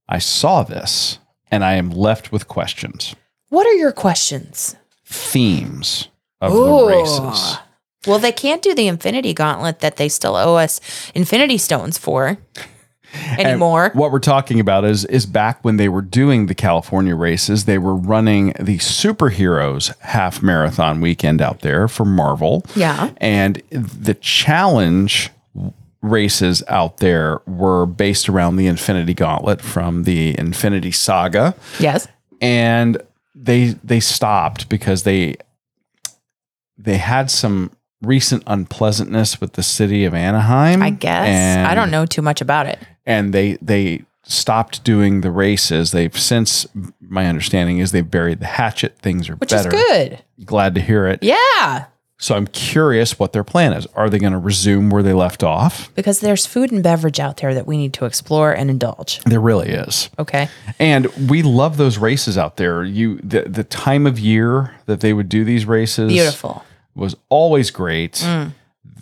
I 0.08 0.18
saw 0.18 0.62
this, 0.62 1.18
and 1.50 1.64
I 1.64 1.74
am 1.74 1.90
left 1.90 2.30
with 2.30 2.46
questions. 2.46 3.16
What 3.48 3.66
are 3.66 3.74
your 3.74 3.90
questions? 3.90 4.76
Themes 5.04 6.08
of 6.40 6.52
Ooh. 6.52 6.66
the 6.66 6.86
races. 6.86 7.58
Well, 8.06 8.20
they 8.20 8.32
can't 8.32 8.62
do 8.62 8.74
the 8.74 8.86
Infinity 8.86 9.34
Gauntlet 9.34 9.80
that 9.80 9.96
they 9.96 10.08
still 10.08 10.36
owe 10.36 10.54
us 10.54 10.80
Infinity 11.14 11.58
Stones 11.58 11.98
for. 11.98 12.38
Anymore. 13.38 13.86
And 13.86 13.94
what 13.94 14.12
we're 14.12 14.18
talking 14.18 14.60
about 14.60 14.84
is 14.84 15.04
is 15.06 15.26
back 15.26 15.64
when 15.64 15.76
they 15.76 15.88
were 15.88 16.02
doing 16.02 16.46
the 16.46 16.54
California 16.54 17.14
races, 17.14 17.64
they 17.64 17.78
were 17.78 17.94
running 17.94 18.48
the 18.58 18.78
superheroes 18.78 19.96
half 20.00 20.42
marathon 20.42 21.00
weekend 21.00 21.40
out 21.40 21.60
there 21.60 21.88
for 21.88 22.04
Marvel. 22.04 22.64
Yeah. 22.74 23.12
And 23.18 23.62
the 23.70 24.14
challenge 24.14 25.30
races 26.02 26.62
out 26.68 26.98
there 26.98 27.40
were 27.46 27.84
based 27.86 28.28
around 28.28 28.56
the 28.56 28.66
Infinity 28.66 29.14
Gauntlet 29.14 29.60
from 29.60 30.04
the 30.04 30.38
Infinity 30.38 30.92
Saga. 30.92 31.54
yes. 31.78 32.06
And 32.40 33.02
they 33.34 33.74
they 33.84 34.00
stopped 34.00 34.68
because 34.68 35.02
they 35.02 35.36
they 36.78 36.96
had 36.96 37.30
some 37.30 37.70
recent 38.02 38.42
unpleasantness 38.46 39.40
with 39.40 39.52
the 39.52 39.62
city 39.62 40.04
of 40.04 40.14
Anaheim. 40.14 40.82
I 40.82 40.90
guess. 40.90 41.68
I 41.68 41.74
don't 41.74 41.90
know 41.90 42.06
too 42.06 42.22
much 42.22 42.40
about 42.40 42.66
it. 42.66 42.78
And 43.06 43.32
they 43.32 43.58
they 43.62 44.04
stopped 44.22 44.84
doing 44.84 45.22
the 45.22 45.30
races. 45.30 45.90
They've 45.92 46.16
since 46.18 46.66
my 47.00 47.26
understanding 47.26 47.78
is 47.78 47.92
they've 47.92 48.08
buried 48.08 48.40
the 48.40 48.46
hatchet. 48.46 48.98
Things 48.98 49.28
are 49.28 49.34
Which 49.36 49.50
better. 49.50 49.74
is 49.74 49.82
good. 49.84 50.22
Glad 50.44 50.74
to 50.76 50.80
hear 50.80 51.06
it. 51.06 51.22
Yeah. 51.22 51.86
So 52.22 52.36
I'm 52.36 52.46
curious 52.48 53.18
what 53.18 53.32
their 53.32 53.42
plan 53.44 53.72
is. 53.72 53.86
Are 53.94 54.10
they 54.10 54.18
going 54.18 54.34
to 54.34 54.38
resume 54.38 54.90
where 54.90 55.02
they 55.02 55.14
left 55.14 55.42
off? 55.42 55.90
Because 55.94 56.20
there's 56.20 56.44
food 56.44 56.70
and 56.70 56.82
beverage 56.82 57.18
out 57.18 57.38
there 57.38 57.54
that 57.54 57.66
we 57.66 57.78
need 57.78 57.94
to 57.94 58.04
explore 58.04 58.52
and 58.52 58.68
indulge. 58.68 59.20
There 59.24 59.40
really 59.40 59.70
is. 59.70 60.10
Okay. 60.18 60.50
And 60.78 61.06
we 61.30 61.42
love 61.42 61.78
those 61.78 61.96
races 61.96 62.36
out 62.36 62.58
there. 62.58 62.84
You 62.84 63.16
the 63.22 63.44
the 63.44 63.64
time 63.64 64.06
of 64.06 64.18
year 64.20 64.74
that 64.84 65.00
they 65.00 65.14
would 65.14 65.30
do 65.30 65.44
these 65.44 65.64
races 65.64 66.12
Beautiful. 66.12 66.62
was 66.94 67.16
always 67.30 67.70
great. 67.70 68.14
Mm. 68.16 68.52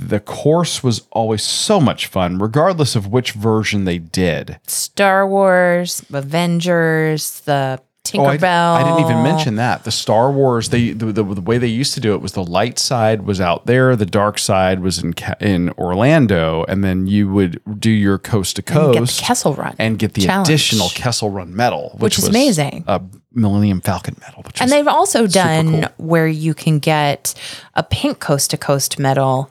The 0.01 0.21
course 0.21 0.83
was 0.85 1.03
always 1.11 1.43
so 1.43 1.81
much 1.81 2.07
fun, 2.07 2.39
regardless 2.39 2.95
of 2.95 3.09
which 3.09 3.33
version 3.33 3.85
they 3.85 3.99
did. 3.99 4.59
Star 4.67 5.27
Wars, 5.27 6.05
Avengers, 6.13 7.41
the 7.41 7.81
Oh, 8.15 8.25
I, 8.25 8.39
Tinkerbell. 8.39 8.75
I 8.77 8.83
didn't 8.85 9.01
even 9.11 9.23
mention 9.23 9.57
that. 9.57 9.85
The 9.85 9.91
Star 9.91 10.33
Wars, 10.33 10.71
they 10.71 10.93
the, 10.93 11.13
the, 11.13 11.23
the 11.23 11.41
way 11.43 11.59
they 11.59 11.67
used 11.67 11.93
to 11.93 12.01
do 12.01 12.15
it 12.15 12.23
was 12.23 12.33
the 12.33 12.43
light 12.45 12.79
side 12.79 13.23
was 13.27 13.39
out 13.39 13.67
there, 13.67 13.97
the 13.97 14.07
dark 14.07 14.39
side 14.39 14.81
was 14.81 14.99
in 15.03 15.13
in 15.41 15.69
Orlando, 15.73 16.65
and 16.69 16.83
then 16.83 17.07
you 17.07 17.31
would 17.31 17.61
do 17.79 17.91
your 17.91 18.17
coast 18.17 18.57
to 18.57 18.63
And 18.63 18.67
get 18.67 18.93
the 18.93 18.99
coast 19.01 19.21
Kessel 19.21 19.53
Run. 19.55 19.75
and 19.79 19.99
get 19.99 20.15
the 20.15 20.23
challenge. 20.23 20.49
additional 20.49 20.89
Kessel 20.91 21.29
Run 21.29 21.55
medal, 21.55 21.91
which, 21.95 22.03
Which 22.03 22.19
is 22.19 22.25
was 22.25 22.29
amazing. 22.31 22.85
a 22.87 23.03
Millennium 23.35 23.83
Falcon 23.83 24.17
medal. 24.23 24.43
Which 24.43 24.63
And 24.63 24.73
they've 24.73 24.89
also 24.89 25.27
done 25.27 25.83
cool. 25.83 25.89
where 25.99 26.29
you 26.29 26.55
can 26.55 26.79
get 26.79 27.35
a 27.75 27.83
pink 27.83 28.21
coast 28.21 28.53
to 28.53 28.57
coast 28.57 28.99
medal 28.99 29.51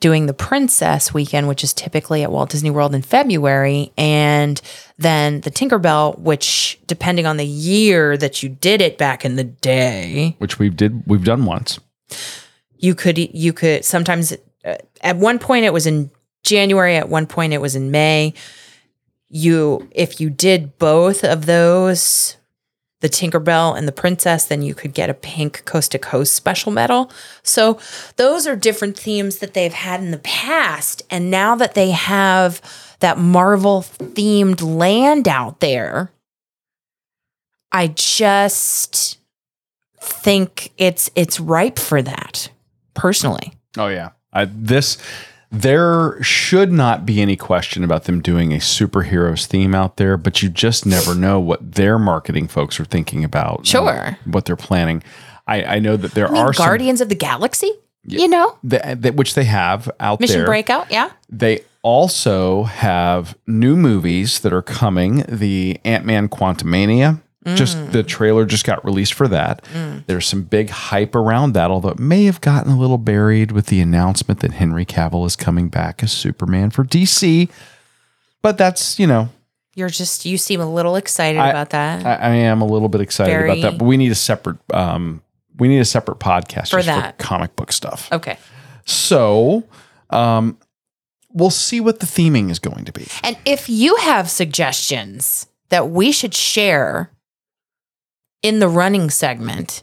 doing 0.00 0.26
the 0.26 0.34
Princess 0.34 1.14
weekend, 1.14 1.46
which 1.46 1.62
is 1.62 1.72
typically 1.72 2.22
at 2.22 2.32
Walt 2.32 2.50
Disney 2.50 2.70
World 2.70 2.94
in 2.94 3.02
February, 3.02 3.92
and 3.96 4.60
then 4.98 5.42
the 5.42 5.50
Tinkerbell, 5.50 6.18
which 6.18 6.80
depending 6.86 7.26
on 7.26 7.36
the 7.36 7.46
year 7.46 8.16
that 8.16 8.42
you 8.42 8.48
did 8.48 8.80
it 8.80 8.98
back 8.98 9.24
in 9.24 9.36
the 9.36 9.44
day, 9.44 10.34
which 10.38 10.58
we 10.58 10.70
did 10.70 11.06
we've 11.06 11.24
done 11.24 11.44
once. 11.44 11.78
you 12.78 12.94
could 12.94 13.18
you 13.18 13.52
could 13.52 13.84
sometimes 13.84 14.32
uh, 14.64 14.76
at 15.02 15.16
one 15.16 15.38
point 15.38 15.64
it 15.64 15.72
was 15.72 15.86
in 15.86 16.10
January, 16.42 16.96
at 16.96 17.08
one 17.08 17.26
point 17.26 17.52
it 17.52 17.60
was 17.60 17.76
in 17.76 17.90
May. 17.90 18.34
You 19.28 19.88
if 19.92 20.20
you 20.20 20.30
did 20.30 20.78
both 20.78 21.22
of 21.22 21.46
those 21.46 22.36
the 23.00 23.08
Tinkerbell 23.08 23.76
and 23.76 23.88
the 23.88 23.92
Princess, 23.92 24.44
then 24.44 24.62
you 24.62 24.74
could 24.74 24.94
get 24.94 25.10
a 25.10 25.14
pink 25.14 25.64
coast 25.64 25.92
to 25.92 25.98
coast 25.98 26.34
special 26.34 26.70
medal. 26.70 27.10
So 27.42 27.78
those 28.16 28.46
are 28.46 28.56
different 28.56 28.98
themes 28.98 29.38
that 29.38 29.54
they've 29.54 29.72
had 29.72 30.00
in 30.00 30.10
the 30.10 30.18
past. 30.18 31.02
And 31.10 31.30
now 31.30 31.56
that 31.56 31.74
they 31.74 31.90
have 31.90 32.60
that 33.00 33.18
Marvel 33.18 33.82
themed 33.82 34.62
land 34.62 35.26
out 35.26 35.60
there, 35.60 36.12
I 37.72 37.88
just 37.88 39.18
think 40.00 40.72
it's 40.76 41.10
it's 41.14 41.40
ripe 41.40 41.78
for 41.78 42.02
that 42.02 42.50
personally. 42.94 43.52
Oh 43.76 43.88
yeah, 43.88 44.10
I, 44.32 44.46
this 44.46 44.98
there 45.50 46.22
should 46.22 46.70
not 46.70 47.04
be 47.04 47.20
any 47.20 47.36
question 47.36 47.82
about 47.82 48.04
them 48.04 48.20
doing 48.20 48.52
a 48.52 48.58
superheroes 48.58 49.46
theme 49.46 49.74
out 49.74 49.96
there, 49.96 50.16
but 50.16 50.42
you 50.42 50.48
just 50.48 50.86
never 50.86 51.14
know 51.14 51.40
what 51.40 51.74
their 51.74 51.98
marketing 51.98 52.46
folks 52.46 52.78
are 52.78 52.84
thinking 52.84 53.24
about. 53.24 53.66
Sure. 53.66 54.16
what 54.24 54.44
they're 54.44 54.56
planning. 54.56 55.02
I, 55.46 55.64
I 55.64 55.78
know 55.80 55.96
that 55.96 56.12
there 56.12 56.28
I 56.28 56.32
mean, 56.32 56.42
are 56.42 56.52
Guardians 56.52 57.00
of 57.00 57.08
the 57.08 57.16
Galaxy, 57.16 57.72
you 58.04 58.28
know, 58.28 58.50
some 58.50 58.58
that, 58.64 59.02
that 59.02 59.14
which 59.16 59.34
they 59.34 59.44
have 59.44 59.90
out 59.98 60.20
Mission 60.20 60.34
there. 60.34 60.42
Mission 60.42 60.50
Breakout, 60.50 60.90
yeah. 60.92 61.10
They 61.28 61.64
also 61.82 62.64
have 62.64 63.36
new 63.46 63.76
movies 63.76 64.40
that 64.40 64.52
are 64.52 64.62
coming. 64.62 65.24
The 65.28 65.80
Ant 65.84 66.04
Man 66.04 66.28
Quantumania. 66.28 67.20
Just 67.54 67.78
Mm. 67.78 67.92
the 67.92 68.02
trailer 68.02 68.44
just 68.44 68.64
got 68.66 68.84
released 68.84 69.14
for 69.14 69.26
that. 69.28 69.64
There's 70.06 70.26
some 70.26 70.42
big 70.42 70.68
hype 70.68 71.14
around 71.14 71.52
that, 71.54 71.70
although 71.70 71.88
it 71.88 71.98
may 71.98 72.24
have 72.26 72.40
gotten 72.42 72.70
a 72.72 72.78
little 72.78 72.98
buried 72.98 73.50
with 73.50 73.66
the 73.66 73.80
announcement 73.80 74.40
that 74.40 74.52
Henry 74.52 74.84
Cavill 74.84 75.26
is 75.26 75.36
coming 75.36 75.68
back 75.68 76.02
as 76.02 76.12
Superman 76.12 76.68
for 76.70 76.84
DC. 76.84 77.48
But 78.42 78.58
that's, 78.58 78.98
you 78.98 79.06
know, 79.06 79.30
You're 79.74 79.88
just 79.88 80.26
you 80.26 80.36
seem 80.36 80.60
a 80.60 80.70
little 80.70 80.96
excited 80.96 81.38
I- 81.38 81.48
about 81.48 81.70
that. 81.70 82.04
I, 82.04 82.14
I 82.16 82.28
am 82.34 82.60
a 82.60 82.66
little 82.66 82.88
bit 82.90 83.00
excited 83.00 83.30
Very- 83.30 83.50
about 83.52 83.62
that. 83.62 83.78
But 83.78 83.86
we 83.86 83.96
need 83.96 84.12
a 84.12 84.16
separate 84.16 84.58
um 84.74 85.22
we 85.58 85.68
need 85.68 85.78
a 85.80 85.84
separate 85.86 86.18
podcast 86.18 86.70
For 86.70 86.82
that. 86.82 87.16
for 87.18 87.22
comic 87.24 87.56
book 87.56 87.72
stuff. 87.72 88.08
okay. 88.12 88.36
So 88.84 89.64
um 90.10 90.58
we'll 91.32 91.50
see 91.50 91.80
what 91.80 92.00
the 92.00 92.06
theming 92.06 92.50
is 92.50 92.58
going 92.58 92.84
to 92.84 92.92
be. 92.92 93.06
And 93.22 93.36
if 93.46 93.68
you 93.70 93.96
have 93.96 94.28
suggestions 94.28 95.46
that 95.70 95.88
we 95.90 96.12
should 96.12 96.34
share 96.34 97.10
in 98.42 98.58
the 98.58 98.68
running 98.68 99.10
segment, 99.10 99.82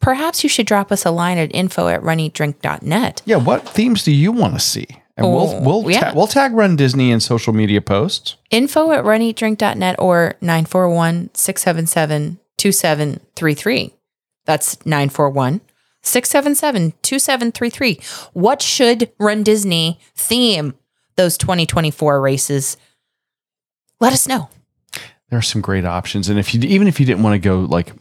perhaps 0.00 0.42
you 0.42 0.48
should 0.48 0.66
drop 0.66 0.90
us 0.92 1.04
a 1.04 1.10
line 1.10 1.38
at 1.38 1.54
info 1.54 1.88
at 1.88 2.02
runeatdrink.net. 2.02 3.22
Yeah, 3.24 3.36
what 3.36 3.68
themes 3.68 4.02
do 4.04 4.12
you 4.12 4.32
want 4.32 4.54
to 4.54 4.60
see? 4.60 4.86
And 5.16 5.26
we'll 5.26 5.50
Oh, 5.50 5.60
we'll 5.60 5.90
yeah. 5.90 6.00
ta- 6.00 6.12
we'll 6.14 6.26
tag 6.28 6.52
Run 6.52 6.76
Disney 6.76 7.10
in 7.10 7.18
social 7.20 7.52
media 7.52 7.80
posts. 7.80 8.36
Info 8.50 8.92
at 8.92 9.04
runeatdrink.net 9.04 9.96
or 9.98 10.34
941 10.40 11.30
677 11.34 12.38
2733. 12.56 13.94
That's 14.44 14.84
941 14.86 15.60
677 16.02 16.92
2733. 17.02 18.00
What 18.32 18.62
should 18.62 19.10
Run 19.18 19.42
Disney 19.42 19.98
theme 20.14 20.74
those 21.16 21.36
2024 21.36 22.20
races? 22.20 22.76
Let 24.00 24.12
us 24.12 24.28
know. 24.28 24.48
There 25.30 25.38
are 25.38 25.42
some 25.42 25.60
great 25.60 25.84
options, 25.84 26.28
and 26.28 26.38
if 26.38 26.54
you 26.54 26.60
even 26.62 26.88
if 26.88 26.98
you 27.00 27.06
didn't 27.06 27.22
want 27.22 27.34
to 27.34 27.38
go 27.38 27.60
like 27.60 27.92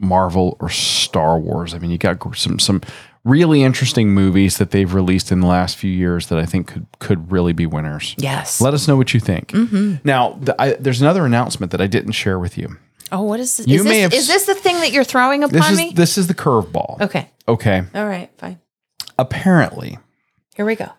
Marvel 0.00 0.56
or 0.60 0.68
Star 0.68 1.38
Wars, 1.38 1.74
I 1.74 1.78
mean, 1.78 1.90
you 1.90 1.98
got 1.98 2.36
some 2.36 2.58
some 2.58 2.80
really 3.24 3.62
interesting 3.62 4.10
movies 4.10 4.58
that 4.58 4.70
they've 4.70 4.92
released 4.92 5.30
in 5.30 5.40
the 5.40 5.46
last 5.46 5.76
few 5.76 5.90
years 5.90 6.28
that 6.28 6.38
I 6.38 6.46
think 6.46 6.66
could 6.68 6.86
could 6.98 7.30
really 7.30 7.52
be 7.52 7.66
winners. 7.66 8.14
Yes. 8.18 8.60
Let 8.60 8.74
us 8.74 8.88
know 8.88 8.96
what 8.96 9.14
you 9.14 9.20
think. 9.20 9.48
Mm-hmm. 9.48 9.96
Now, 10.04 10.38
the, 10.40 10.60
I, 10.60 10.72
there's 10.74 11.00
another 11.00 11.24
announcement 11.26 11.72
that 11.72 11.80
I 11.80 11.86
didn't 11.86 12.12
share 12.12 12.38
with 12.38 12.56
you. 12.58 12.76
Oh, 13.10 13.22
what 13.22 13.40
is 13.40 13.56
this? 13.56 13.66
You 13.66 13.80
is, 13.80 13.84
may 13.84 13.90
this 13.90 14.02
have 14.02 14.12
is 14.14 14.26
this 14.26 14.46
the 14.46 14.54
thing 14.54 14.76
that 14.80 14.92
you're 14.92 15.04
throwing 15.04 15.40
This 15.40 15.50
upon 15.52 15.72
is 15.72 15.78
me? 15.78 15.92
this 15.94 16.18
is 16.18 16.26
the 16.26 16.34
curveball. 16.34 17.00
okay. 17.00 17.30
Okay. 17.46 17.82
All 17.94 18.06
right. 18.06 18.30
Fine. 18.38 18.58
Apparently, 19.18 19.98
Here 20.54 20.64
we 20.64 20.76
go. 20.76 20.90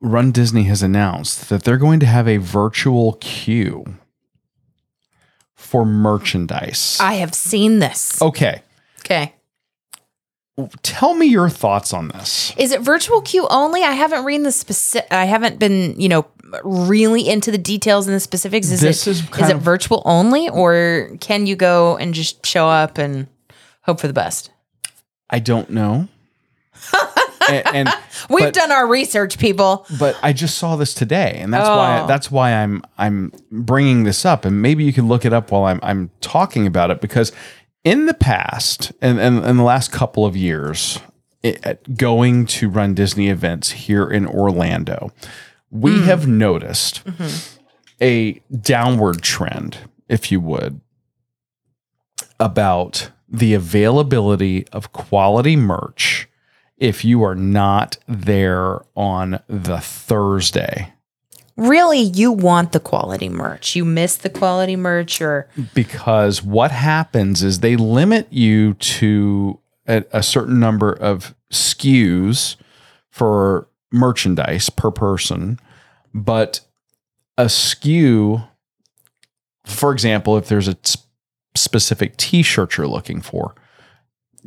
Run 0.00 0.30
Disney 0.30 0.64
has 0.64 0.82
announced 0.82 1.48
that 1.48 1.64
they're 1.64 1.76
going 1.76 1.98
to 2.00 2.06
have 2.06 2.28
a 2.28 2.36
virtual 2.36 3.14
queue 3.20 3.96
for 5.68 5.84
merchandise. 5.84 6.96
I 7.00 7.14
have 7.14 7.34
seen 7.34 7.78
this. 7.78 8.20
okay. 8.22 8.62
Okay. 9.00 9.34
Tell 10.82 11.14
me 11.14 11.26
your 11.26 11.48
thoughts 11.48 11.92
on 11.92 12.08
this. 12.08 12.52
Is 12.56 12.72
it 12.72 12.80
virtual 12.80 13.20
queue 13.22 13.46
only? 13.48 13.82
I 13.84 13.92
haven't 13.92 14.24
read 14.24 14.42
the 14.44 14.50
specific. 14.50 15.06
I 15.12 15.24
haven't 15.24 15.58
been, 15.60 16.00
you 16.00 16.08
know, 16.08 16.26
really 16.64 17.28
into 17.28 17.52
the 17.52 17.58
details 17.58 18.06
and 18.08 18.16
the 18.16 18.20
specifics. 18.20 18.70
Is 18.72 18.80
This 18.80 19.06
it 19.06 19.10
is 19.10 19.20
is 19.20 19.50
it 19.50 19.56
of- 19.56 19.62
virtual 19.62 20.02
only, 20.04 20.48
or 20.48 21.10
can 21.20 21.46
you 21.46 21.54
go 21.54 21.96
and 21.96 22.12
just 22.12 22.44
show 22.44 22.66
up 22.68 22.98
and 22.98 23.28
hope 23.82 24.00
for 24.00 24.08
the 24.08 24.12
best? 24.12 24.50
I 25.30 25.38
don't 25.38 25.70
know. 25.70 26.08
and, 27.48 27.66
and 27.74 27.88
We've 28.30 28.46
but, 28.46 28.54
done 28.54 28.72
our 28.72 28.86
research, 28.86 29.38
people. 29.38 29.86
but 29.98 30.18
I 30.22 30.32
just 30.32 30.58
saw 30.58 30.76
this 30.76 30.94
today, 30.94 31.38
and 31.40 31.52
that's 31.52 31.68
why 31.68 32.00
Oh. 32.00 32.06
that's 32.06 32.30
why 32.30 32.52
I'm 32.52 32.82
I'm 32.98 33.32
bringing 33.50 34.04
this 34.04 34.24
up, 34.24 34.44
and 34.44 34.60
maybe 34.60 34.84
you 34.84 34.92
can 34.92 35.08
look 35.08 35.24
it 35.24 35.32
up 35.32 35.50
while 35.50 35.64
I'm 35.64 35.80
I'm 35.82 36.10
talking 36.20 36.66
about 36.66 36.90
it 36.90 37.00
because 37.00 37.32
in 37.84 38.06
the 38.06 38.14
past 38.14 38.92
and 39.00 39.18
and 39.18 39.44
in 39.44 39.56
the 39.56 39.62
last 39.62 39.92
couple 39.92 40.26
of 40.26 40.36
years, 40.36 41.00
it, 41.42 41.96
going 41.96 42.46
to 42.46 42.68
run 42.68 42.94
Disney 42.94 43.28
events 43.28 43.70
here 43.70 44.08
in 44.08 44.26
Orlando, 44.26 45.12
we 45.70 45.92
mm. 45.92 46.04
have 46.04 46.26
noticed 46.26 47.04
mm-hmm. 47.04 47.62
a 48.02 48.42
downward 48.60 49.22
trend, 49.22 49.78
if 50.08 50.32
you 50.32 50.40
would, 50.40 50.80
about 52.40 53.10
the 53.28 53.54
availability 53.54 54.66
of 54.68 54.92
quality 54.92 55.54
merch 55.54 56.27
if 56.78 57.04
you 57.04 57.22
are 57.24 57.34
not 57.34 57.98
there 58.06 58.80
on 58.94 59.40
the 59.48 59.80
Thursday. 59.80 60.92
really 61.56 61.98
you 61.98 62.30
want 62.30 62.70
the 62.72 62.80
quality 62.80 63.28
merch. 63.28 63.74
You 63.74 63.84
miss 63.84 64.16
the 64.16 64.30
quality 64.30 64.76
merch 64.76 65.20
or 65.20 65.48
because 65.74 66.42
what 66.42 66.70
happens 66.70 67.42
is 67.42 67.60
they 67.60 67.74
limit 67.76 68.32
you 68.32 68.74
to 68.74 69.58
a, 69.88 70.04
a 70.12 70.22
certain 70.22 70.60
number 70.60 70.92
of 70.92 71.34
SKUs 71.50 72.56
for 73.10 73.68
merchandise 73.90 74.70
per 74.70 74.92
person, 74.92 75.58
but 76.14 76.60
a 77.36 77.46
SKU, 77.46 78.46
for 79.64 79.92
example, 79.92 80.36
if 80.36 80.48
there's 80.48 80.68
a 80.68 80.76
specific 81.56 82.16
T-shirt 82.16 82.76
you're 82.76 82.86
looking 82.86 83.20
for, 83.20 83.54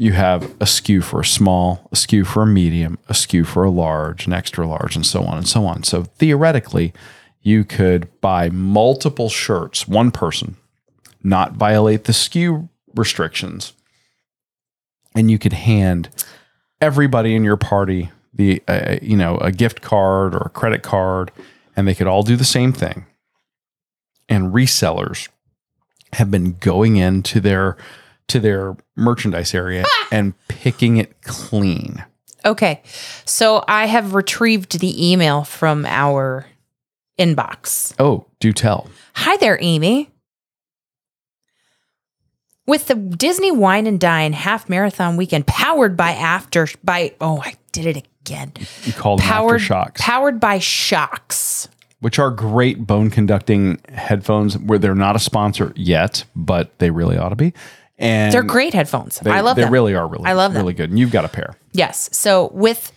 you 0.02 0.14
have 0.14 0.46
a 0.54 0.66
SKU 0.66 1.04
for 1.04 1.20
a 1.20 1.26
small, 1.26 1.88
a 1.92 1.96
SKU 1.96 2.26
for 2.26 2.42
a 2.42 2.48
medium, 2.48 2.98
a 3.08 3.14
SKU 3.14 3.46
for 3.46 3.64
a 3.64 3.70
large, 3.70 4.26
an 4.26 4.34
extra 4.34 4.66
large, 4.66 4.96
and 4.96 5.06
so 5.06 5.24
on 5.24 5.38
and 5.38 5.48
so 5.48 5.64
on. 5.68 5.84
So 5.84 6.06
theoretically, 6.06 6.92
you 7.44 7.64
could 7.64 8.10
buy 8.20 8.50
multiple 8.50 9.30
shirts, 9.30 9.88
one 9.88 10.10
person, 10.10 10.58
not 11.22 11.54
violate 11.54 12.06
the 12.06 12.14
SKU 12.14 12.68
restrictions, 12.96 13.74
and 15.14 15.30
you 15.30 15.38
could 15.38 15.54
hand 15.54 16.10
everybody 16.82 17.36
in 17.36 17.44
your 17.44 17.58
party 17.58 18.10
the 18.34 18.64
uh, 18.68 18.96
you 19.04 19.16
know 19.16 19.38
a 19.38 19.52
gift 19.52 19.82
card 19.82 20.34
or 20.34 20.42
a 20.48 20.50
credit 20.50 20.82
card, 20.82 21.32
and 21.76 21.88
they 21.88 21.94
could 21.94 22.08
all 22.08 22.24
do 22.24 22.36
the 22.36 22.44
same 22.44 22.74
thing. 22.74 23.06
And 24.28 24.52
resellers 24.52 25.30
have 26.14 26.32
been 26.32 26.54
going 26.54 26.96
into 26.96 27.40
their 27.40 27.78
to 28.28 28.40
their 28.40 28.76
merchandise 28.96 29.54
area 29.54 29.84
ah! 29.86 30.08
and 30.12 30.34
picking 30.48 30.98
it 30.98 31.22
clean. 31.22 32.04
Okay. 32.46 32.82
So 33.26 33.64
I 33.68 33.86
have 33.86 34.14
retrieved 34.14 34.80
the 34.80 35.12
email 35.12 35.44
from 35.44 35.86
our 35.86 36.46
inbox. 37.20 37.94
Oh, 38.00 38.26
do 38.40 38.52
tell. 38.52 38.90
Hi 39.16 39.38
there, 39.38 39.58
Amy. 39.62 40.10
With 42.66 42.88
the 42.88 42.96
Disney 42.96 43.52
Wine 43.52 43.86
and 43.86 44.00
Dine 44.00 44.34
half 44.34 44.70
marathon 44.70 45.18
weekend 45.18 45.46
powered 45.46 45.98
by 45.98 46.12
after 46.12 46.68
by 46.84 47.14
oh 47.20 47.42
I 47.42 47.56
did 47.72 47.86
it 47.86 48.08
again. 48.22 48.54
You 48.84 48.94
call 48.94 49.18
them 49.18 49.26
Powered 49.26 49.62
AfterShokz, 49.62 49.98
powered 49.98 50.40
by 50.40 50.60
Shokz. 50.60 51.68
which 52.00 52.18
are 52.18 52.32
great 52.32 52.86
bone 52.88 53.10
conducting 53.10 53.80
headphones. 53.90 54.58
Where 54.58 54.80
they're 54.80 54.96
not 54.96 55.16
a 55.16 55.20
sponsor 55.20 55.74
yet, 55.76 56.24
but 56.36 56.78
they 56.80 56.92
really 56.92 57.18
ought 57.18 57.30
to 57.30 57.36
be. 57.36 57.54
And 58.02 58.34
They're 58.34 58.44
great 58.44 58.74
headphones. 58.74 59.20
They, 59.20 59.30
I 59.30 59.42
love 59.42 59.56
they 59.56 59.62
them. 59.62 59.70
They 59.70 59.74
really 59.74 59.94
are 59.94 60.08
really. 60.08 60.26
I 60.26 60.34
love 60.34 60.54
them. 60.54 60.64
really 60.64 60.74
good. 60.74 60.90
And 60.90 60.98
you've 60.98 61.12
got 61.12 61.24
a 61.24 61.30
pair. 61.30 61.56
Yes. 61.72 62.10
So 62.12 62.50
with 62.52 62.92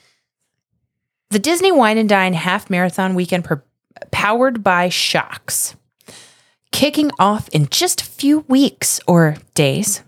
the 1.30 1.38
Disney 1.38 1.70
Wine 1.70 1.98
and 1.98 2.08
Dine 2.08 2.32
half 2.32 2.70
marathon 2.70 3.14
weekend 3.14 3.44
per- 3.44 3.62
powered 4.10 4.64
by 4.64 4.88
Shokz, 4.88 5.74
kicking 6.72 7.10
off 7.18 7.48
in 7.50 7.66
just 7.66 8.00
a 8.00 8.06
few 8.06 8.40
weeks 8.48 8.98
or 9.06 9.36
days, 9.54 10.02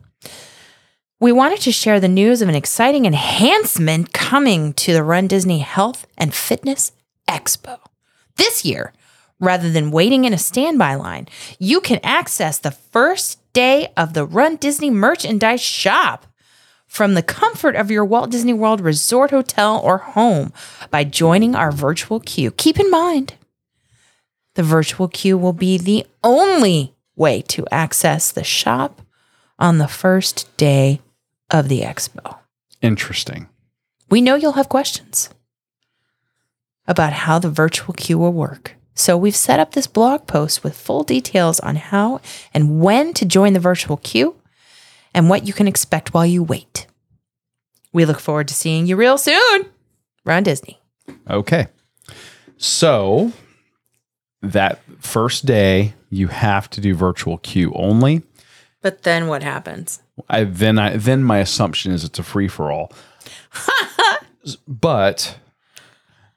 we 1.20 1.30
wanted 1.30 1.60
to 1.60 1.72
share 1.72 2.00
the 2.00 2.08
news 2.08 2.40
of 2.40 2.48
an 2.48 2.54
exciting 2.54 3.06
enhancement 3.06 4.12
coming 4.12 4.72
to 4.74 4.92
the 4.92 5.02
Run 5.02 5.26
Disney 5.26 5.58
Health 5.60 6.06
and 6.16 6.34
Fitness 6.34 6.92
Expo. 7.28 7.78
This 8.36 8.64
year, 8.64 8.92
rather 9.40 9.70
than 9.70 9.90
waiting 9.90 10.24
in 10.24 10.32
a 10.32 10.38
standby 10.38 10.94
line, 10.94 11.28
you 11.58 11.80
can 11.80 12.00
access 12.02 12.58
the 12.58 12.70
first 12.70 13.40
day 13.56 13.90
of 13.96 14.12
the 14.12 14.26
Run 14.26 14.56
Disney 14.56 14.90
merchandise 14.90 15.62
shop 15.62 16.26
from 16.86 17.14
the 17.14 17.22
comfort 17.22 17.74
of 17.74 17.90
your 17.90 18.04
Walt 18.04 18.30
Disney 18.30 18.52
World 18.52 18.82
resort 18.82 19.30
hotel 19.30 19.80
or 19.82 19.96
home 19.96 20.52
by 20.90 21.04
joining 21.04 21.54
our 21.54 21.72
virtual 21.72 22.20
queue. 22.20 22.50
Keep 22.50 22.78
in 22.78 22.90
mind, 22.90 23.32
the 24.56 24.62
virtual 24.62 25.08
queue 25.08 25.38
will 25.38 25.54
be 25.54 25.78
the 25.78 26.06
only 26.22 26.94
way 27.16 27.40
to 27.48 27.64
access 27.72 28.30
the 28.30 28.44
shop 28.44 29.00
on 29.58 29.78
the 29.78 29.88
first 29.88 30.54
day 30.58 31.00
of 31.50 31.68
the 31.70 31.80
expo. 31.80 32.36
Interesting. 32.82 33.48
We 34.10 34.20
know 34.20 34.34
you'll 34.34 34.52
have 34.52 34.68
questions 34.68 35.30
about 36.86 37.14
how 37.14 37.38
the 37.38 37.50
virtual 37.50 37.94
queue 37.94 38.18
will 38.18 38.34
work. 38.34 38.76
So 38.96 39.16
we've 39.16 39.36
set 39.36 39.60
up 39.60 39.72
this 39.72 39.86
blog 39.86 40.26
post 40.26 40.64
with 40.64 40.76
full 40.76 41.04
details 41.04 41.60
on 41.60 41.76
how 41.76 42.20
and 42.52 42.80
when 42.80 43.12
to 43.14 43.24
join 43.24 43.52
the 43.52 43.60
virtual 43.60 43.98
queue 43.98 44.34
and 45.14 45.28
what 45.28 45.46
you 45.46 45.52
can 45.52 45.68
expect 45.68 46.14
while 46.14 46.26
you 46.26 46.42
wait. 46.42 46.86
We 47.92 48.06
look 48.06 48.18
forward 48.18 48.48
to 48.48 48.54
seeing 48.54 48.86
you 48.86 48.96
real 48.96 49.18
soon 49.18 49.66
Run 50.24 50.42
Disney. 50.42 50.80
Okay. 51.30 51.68
So 52.56 53.32
that 54.42 54.80
first 54.98 55.46
day, 55.46 55.94
you 56.10 56.28
have 56.28 56.68
to 56.70 56.80
do 56.80 56.94
virtual 56.94 57.38
queue 57.38 57.72
only. 57.74 58.22
But 58.82 59.04
then 59.04 59.28
what 59.28 59.42
happens? 59.42 60.02
I 60.28 60.44
then 60.44 60.78
I 60.78 60.96
then 60.96 61.22
my 61.22 61.38
assumption 61.38 61.92
is 61.92 62.04
it's 62.04 62.18
a 62.18 62.22
free 62.22 62.48
for 62.48 62.72
all. 62.72 62.92
but 64.66 65.38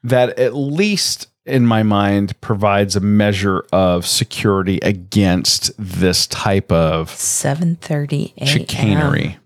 that 0.02 0.38
at 0.38 0.54
least 0.54 1.28
in 1.50 1.66
my 1.66 1.82
mind 1.82 2.40
provides 2.40 2.96
a 2.96 3.00
measure 3.00 3.64
of 3.72 4.06
security 4.06 4.78
against 4.82 5.72
this 5.78 6.26
type 6.26 6.70
of 6.72 7.10
7:30 7.10 8.34
a.m. 8.36 8.46
chicanery 8.46 9.38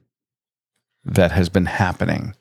that 1.05 1.33
has 1.33 1.49
been 1.49 1.67
happening. 1.67 2.35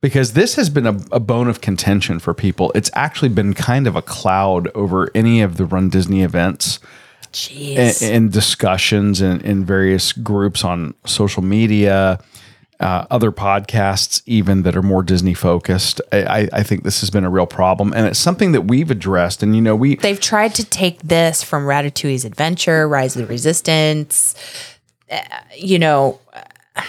Because 0.00 0.34
this 0.34 0.54
has 0.54 0.70
been 0.70 0.86
a, 0.86 0.96
a 1.10 1.18
bone 1.18 1.48
of 1.48 1.60
contention 1.60 2.20
for 2.20 2.32
people. 2.32 2.70
It's 2.74 2.90
actually 2.94 3.30
been 3.30 3.52
kind 3.52 3.88
of 3.88 3.96
a 3.96 4.02
cloud 4.02 4.68
over 4.68 5.10
any 5.12 5.40
of 5.40 5.56
the 5.56 5.64
Run 5.64 5.88
Disney 5.88 6.22
events 6.22 6.78
Jeez. 7.32 8.00
in, 8.00 8.14
in 8.14 8.28
discussions 8.28 9.20
and 9.20 9.42
in 9.42 9.64
various 9.64 10.12
groups 10.12 10.62
on 10.62 10.94
social 11.04 11.42
media, 11.42 12.20
uh, 12.80 13.06
other 13.10 13.32
podcasts, 13.32 14.22
even 14.26 14.62
that 14.62 14.76
are 14.76 14.82
more 14.82 15.02
Disney 15.02 15.34
focused. 15.34 16.00
I, 16.12 16.22
I- 16.42 16.48
I 16.52 16.62
think 16.62 16.84
this 16.84 17.00
has 17.00 17.10
been 17.10 17.24
a 17.24 17.30
real 17.30 17.46
problem, 17.46 17.92
and 17.92 18.06
it's 18.06 18.18
something 18.18 18.52
that 18.52 18.62
we've 18.62 18.90
addressed. 18.90 19.42
And 19.42 19.54
you 19.56 19.60
know, 19.62 19.74
we 19.74 19.96
They've 19.96 20.20
tried 20.20 20.54
to 20.56 20.64
take 20.64 21.00
this 21.02 21.42
from 21.42 21.64
Ratatouille's 21.64 22.24
Adventure, 22.24 22.88
Rise 22.88 23.16
of 23.16 23.22
the 23.22 23.28
Resistance, 23.28 24.34
uh, 25.10 25.18
you 25.56 25.78
know, 25.78 26.20
uh, 26.32 26.82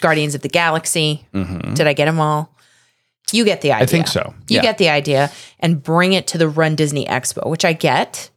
Guardians 0.00 0.34
of 0.34 0.40
the 0.42 0.48
Galaxy. 0.48 1.24
Did 1.32 1.86
I 1.86 1.92
get 1.92 2.06
them 2.06 2.18
all? 2.20 2.50
You 3.32 3.44
get 3.44 3.60
the 3.60 3.70
idea. 3.72 3.84
I 3.84 3.86
think 3.86 4.08
so. 4.08 4.34
You 4.48 4.56
Yeah. 4.56 4.62
get 4.62 4.78
the 4.78 4.88
idea 4.88 5.30
and 5.60 5.80
bring 5.80 6.12
it 6.14 6.26
to 6.28 6.38
the 6.38 6.48
Run 6.48 6.74
Disney 6.74 7.06
Expo, 7.06 7.48
which 7.48 7.64
I 7.64 7.72
get 7.72 8.30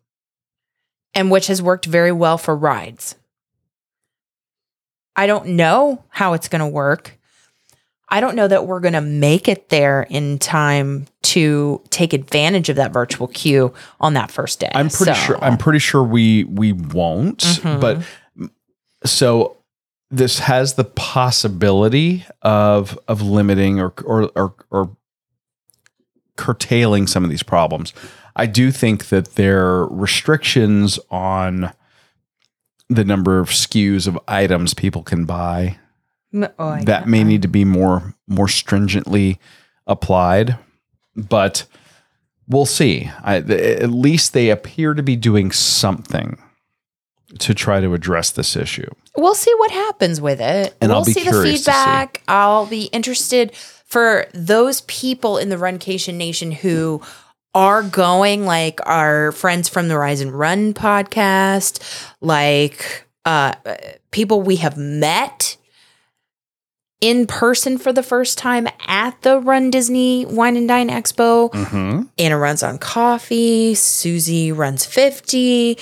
and 1.15 1.31
which 1.31 1.47
has 1.47 1.61
worked 1.61 1.85
very 1.85 2.11
well 2.11 2.37
for 2.37 2.55
rides. 2.55 3.15
I 5.15 5.27
don't 5.27 5.49
know 5.49 6.03
how 6.09 6.33
it's 6.33 6.47
going 6.47 6.59
to 6.61 6.67
work. 6.67 7.17
I 8.09 8.19
don't 8.19 8.35
know 8.35 8.47
that 8.47 8.67
we're 8.67 8.79
going 8.79 8.93
to 8.93 9.01
make 9.01 9.47
it 9.47 9.69
there 9.69 10.03
in 10.09 10.37
time 10.39 11.07
to 11.23 11.81
take 11.89 12.13
advantage 12.13 12.69
of 12.69 12.75
that 12.75 12.91
virtual 12.93 13.27
queue 13.27 13.73
on 13.99 14.13
that 14.13 14.29
first 14.29 14.59
day. 14.59 14.69
I'm 14.73 14.89
pretty 14.89 15.13
So- 15.13 15.19
sure. 15.25 15.43
I'm 15.43 15.57
pretty 15.57 15.79
sure 15.79 16.03
we 16.03 16.43
we 16.43 16.73
won't. 16.73 17.39
Mhm. 17.39 17.79
But 17.81 17.99
so 19.05 19.57
this 20.11 20.39
has 20.39 20.73
the 20.75 20.83
possibility 20.83 22.25
of 22.43 22.99
of 23.07 23.21
limiting 23.23 23.79
or 23.79 23.93
or 24.05 24.29
or, 24.35 24.53
or 24.69 24.95
curtailing 26.35 27.07
some 27.07 27.23
of 27.23 27.29
these 27.29 27.43
problems. 27.43 27.93
I 28.35 28.45
do 28.47 28.71
think 28.71 29.09
that 29.09 29.35
there 29.35 29.65
are 29.65 29.87
restrictions 29.87 30.99
on 31.11 31.71
the 32.95 33.03
number 33.03 33.39
of 33.39 33.49
SKUs 33.49 34.07
of 34.07 34.19
items 34.27 34.73
people 34.73 35.03
can 35.03 35.25
buy 35.25 35.77
oh, 36.59 36.79
that 36.83 37.07
may 37.07 37.23
need 37.23 37.41
to 37.41 37.47
be 37.47 37.65
more 37.65 38.15
more 38.27 38.47
stringently 38.47 39.39
applied 39.85 40.57
but 41.15 41.65
we'll 42.47 42.65
see 42.65 43.09
I, 43.23 43.37
at 43.37 43.89
least 43.89 44.33
they 44.33 44.49
appear 44.49 44.93
to 44.93 45.03
be 45.03 45.15
doing 45.15 45.51
something 45.51 46.37
to 47.39 47.53
try 47.53 47.81
to 47.81 47.93
address 47.93 48.31
this 48.31 48.55
issue 48.55 48.89
We'll 49.15 49.35
see 49.35 49.53
what 49.57 49.71
happens 49.71 50.19
with 50.19 50.41
it. 50.41 50.75
And 50.81 50.91
we'll 50.91 51.05
see 51.05 51.23
the 51.23 51.31
to 51.31 51.43
see. 51.43 51.57
feedback. 51.57 52.23
I'll 52.27 52.65
be 52.65 52.85
interested 52.85 53.55
for 53.55 54.27
those 54.33 54.81
people 54.81 55.37
in 55.37 55.49
the 55.49 55.55
Runcation 55.55 56.15
Nation 56.15 56.51
who 56.51 57.01
are 57.55 57.83
going, 57.83 58.45
like 58.45 58.79
our 58.85 59.31
friends 59.31 59.69
from 59.69 59.87
the 59.87 59.97
Rise 59.97 60.21
and 60.21 60.31
Run 60.31 60.73
podcast, 60.73 61.81
like 62.21 63.05
uh, 63.25 63.53
people 64.11 64.41
we 64.41 64.57
have 64.57 64.77
met 64.77 65.57
in 66.99 67.27
person 67.27 67.77
for 67.77 67.91
the 67.91 68.01
first 68.01 68.37
time 68.37 68.67
at 68.87 69.21
the 69.23 69.39
Run 69.39 69.69
Disney 69.69 70.25
Wine 70.25 70.55
and 70.55 70.67
Dine 70.67 70.89
Expo. 70.89 71.51
mm-hmm. 71.51 72.03
Anna 72.17 72.37
runs 72.37 72.63
on 72.63 72.77
coffee. 72.77 73.75
Susie 73.75 74.51
runs 74.51 74.85
50. 74.85 75.77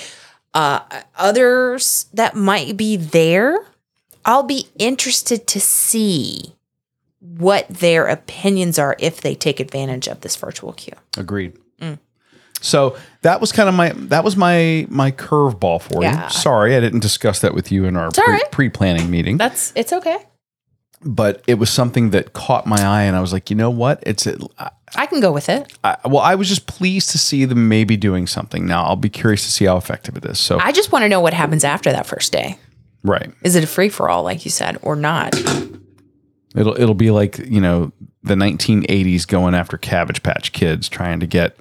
Uh, 0.52 0.80
others 1.16 2.06
that 2.12 2.34
might 2.34 2.76
be 2.76 2.96
there, 2.96 3.56
I'll 4.24 4.42
be 4.42 4.68
interested 4.78 5.46
to 5.46 5.60
see 5.60 6.54
what 7.20 7.68
their 7.68 8.06
opinions 8.06 8.78
are 8.78 8.96
if 8.98 9.20
they 9.20 9.34
take 9.36 9.60
advantage 9.60 10.08
of 10.08 10.20
this 10.20 10.34
virtual 10.34 10.72
queue. 10.72 10.96
agreed 11.16 11.56
Mm. 11.80 11.98
So 12.60 12.96
that 13.22 13.40
was 13.40 13.50
kind 13.50 13.68
of 13.68 13.74
my 13.74 13.90
that 14.08 14.22
was 14.24 14.36
my 14.36 14.86
my 14.88 15.10
curveball 15.10 15.82
for 15.82 16.02
Yeah. 16.02 16.24
you. 16.24 16.30
Sorry, 16.30 16.76
I 16.76 16.80
didn't 16.80 17.00
discuss 17.00 17.40
that 17.40 17.54
with 17.54 17.72
you 17.72 17.84
in 17.86 17.96
our 17.96 18.10
pre, 18.12 18.24
right. 18.32 18.50
pre-planning 18.52 19.10
meeting, 19.10 19.36
That's 19.36 19.72
it's 19.74 19.92
okay. 19.92 20.18
but 21.04 21.42
it 21.48 21.54
was 21.54 21.70
something 21.70 22.10
that 22.10 22.32
caught 22.34 22.64
my 22.66 22.80
eye, 22.80 23.02
and 23.02 23.16
I 23.16 23.20
was 23.20 23.32
like, 23.32 23.50
you 23.50 23.56
know 23.56 23.70
what? 23.70 24.00
It's 24.06 24.28
I 24.94 25.06
can 25.06 25.20
go 25.20 25.32
with 25.32 25.48
it. 25.48 25.72
I, 25.82 25.96
well, 26.04 26.18
I 26.20 26.36
was 26.36 26.48
just 26.48 26.66
pleased 26.68 27.10
to 27.10 27.18
see 27.18 27.44
them 27.46 27.68
maybe 27.68 27.96
doing 27.96 28.26
something. 28.28 28.64
Now 28.66 28.84
I'll 28.84 28.94
be 28.96 29.08
curious 29.08 29.42
to 29.44 29.50
see 29.50 29.64
how 29.64 29.76
effective 29.76 30.16
it 30.16 30.24
is. 30.24 30.38
So 30.38 30.58
I 30.60 30.70
just 30.70 30.92
want 30.92 31.02
to 31.04 31.08
know 31.08 31.20
what 31.20 31.34
happens 31.34 31.64
after 31.64 31.90
that 31.90 32.06
first 32.06 32.30
day. 32.30 32.58
right, 33.02 33.32
Is 33.42 33.56
it 33.56 33.64
a 33.64 33.66
free 33.66 33.88
for 33.88 34.08
all, 34.08 34.22
like 34.22 34.44
you 34.44 34.50
said, 34.52 34.78
or 34.82 34.94
not? 34.94 35.34
It'll 36.54 36.80
it'll 36.80 36.94
be 36.94 37.10
like 37.10 37.38
you 37.38 37.60
know 37.60 37.92
the 38.22 38.34
1980s 38.34 39.26
going 39.26 39.54
after 39.54 39.76
Cabbage 39.76 40.22
Patch 40.22 40.52
Kids 40.52 40.88
trying 40.88 41.20
to 41.20 41.26
get 41.26 41.56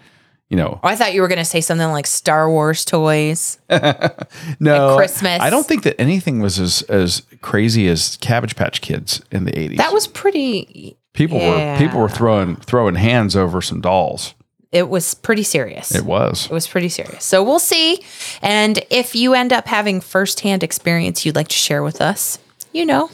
you 0.50 0.58
know 0.58 0.80
Oh, 0.84 0.88
I 0.88 0.96
thought 0.96 1.14
you 1.14 1.22
were 1.22 1.28
going 1.28 1.40
to 1.40 1.46
say 1.46 1.62
something 1.62 1.90
like 1.90 2.08
Star 2.08 2.50
Wars 2.50 2.86
toys. 2.86 3.60
no 4.60 4.96
Christmas. 4.96 5.40
I 5.40 5.50
don't 5.50 5.66
think 5.66 5.84
that 5.84 6.00
anything 6.00 6.40
was 6.40 6.60
as 6.60 6.82
as 6.84 7.24
crazy 7.42 7.88
as 7.88 8.18
Cabbage 8.18 8.56
Patch 8.56 8.82
Kids 8.82 9.22
in 9.32 9.46
the 9.46 9.52
80s. 9.52 9.78
That 9.78 9.94
was 9.94 10.08
pretty. 10.08 10.98
people 11.14 11.38
yeah. 11.38 11.74
were 11.74 11.80
people 11.80 12.00
were 12.00 12.10
throwing 12.10 12.58
throwing 12.58 12.96
hands 12.96 13.36
over 13.36 13.62
some 13.62 13.82
dolls. 13.82 14.36
It 14.72 14.88
was 14.88 15.14
pretty 15.16 15.44
serious. 15.44 15.94
It 15.94 16.06
was. 16.06 16.46
It 16.46 16.52
was 16.52 16.66
pretty 16.66 16.88
serious. 16.88 17.26
So 17.26 17.44
we'll 17.44 17.60
see. 17.60 18.02
And 18.42 18.82
if 18.90 19.16
you 19.16 19.34
end 19.34 19.52
up 19.52 19.68
having 19.68 20.00
firsthand 20.00 20.64
experience 20.64 21.26
you'd 21.26 21.36
like 21.36 21.50
to 21.50 21.56
share 21.56 21.84
with 21.84 22.00
us, 22.00 22.40
you 22.72 22.86
know, 22.86 23.10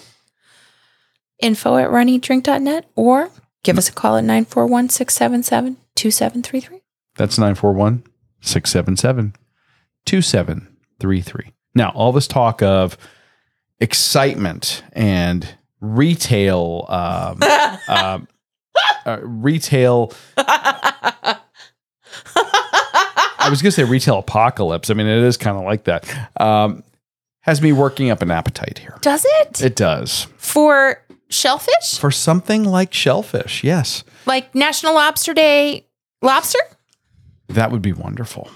info 1.40 1.78
at 1.78 1.90
runeatdrink.net 1.90 2.86
or 2.96 3.30
give 3.64 3.78
us 3.78 3.90
a 3.90 3.92
call 3.92 4.18
at 4.18 4.24
941 4.24 4.90
677 4.90 5.78
2733. 5.96 6.82
That's 7.16 7.38
941 7.38 8.04
677 8.42 9.36
2733. 10.06 11.54
Now, 11.76 11.92
all 11.92 12.12
this 12.12 12.28
talk 12.28 12.62
of 12.62 12.98
excitement 13.80 14.84
and 14.94 15.56
retail, 15.80 16.86
um, 16.90 17.42
um, 17.88 18.28
uh, 19.06 19.20
retail, 19.22 20.14
I 20.38 21.40
was 23.50 23.62
going 23.62 23.72
to 23.72 23.76
say 23.76 23.84
retail 23.84 24.20
apocalypse. 24.20 24.90
I 24.90 24.94
mean, 24.94 25.08
it 25.08 25.24
is 25.24 25.38
kind 25.38 25.58
of 25.58 25.64
like 25.64 25.86
that. 25.86 26.08
Um, 26.40 26.84
has 27.42 27.62
me 27.62 27.72
working 27.72 28.10
up 28.10 28.22
an 28.22 28.30
appetite 28.30 28.80
here. 28.80 28.98
Does 29.02 29.26
it? 29.40 29.62
It 29.62 29.76
does. 29.76 30.28
For 30.38 31.02
shellfish? 31.30 31.98
For 32.00 32.12
something 32.12 32.64
like 32.64 32.94
shellfish, 32.94 33.64
yes. 33.64 34.04
Like 34.26 34.54
National 34.56 34.94
Lobster 34.94 35.34
Day 35.34 35.86
lobster? 36.22 36.60
That 37.48 37.72
would 37.72 37.82
be 37.82 37.94
wonderful. 37.94 38.50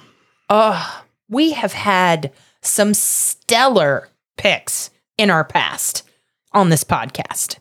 Oh, 0.49 1.03
we 1.29 1.51
have 1.51 1.73
had 1.73 2.31
some 2.61 2.93
stellar 2.93 4.09
picks 4.37 4.89
in 5.17 5.29
our 5.29 5.43
past 5.43 6.03
on 6.51 6.69
this 6.69 6.83
podcast. 6.83 7.57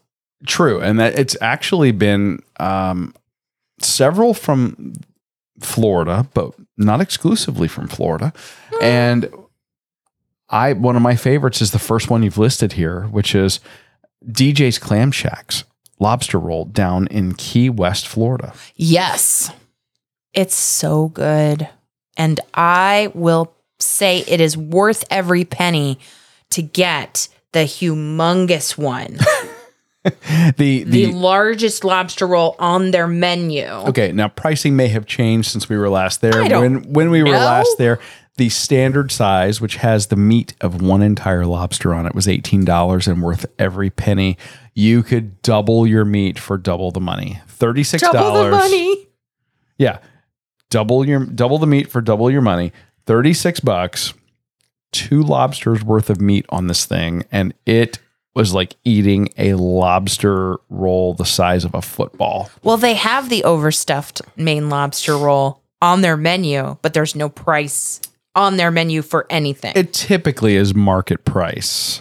True, 0.46 0.80
and 0.80 0.98
that 0.98 1.18
it's 1.18 1.36
actually 1.40 1.92
been 1.92 2.42
um, 2.58 3.14
several 3.80 4.34
from 4.34 4.94
Florida, 5.60 6.26
but 6.34 6.54
not 6.78 7.00
exclusively 7.00 7.68
from 7.68 7.86
Florida. 7.88 8.32
And 8.80 9.28
I 10.48 10.72
one 10.72 10.96
of 10.96 11.02
my 11.02 11.14
favorites 11.14 11.60
is 11.60 11.70
the 11.70 11.78
first 11.78 12.10
one 12.10 12.22
you've 12.22 12.38
listed 12.38 12.72
here, 12.72 13.02
which 13.02 13.34
is 13.34 13.60
DJ's 14.26 14.78
Clam 14.78 15.10
Shacks 15.10 15.64
lobster 15.98 16.38
roll 16.38 16.64
down 16.64 17.06
in 17.08 17.34
Key 17.34 17.70
West, 17.70 18.08
Florida. 18.08 18.52
Yes. 18.74 19.52
It's 20.32 20.54
so 20.54 21.08
good. 21.08 21.68
And 22.16 22.40
I 22.54 23.12
will 23.14 23.54
say 23.78 24.24
it 24.26 24.40
is 24.40 24.56
worth 24.56 25.04
every 25.10 25.44
penny 25.44 25.98
to 26.50 26.62
get 26.62 27.28
the 27.52 27.60
humongous 27.60 28.76
one, 28.76 29.18
The 30.02 30.52
the, 30.56 30.84
the 30.84 31.06
largest 31.12 31.84
lobster 31.84 32.26
roll 32.26 32.56
on 32.58 32.90
their 32.90 33.06
menu. 33.06 33.66
okay, 33.66 34.12
now 34.12 34.28
pricing 34.28 34.74
may 34.74 34.88
have 34.88 35.04
changed 35.04 35.50
since 35.50 35.68
we 35.68 35.76
were 35.76 35.90
last 35.90 36.22
there. 36.22 36.42
When 36.42 36.90
when 36.90 37.10
we 37.10 37.22
were 37.22 37.32
know. 37.32 37.44
last 37.44 37.76
there, 37.76 37.98
the 38.40 38.48
standard 38.48 39.12
size, 39.12 39.60
which 39.60 39.76
has 39.76 40.06
the 40.06 40.16
meat 40.16 40.54
of 40.62 40.80
one 40.80 41.02
entire 41.02 41.44
lobster 41.44 41.92
on 41.92 42.06
it, 42.06 42.14
was 42.14 42.26
eighteen 42.26 42.64
dollars 42.64 43.06
and 43.06 43.22
worth 43.22 43.44
every 43.58 43.90
penny. 43.90 44.38
You 44.74 45.02
could 45.02 45.42
double 45.42 45.86
your 45.86 46.06
meat 46.06 46.38
for 46.38 46.56
double 46.56 46.90
the 46.90 47.00
money. 47.00 47.38
Thirty 47.48 47.84
six 47.84 48.02
Double 48.02 48.44
the 48.44 48.50
money. 48.50 49.08
Yeah, 49.76 49.98
double 50.70 51.06
your 51.06 51.26
double 51.26 51.58
the 51.58 51.66
meat 51.66 51.90
for 51.90 52.00
double 52.00 52.30
your 52.30 52.40
money. 52.40 52.72
Thirty 53.04 53.34
six 53.34 53.60
bucks. 53.60 54.14
Two 54.90 55.22
lobsters 55.22 55.84
worth 55.84 56.08
of 56.08 56.18
meat 56.18 56.46
on 56.48 56.66
this 56.66 56.86
thing, 56.86 57.24
and 57.30 57.52
it 57.66 57.98
was 58.34 58.54
like 58.54 58.74
eating 58.84 59.28
a 59.36 59.52
lobster 59.52 60.56
roll 60.70 61.12
the 61.12 61.26
size 61.26 61.66
of 61.66 61.74
a 61.74 61.82
football. 61.82 62.48
Well, 62.62 62.78
they 62.78 62.94
have 62.94 63.28
the 63.28 63.44
overstuffed 63.44 64.22
Maine 64.36 64.70
lobster 64.70 65.18
roll 65.18 65.60
on 65.82 66.00
their 66.00 66.16
menu, 66.16 66.78
but 66.80 66.94
there's 66.94 67.14
no 67.14 67.28
price 67.28 68.00
on 68.34 68.56
their 68.56 68.70
menu 68.70 69.02
for 69.02 69.26
anything 69.30 69.72
It 69.74 69.92
typically 69.92 70.54
is 70.56 70.74
market 70.74 71.24
price, 71.24 72.00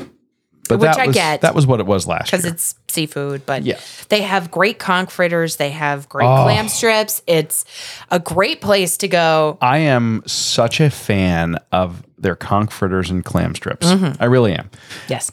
but 0.68 0.80
Which 0.80 0.92
that 0.92 1.00
I 1.00 1.08
was, 1.08 1.14
get. 1.16 1.42
That 1.42 1.56
was 1.56 1.66
what 1.66 1.80
it 1.80 1.88
was 1.88 2.06
last 2.06 2.30
because 2.30 2.46
it's 2.46 2.76
seafood. 2.88 3.44
But 3.48 3.64
Yeah. 3.64 3.80
they 4.10 4.22
have 4.22 4.52
great 4.52 4.78
conch 4.78 5.10
fritters. 5.12 5.56
They 5.56 5.72
have 5.72 6.08
great 6.08 6.28
Oh. 6.28 6.44
clam 6.44 6.70
strips. 6.70 7.24
It's 7.26 7.66
a 8.12 8.20
great 8.20 8.62
place 8.62 8.96
to 8.98 9.08
go. 9.08 9.58
I 9.62 9.80
am 9.80 10.22
such 10.28 10.80
a 10.80 10.92
fan 10.92 11.58
of 11.72 12.04
their 12.20 12.36
conch 12.36 12.72
fritters 12.72 13.10
and 13.10 13.26
clam 13.26 13.56
strips. 13.56 13.88
Mm-hmm. 13.88 14.22
I 14.22 14.26
really 14.26 14.54
am. 14.54 14.70
Yes. 15.08 15.32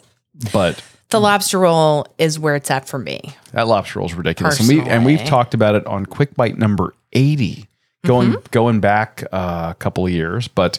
But 0.52 0.82
The 1.10 1.20
lobster 1.20 1.58
roll 1.58 2.06
is 2.18 2.38
where 2.38 2.56
it's 2.56 2.70
at 2.70 2.88
for 2.88 2.98
me. 2.98 3.20
that 3.52 3.68
lobster 3.68 3.98
roll 3.98 4.08
is 4.08 4.14
ridiculous, 4.14 4.58
and 4.58 4.68
we 4.68 4.80
and 4.80 5.04
we've 5.04 5.24
talked 5.24 5.52
about 5.54 5.74
it 5.74 5.86
on 5.86 6.06
Quick 6.06 6.34
Bite 6.34 6.56
number 6.58 6.94
eighty, 7.12 7.68
going 8.04 8.32
Mm-hmm. 8.32 8.46
going 8.50 8.80
back 8.80 9.24
uh, 9.32 9.68
a 9.70 9.74
couple 9.78 10.06
of 10.06 10.12
years, 10.12 10.48
but. 10.48 10.78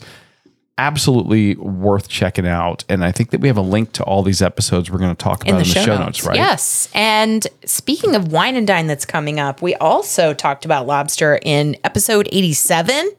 Absolutely 0.79 1.55
worth 1.55 2.07
checking 2.07 2.45
out, 2.45 2.85
and 2.87 3.03
I 3.03 3.11
think 3.11 3.31
that 3.31 3.41
we 3.41 3.47
have 3.47 3.57
a 3.57 3.61
link 3.63 3.93
to 3.93 4.03
all 4.03 4.21
these 4.21 4.43
episodes 4.43 4.91
we're 4.91 4.99
going 4.99 5.15
to 5.15 5.17
talk 5.23 5.41
about 5.41 5.49
in 5.49 5.55
in 5.55 5.67
the, 5.67 5.73
the, 5.73 5.79
show, 5.83 5.97
notes. 5.97 6.23
right? 6.23 6.35
Yes. 6.35 6.87
And 6.93 7.47
speaking 7.65 8.15
of 8.15 8.31
wine 8.31 8.55
and 8.55 8.67
dine 8.67 8.85
that's 8.85 9.03
coming 9.03 9.39
up, 9.39 9.59
we 9.59 9.73
also 9.73 10.35
talked 10.35 10.65
about 10.65 10.85
lobster 10.85 11.39
in 11.41 11.77
episode 11.83 12.29
87 12.31 13.09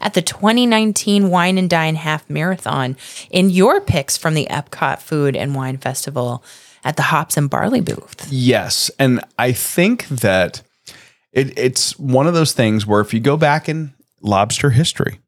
at 0.00 0.14
the 0.14 0.22
2019 0.22 1.28
Wine 1.28 1.58
and 1.58 1.68
Dine 1.68 1.96
Half 1.96 2.30
Marathon 2.30 2.96
in 3.30 3.50
your 3.50 3.82
picks 3.82 4.16
from 4.16 4.32
the 4.32 4.46
Epcot 4.46 5.02
Food 5.02 5.36
and 5.36 5.54
Wine 5.54 5.76
Festival 5.76 6.42
at 6.82 6.96
the 6.96 7.02
Hops 7.02 7.36
and 7.36 7.50
Barley 7.50 7.82
booth. 7.82 8.26
Yes, 8.30 8.90
and 8.98 9.22
I 9.38 9.52
think 9.52 10.08
that 10.08 10.62
it, 11.32 11.56
it's 11.58 11.98
one 11.98 12.26
of 12.26 12.34
those 12.34 12.52
things 12.52 12.86
where 12.86 13.00
if 13.00 13.12
you 13.14 13.20
go 13.20 13.36
back 13.36 13.68
in 13.68 13.92
lobster 14.20 14.70
history, 14.70 15.18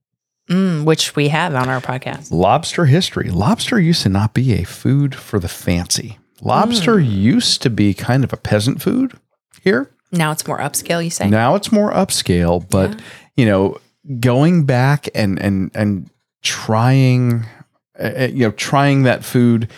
Mm, 0.50 0.84
which 0.84 1.16
we 1.16 1.28
have 1.28 1.54
on 1.54 1.70
our 1.70 1.80
podcast. 1.80 2.30
lobster 2.30 2.84
history, 2.84 3.30
lobster 3.30 3.80
used 3.80 4.02
to 4.02 4.10
not 4.10 4.34
be 4.34 4.52
a 4.52 4.64
food 4.64 5.14
for 5.14 5.38
the 5.38 5.48
fancy. 5.48 6.18
Lobster 6.42 6.96
Mm. 6.96 7.10
used 7.10 7.62
to 7.62 7.70
be 7.70 7.94
kind 7.94 8.22
of 8.24 8.32
a 8.32 8.36
peasant 8.36 8.82
food 8.82 9.14
here. 9.62 9.90
Now 10.12 10.32
it's 10.32 10.46
more 10.46 10.58
upscale, 10.58 11.02
you 11.02 11.08
say? 11.08 11.30
Now 11.30 11.54
it's 11.54 11.72
more 11.72 11.90
upscale, 11.92 12.68
but 12.68 12.94
you 13.36 13.46
know, 13.46 13.78
going 14.20 14.64
back 14.64 15.08
and 15.14 15.40
and 15.40 15.70
and 15.74 16.10
trying, 16.42 17.46
uh, 17.98 18.10
uh, 18.20 18.28
you 18.30 18.44
know, 18.44 18.50
trying 18.52 19.02
that 19.04 19.24
food 19.24 19.68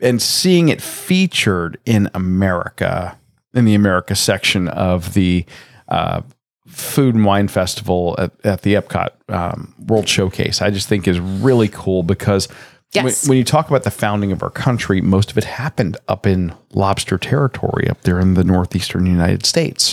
and 0.00 0.20
seeing 0.20 0.68
it 0.68 0.80
featured 0.80 1.78
in 1.84 2.08
America 2.14 3.16
in 3.54 3.64
the 3.64 3.74
America 3.74 4.14
section 4.14 4.68
of 4.68 5.14
the 5.14 5.44
uh, 5.90 6.22
Food 6.68 7.14
and 7.16 7.24
Wine 7.24 7.48
Festival 7.48 8.14
at, 8.18 8.32
at 8.44 8.62
the 8.62 8.74
Epcot 8.74 9.08
um, 9.28 9.74
World 9.86 10.08
Showcase, 10.08 10.62
I 10.62 10.70
just 10.70 10.88
think 10.88 11.06
is 11.08 11.20
really 11.20 11.68
cool 11.68 12.02
because. 12.02 12.48
When, 12.92 13.04
Yes. 13.04 13.28
when 13.28 13.38
you 13.38 13.44
talk 13.44 13.68
about 13.68 13.84
the 13.84 13.90
founding 13.92 14.32
of 14.32 14.42
our 14.42 14.50
country, 14.50 15.00
most 15.00 15.30
of 15.30 15.38
it 15.38 15.44
happened 15.44 15.96
up 16.08 16.26
in 16.26 16.52
lobster 16.72 17.18
territory 17.18 17.88
up 17.88 18.00
there 18.00 18.18
in 18.18 18.34
the 18.34 18.42
northeastern 18.42 19.06
United 19.06 19.46
States 19.46 19.92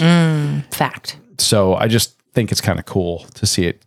Fact. 0.71 1.17
so 1.37 1.75
I 1.75 1.87
just 1.87 2.19
think 2.33 2.51
it's 2.51 2.59
kind 2.59 2.79
of 2.79 2.85
cool 2.87 3.19
to 3.35 3.45
see 3.45 3.65
it 3.65 3.83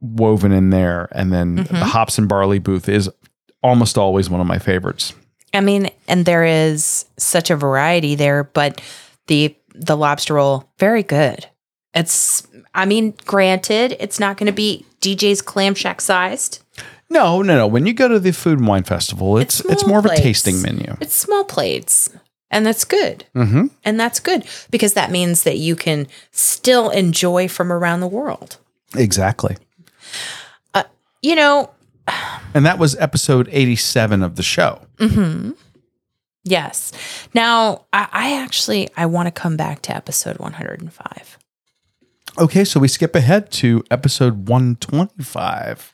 woven 0.00 0.50
in 0.50 0.70
there. 0.70 1.08
And 1.12 1.32
then 1.32 1.58
Mm-hmm. 1.58 1.74
the 1.76 1.84
hops 1.84 2.18
and 2.18 2.28
barley 2.28 2.58
booth 2.58 2.88
is 2.88 3.08
almost 3.62 3.96
always 3.96 4.28
one 4.28 4.40
of 4.40 4.48
my 4.48 4.58
favorites. 4.58 5.14
I 5.52 5.60
mean, 5.60 5.90
and 6.08 6.24
there 6.26 6.44
is 6.44 7.04
such 7.16 7.50
a 7.50 7.56
variety 7.56 8.16
there, 8.16 8.42
but 8.42 8.80
the 9.28 9.54
the 9.74 9.96
lobster 9.96 10.34
roll 10.34 10.68
very 10.78 11.02
good. 11.02 11.46
It's 11.94 12.46
I 12.74 12.86
mean, 12.86 13.14
granted, 13.24 13.96
it's 14.00 14.18
not 14.18 14.36
going 14.36 14.46
to 14.46 14.52
be 14.52 14.84
DJ's 15.00 15.42
clam 15.42 15.74
shack 15.74 16.00
sized. 16.00 16.62
No, 17.10 17.42
no, 17.42 17.56
no. 17.56 17.66
When 17.66 17.86
you 17.86 17.92
go 17.92 18.08
to 18.08 18.18
the 18.18 18.32
food 18.32 18.58
and 18.58 18.66
wine 18.66 18.84
festival, 18.84 19.38
it's 19.38 19.60
it's, 19.66 19.82
small 19.82 19.88
more 19.90 19.98
of 20.00 20.06
a 20.06 20.16
tasting 20.16 20.60
menu. 20.62 20.96
It's 21.00 21.14
small 21.14 21.44
plates, 21.44 22.10
and 22.50 22.66
that's 22.66 22.84
good. 22.84 23.24
hmm 23.34 23.66
And 23.84 24.00
that's 24.00 24.18
good 24.20 24.44
because 24.70 24.94
that 24.94 25.10
means 25.10 25.42
that 25.44 25.58
you 25.58 25.76
can 25.76 26.06
still 26.32 26.90
enjoy 26.90 27.46
from 27.48 27.70
around 27.72 28.00
the 28.00 28.08
world. 28.08 28.58
Exactly. 28.96 29.56
You 31.22 31.34
know, 31.36 31.70
And 32.54 32.66
that 32.66 32.78
was 32.78 32.94
episode 32.96 33.48
87 33.50 34.22
of 34.22 34.36
the 34.36 34.42
show. 34.42 34.80
hmm 34.98 35.52
Yes. 36.44 36.92
Now, 37.34 37.86
I, 37.92 38.08
I 38.12 38.32
actually 38.42 38.88
I 38.96 39.06
want 39.06 39.26
to 39.26 39.30
come 39.32 39.56
back 39.56 39.82
to 39.82 39.96
episode 39.96 40.38
105. 40.38 41.38
Okay, 42.38 42.64
so 42.64 42.80
we 42.80 42.88
skip 42.88 43.14
ahead 43.14 43.50
to 43.52 43.82
episode 43.90 44.48
125. 44.48 45.92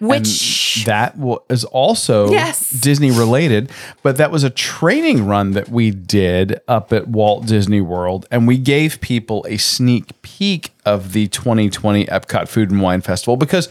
Which 0.00 0.76
And 0.76 0.86
that 0.86 1.16
is 1.50 1.64
also 1.64 2.30
Yes. 2.30 2.70
Disney 2.70 3.10
related, 3.10 3.72
but 4.04 4.16
that 4.18 4.30
was 4.30 4.44
a 4.44 4.50
training 4.50 5.26
run 5.26 5.52
that 5.52 5.70
we 5.70 5.90
did 5.90 6.60
up 6.68 6.92
at 6.92 7.08
Walt 7.08 7.46
Disney 7.46 7.80
World, 7.80 8.24
and 8.30 8.46
we 8.46 8.58
gave 8.58 9.00
people 9.00 9.44
a 9.48 9.56
sneak 9.56 10.22
peek 10.22 10.70
of 10.84 11.14
the 11.14 11.26
2020 11.26 12.04
Epcot 12.04 12.46
Food 12.46 12.70
and 12.70 12.80
Wine 12.80 13.00
Festival 13.00 13.36
because 13.36 13.68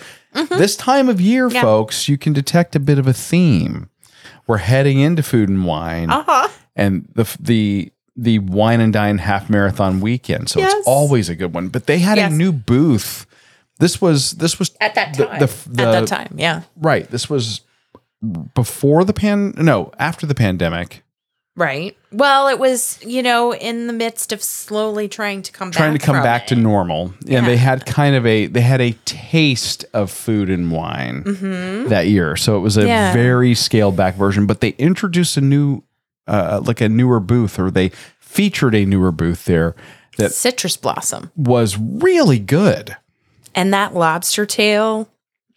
this 0.50 0.76
time 0.76 1.08
of 1.08 1.22
year, 1.22 1.48
Mm-hmm. 1.48 1.56
Yeah. 1.56 1.62
folks, 1.62 2.10
you 2.10 2.18
can 2.18 2.34
detect 2.34 2.76
a 2.76 2.80
bit 2.82 3.00
of 3.00 3.08
a 3.08 3.14
theme. 3.14 3.90
We're 4.48 4.58
heading 4.58 5.00
into 5.00 5.24
food 5.24 5.50
and 5.50 5.66
wine, 5.66 6.10
uh-huh. 6.10 6.48
and 6.76 7.08
the 7.16 7.26
the 7.40 7.92
the 8.16 8.40
wine 8.40 8.80
and 8.80 8.92
dine 8.94 9.18
half 9.20 9.50
marathon 9.50 10.00
weekend, 10.00 10.50
so 10.50 10.60
Yes. 10.60 10.74
it's 10.74 10.88
always 10.88 11.30
a 11.30 11.36
good 11.36 11.54
one. 11.54 11.68
But 11.68 11.86
they 11.86 12.00
had 12.00 12.18
Yes. 12.18 12.32
a 12.32 12.36
new 12.36 12.52
booth. 12.52 13.26
This 13.80 14.02
was 14.02 14.32
this 14.32 14.58
was 14.58 14.72
At 14.82 14.96
that 14.96 15.16
the- 15.16 15.26
time. 15.26 15.40
the- 15.40 15.70
the- 15.70 15.84
At 15.84 15.92
that 15.92 16.08
time, 16.08 16.34
yeah. 16.38 16.62
Right. 16.76 17.10
This 17.12 17.30
was 17.30 17.62
before 18.56 19.04
the 19.04 19.14
pan. 19.14 19.54
No, 19.58 19.92
after 20.00 20.26
the 20.26 20.34
pandemic. 20.36 21.04
Right. 21.58 21.98
Well, 22.12 22.48
it 22.50 22.60
was, 22.60 23.00
you 23.04 23.24
know, 23.24 23.52
in 23.54 23.88
the 23.88 23.94
midst 23.94 24.32
of 24.32 24.42
slowly 24.44 25.08
trying 25.10 25.42
to 25.42 25.52
come 25.52 25.72
Trying 25.72 25.94
back 25.94 26.00
to 26.02 26.06
come 26.06 26.22
back 26.24 26.44
it. 26.44 26.48
to 26.50 26.56
normal, 26.56 27.14
Yeah. 27.26 27.40
and 27.40 27.48
they 27.48 27.58
had 27.58 27.86
kind 27.86 28.16
of 28.16 28.26
a 28.28 28.46
they 28.46 28.62
had 28.62 28.80
a 28.80 28.92
taste 29.06 29.84
of 29.92 30.12
food 30.12 30.50
and 30.52 30.72
wine 30.72 31.24
that 31.90 32.06
year. 32.08 32.36
So 32.38 32.56
it 32.58 32.60
was 32.60 32.78
a 32.78 32.82
Mm-hmm. 32.82 32.88
Yeah. 32.90 33.12
very 33.14 33.56
scaled 33.56 33.98
back 33.98 34.14
version. 34.16 34.46
But 34.46 34.62
they 34.62 34.70
introduced 34.78 35.36
a 35.36 35.42
new, 35.42 35.82
uh, 36.28 36.62
like 36.64 36.80
a 36.80 36.88
newer 36.88 37.20
booth, 37.20 37.58
or 37.58 37.72
they 37.72 37.90
featured 38.20 38.76
a 38.76 38.86
newer 38.86 39.12
booth 39.12 39.46
there 39.46 39.76
that 40.18 40.34
citrus 40.34 40.78
blossom. 40.78 41.32
was 41.36 41.76
really 41.78 42.38
good. 42.40 42.96
And 43.56 43.74
that 43.74 43.96
lobster 43.96 44.46
tail 44.46 45.10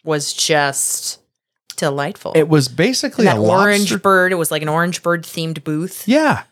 was 0.03 0.33
just 0.33 1.19
delightful. 1.81 2.31
It 2.35 2.47
was 2.47 2.69
basically 2.69 3.27
an 3.27 3.37
orange 3.37 4.01
bird, 4.01 4.31
it 4.31 4.35
was 4.35 4.51
like 4.51 4.61
an 4.61 4.69
orange 4.69 5.03
bird 5.03 5.23
themed 5.23 5.63
booth. 5.63 6.07
Yeah. 6.07 6.43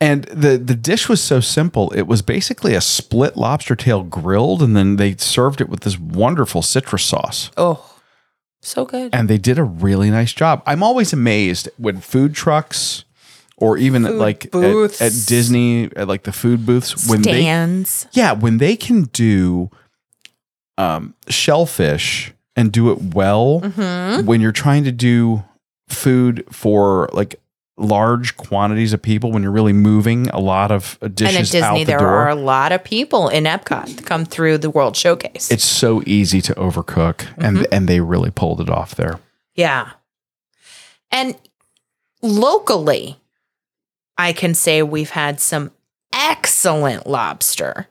And 0.00 0.24
the 0.24 0.58
the 0.58 0.74
dish 0.74 1.08
was 1.08 1.22
so 1.22 1.38
simple. 1.38 1.92
It 1.92 2.08
was 2.08 2.22
basically 2.22 2.74
a 2.74 2.80
split 2.80 3.36
lobster 3.36 3.76
tail 3.76 4.02
grilled 4.02 4.60
and 4.60 4.76
then 4.76 4.96
they 4.96 5.14
served 5.16 5.60
it 5.60 5.68
with 5.68 5.80
this 5.80 5.96
wonderful 5.96 6.62
citrus 6.62 7.04
sauce. 7.04 7.52
Oh, 7.56 7.94
so 8.60 8.84
good. 8.84 9.14
And 9.14 9.28
they 9.28 9.38
did 9.38 9.58
a 9.58 9.64
really 9.64 10.10
nice 10.10 10.32
job. 10.32 10.62
I'm 10.66 10.82
always 10.82 11.12
amazed 11.12 11.68
when 11.76 12.00
food 12.00 12.34
trucks 12.34 13.04
or 13.56 13.78
even 13.78 14.18
like 14.18 14.46
at, 14.46 14.52
booths. 14.52 15.00
at 15.00 15.12
Disney 15.28 15.84
at 15.94 16.08
like 16.08 16.24
the 16.24 16.32
food 16.32 16.66
booths 16.66 17.08
when 17.08 17.22
they 17.22 17.44
yeah, 18.12 18.32
when 18.32 18.58
they 18.58 18.76
can 18.76 19.04
do 19.04 19.70
um 20.78 21.14
shellfish 21.28 22.32
and 22.56 22.70
do 22.72 22.90
it 22.92 23.14
well 23.14 23.60
hmm 23.60 24.26
when 24.26 24.40
you're 24.40 24.52
trying 24.52 24.84
to 24.84 24.92
do 24.92 25.42
food 25.88 26.44
for 26.50 27.08
like 27.12 27.36
large 27.78 28.36
quantities 28.36 28.92
of 28.92 29.00
people 29.00 29.32
when 29.32 29.42
you're 29.42 29.50
really 29.50 29.72
moving 29.72 30.28
a 30.28 30.38
lot 30.38 30.70
of 30.70 30.98
uh, 31.02 31.06
And 31.06 31.16
dishes 31.16 31.54
at 31.54 31.62
out 31.62 31.72
Disney, 31.72 31.84
the 31.84 31.88
there 31.92 31.98
door 32.00 32.08
are 32.08 32.28
a 32.28 32.34
lot 32.34 32.70
of 32.70 32.84
people 32.84 33.28
in 33.30 33.44
Epcot 33.44 33.96
that 33.96 34.04
come 34.06 34.24
through 34.26 34.58
the 34.58 34.70
World 34.70 34.94
Showcase. 34.96 35.50
it's 35.50 35.64
so 35.64 36.02
easy 36.06 36.40
to 36.42 36.54
overcook 36.54 37.16
Mm-hmm. 37.16 37.42
and 37.44 37.66
and 37.72 37.88
they 37.88 38.00
really 38.00 38.30
pulled 38.30 38.60
it 38.60 38.68
off 38.70 38.94
there 38.94 39.18
Yeah. 39.54 39.90
And 41.10 41.36
locally, 42.22 43.16
I 44.16 44.32
can 44.32 44.54
say 44.54 44.82
we've 44.82 45.10
had 45.10 45.40
some 45.40 45.72
excellent 46.12 47.06
lobster 47.06 47.88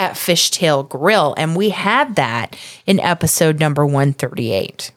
at 0.00 0.14
Fishtail 0.14 0.88
Grill, 0.88 1.34
and 1.36 1.54
we 1.54 1.68
had 1.70 2.16
that 2.16 2.56
in 2.86 2.98
episode 3.00 3.60
number 3.60 3.84
138. 3.86 4.90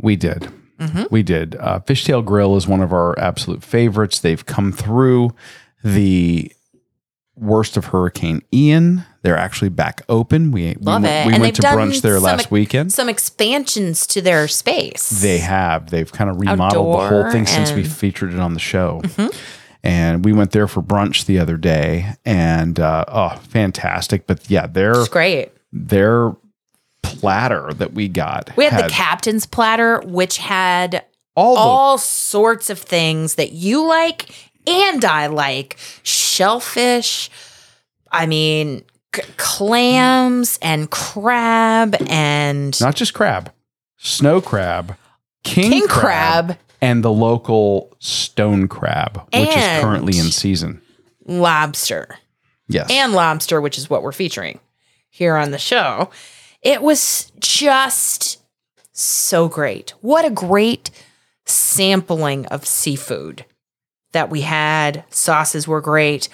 we 0.00 0.16
did 0.16 0.48
Mhm. 0.80 1.10
we 1.10 1.22
did 1.24 1.56
uh, 1.56 1.80
fishtail 1.80 2.24
grill 2.24 2.54
is 2.56 2.68
one 2.68 2.80
of 2.80 2.92
our 2.92 3.18
absolute 3.18 3.64
favorites 3.64 4.20
they've 4.20 4.46
come 4.46 4.70
through 4.70 5.32
the 5.82 6.52
worst 7.34 7.76
of 7.76 7.86
hurricane 7.86 8.40
ian 8.54 9.04
they're 9.22 9.36
actually 9.36 9.68
back 9.70 10.02
open 10.08 10.52
we, 10.52 10.74
Love 10.80 11.02
we, 11.02 11.08
it. 11.08 11.26
we 11.26 11.32
And 11.34 11.42
went 11.42 11.56
to 11.56 11.62
brunch 11.62 12.00
there 12.02 12.20
last 12.20 12.42
ex- 12.42 12.50
weekend 12.52 12.92
Some 12.92 13.08
expansions 13.08 14.06
to 14.08 14.20
their 14.22 14.46
space. 14.48 15.10
They 15.10 15.38
have. 15.38 15.90
They've 15.90 16.10
kind 16.12 16.30
of 16.30 16.38
remodeled 16.40 16.70
the 16.72 16.78
whole 16.78 17.00
Outdoor 17.00 17.32
thing 17.32 17.46
since 17.46 17.72
we 17.72 17.82
featured 17.84 18.32
it 18.32 18.38
on 18.40 18.54
the 18.54 18.60
show. 18.60 19.00
Mhm. 19.04 19.34
And 19.82 20.24
we 20.24 20.32
went 20.32 20.50
there 20.50 20.66
for 20.66 20.82
brunch 20.82 21.26
the 21.26 21.38
other 21.38 21.56
day, 21.56 22.14
and 22.24 22.78
uh, 22.80 23.04
oh, 23.08 23.36
fantastic! 23.48 24.26
But 24.26 24.50
yeah, 24.50 24.66
their 24.66 24.92
It's 24.92 25.08
great. 25.08 25.52
their 25.72 26.34
platter 27.02 27.72
that 27.74 27.94
we 27.94 28.08
got. 28.08 28.50
We 28.56 28.64
had, 28.64 28.84
the 28.84 28.88
captain's 28.90 29.46
platter, 29.46 30.00
which 30.04 30.38
had 30.38 31.04
all 31.36 31.54
the 31.54 31.60
all 31.60 31.98
sorts 31.98 32.70
of 32.70 32.78
things 32.78 33.36
that 33.36 33.52
you 33.52 33.86
like 33.86 34.30
and 34.66 35.04
I 35.04 35.28
like 35.28 35.78
shellfish. 36.02 37.30
I 38.10 38.26
mean, 38.26 38.84
c- 39.14 39.22
clams 39.36 40.58
and 40.60 40.90
crab 40.90 41.96
and 42.08 42.78
not 42.80 42.96
just 42.96 43.14
crab, 43.14 43.52
snow 43.96 44.40
crab, 44.40 44.96
king, 45.44 45.70
king 45.70 45.88
crab, 45.88 46.46
crab, 46.46 46.58
and 46.80 47.02
the 47.02 47.12
local 47.12 47.94
stone 47.98 48.68
crab, 48.68 49.22
which 49.32 49.48
is 49.48 49.80
currently 49.82 50.18
in 50.18 50.30
season. 50.30 50.80
lobster, 51.26 52.16
Yes, 52.68 52.90
and 52.90 53.12
lobster, 53.12 53.60
which 53.60 53.78
is 53.78 53.88
what 53.90 54.02
we're 54.02 54.12
featuring 54.12 54.60
here 55.10 55.36
on 55.36 55.50
the 55.50 55.58
show. 55.58 56.10
It 56.62 56.82
was 56.82 57.32
just 57.40 58.42
so 58.92 59.48
great. 59.48 59.94
What 60.00 60.24
a 60.24 60.30
great 60.30 60.90
sampling 61.46 62.46
of 62.46 62.66
seafood 62.66 63.44
that 64.12 64.28
we 64.30 64.40
had. 64.42 65.04
Sauces 65.10 65.68
were 65.68 65.80
great. 65.80 66.28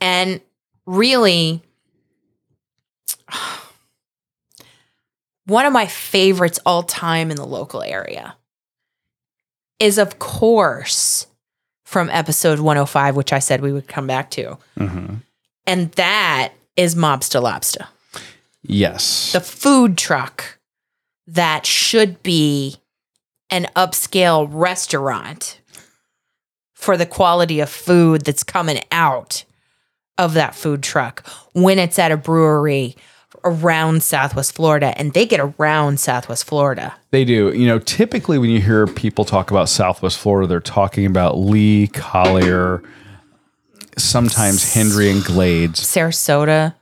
And 0.00 0.40
really, 0.86 1.62
one 5.46 5.66
of 5.66 5.72
my 5.72 5.86
favorites 5.86 6.58
all 6.64 6.82
time 6.82 7.30
in 7.30 7.36
the 7.36 7.46
local 7.46 7.82
area 7.82 8.36
is, 9.78 9.98
of 9.98 10.18
course, 10.18 11.26
from 11.84 12.10
episode 12.10 12.58
105, 12.60 13.16
which 13.16 13.32
I 13.32 13.38
said 13.38 13.60
we 13.60 13.72
would 13.72 13.88
come 13.88 14.06
back 14.06 14.30
to. 14.32 14.58
Mhm. 14.78 15.22
And 15.66 15.92
that 15.92 16.52
is 16.76 16.94
Mobsta 16.94 17.40
Lobster, 17.42 17.86
yes, 18.62 19.32
the 19.32 19.40
food 19.40 19.96
truck 19.96 20.58
that 21.26 21.66
should 21.66 22.22
be 22.22 22.76
an 23.50 23.66
upscale 23.76 24.46
restaurant 24.50 25.60
for 26.74 26.96
the 26.96 27.06
quality 27.06 27.60
of 27.60 27.70
food 27.70 28.24
that's 28.24 28.44
coming 28.44 28.82
out 28.92 29.44
of 30.18 30.34
that 30.34 30.54
food 30.54 30.82
truck 30.82 31.26
when 31.52 31.78
it's 31.78 31.98
at 31.98 32.12
a 32.12 32.16
brewery 32.16 32.96
around 33.46 34.02
Southwest 34.02 34.54
Florida. 34.54 34.92
And 34.98 35.12
they 35.14 35.24
get 35.26 35.40
around 35.40 36.00
Southwest 36.00 36.44
Florida. 36.44 36.94
They 37.10 37.24
do. 37.24 37.52
You 37.52 37.66
know, 37.66 37.78
typically 37.78 38.38
when 38.38 38.50
you 38.50 38.60
hear 38.60 38.86
people 38.86 39.24
talk 39.24 39.50
about 39.50 39.68
Southwest 39.68 40.18
Florida, 40.18 40.46
they're 40.46 40.60
talking 40.60 41.06
about 41.06 41.38
Lee, 41.38 41.86
Collier, 41.88 42.82
sometimes 43.96 44.74
Hendry 44.74 45.10
and 45.10 45.24
Glades. 45.24 45.80
Sarasota. 45.80 46.74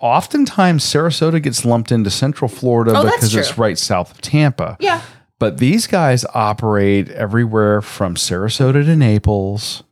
Oftentimes, 0.00 0.84
Sarasota 0.84 1.40
gets 1.40 1.64
lumped 1.64 1.92
into 1.92 2.10
Central 2.10 2.48
Florida 2.48 2.92
Oh, 2.96 3.04
because 3.04 3.34
it's 3.34 3.56
right 3.58 3.78
south 3.78 4.10
of 4.10 4.20
Tampa. 4.20 4.76
Yeah. 4.80 5.02
But 5.38 5.58
these 5.58 5.86
guys 5.86 6.24
operate 6.34 7.08
everywhere 7.10 7.80
from 7.80 8.16
Sarasota 8.16 8.84
to 8.84 8.96
Naples 8.96 9.84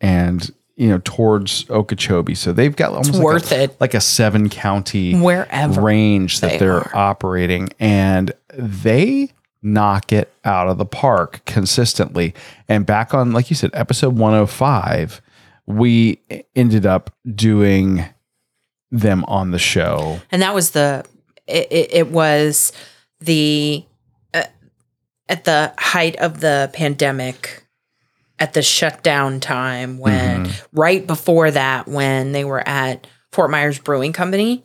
and, 0.00 0.50
you 0.76 0.88
know, 0.88 1.00
towards 1.04 1.68
Okeechobee. 1.70 2.34
So 2.34 2.52
they've 2.52 2.74
got 2.74 2.90
almost 2.90 3.14
like 3.14 3.22
worth 3.22 3.52
a, 3.52 3.64
it. 3.64 3.80
like 3.80 3.94
a 3.94 4.00
seven 4.00 4.48
county 4.48 5.14
Wherever. 5.18 5.80
range 5.80 6.40
that 6.40 6.58
they 6.58 6.66
are. 6.66 6.90
operating 6.94 7.70
and 7.78 8.32
they 8.52 9.30
knock 9.62 10.12
it 10.12 10.30
out 10.44 10.68
of 10.68 10.76
the 10.76 10.84
park 10.84 11.40
consistently 11.46 12.34
and 12.68 12.84
back 12.84 13.14
on 13.14 13.32
like 13.32 13.48
you 13.48 13.56
said 13.56 13.70
episode 13.72 14.14
105 14.14 15.22
we 15.64 16.20
ended 16.54 16.84
up 16.84 17.14
doing 17.34 18.04
them 18.90 19.24
on 19.24 19.52
the 19.52 19.58
show 19.58 20.20
and 20.30 20.42
that 20.42 20.54
was 20.54 20.72
the 20.72 21.02
it, 21.46 21.66
it, 21.70 21.94
it 21.94 22.10
was 22.10 22.72
the 23.20 23.82
uh, 24.34 24.42
at 25.30 25.44
the 25.44 25.72
height 25.78 26.16
of 26.16 26.40
the 26.40 26.68
pandemic 26.74 27.63
at 28.38 28.52
the 28.52 28.62
shutdown 28.62 29.40
time 29.40 29.98
when 29.98 30.46
mm-hmm. 30.46 30.78
right 30.80 31.06
before 31.06 31.50
that 31.50 31.86
when 31.86 32.32
they 32.32 32.44
were 32.44 32.66
at 32.68 33.06
Fort 33.32 33.50
Myers 33.50 33.78
Brewing 33.78 34.12
Company 34.12 34.64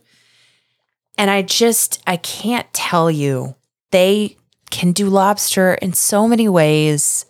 And 1.18 1.30
I 1.30 1.42
just, 1.42 2.02
I 2.08 2.18
can't 2.18 2.72
tell 2.74 3.12
you, 3.12 3.56
they 3.92 4.38
can 4.72 4.92
do 4.94 5.10
lobster 5.10 5.74
in 5.74 5.94
so 5.94 6.28
many 6.28 6.48
ways 6.48 7.26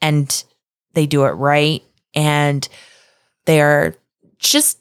and 0.00 0.44
they 0.94 1.06
do 1.06 1.24
it 1.24 1.30
right. 1.30 1.82
And 2.14 2.68
they 3.46 3.60
are 3.62 3.94
just, 4.38 4.78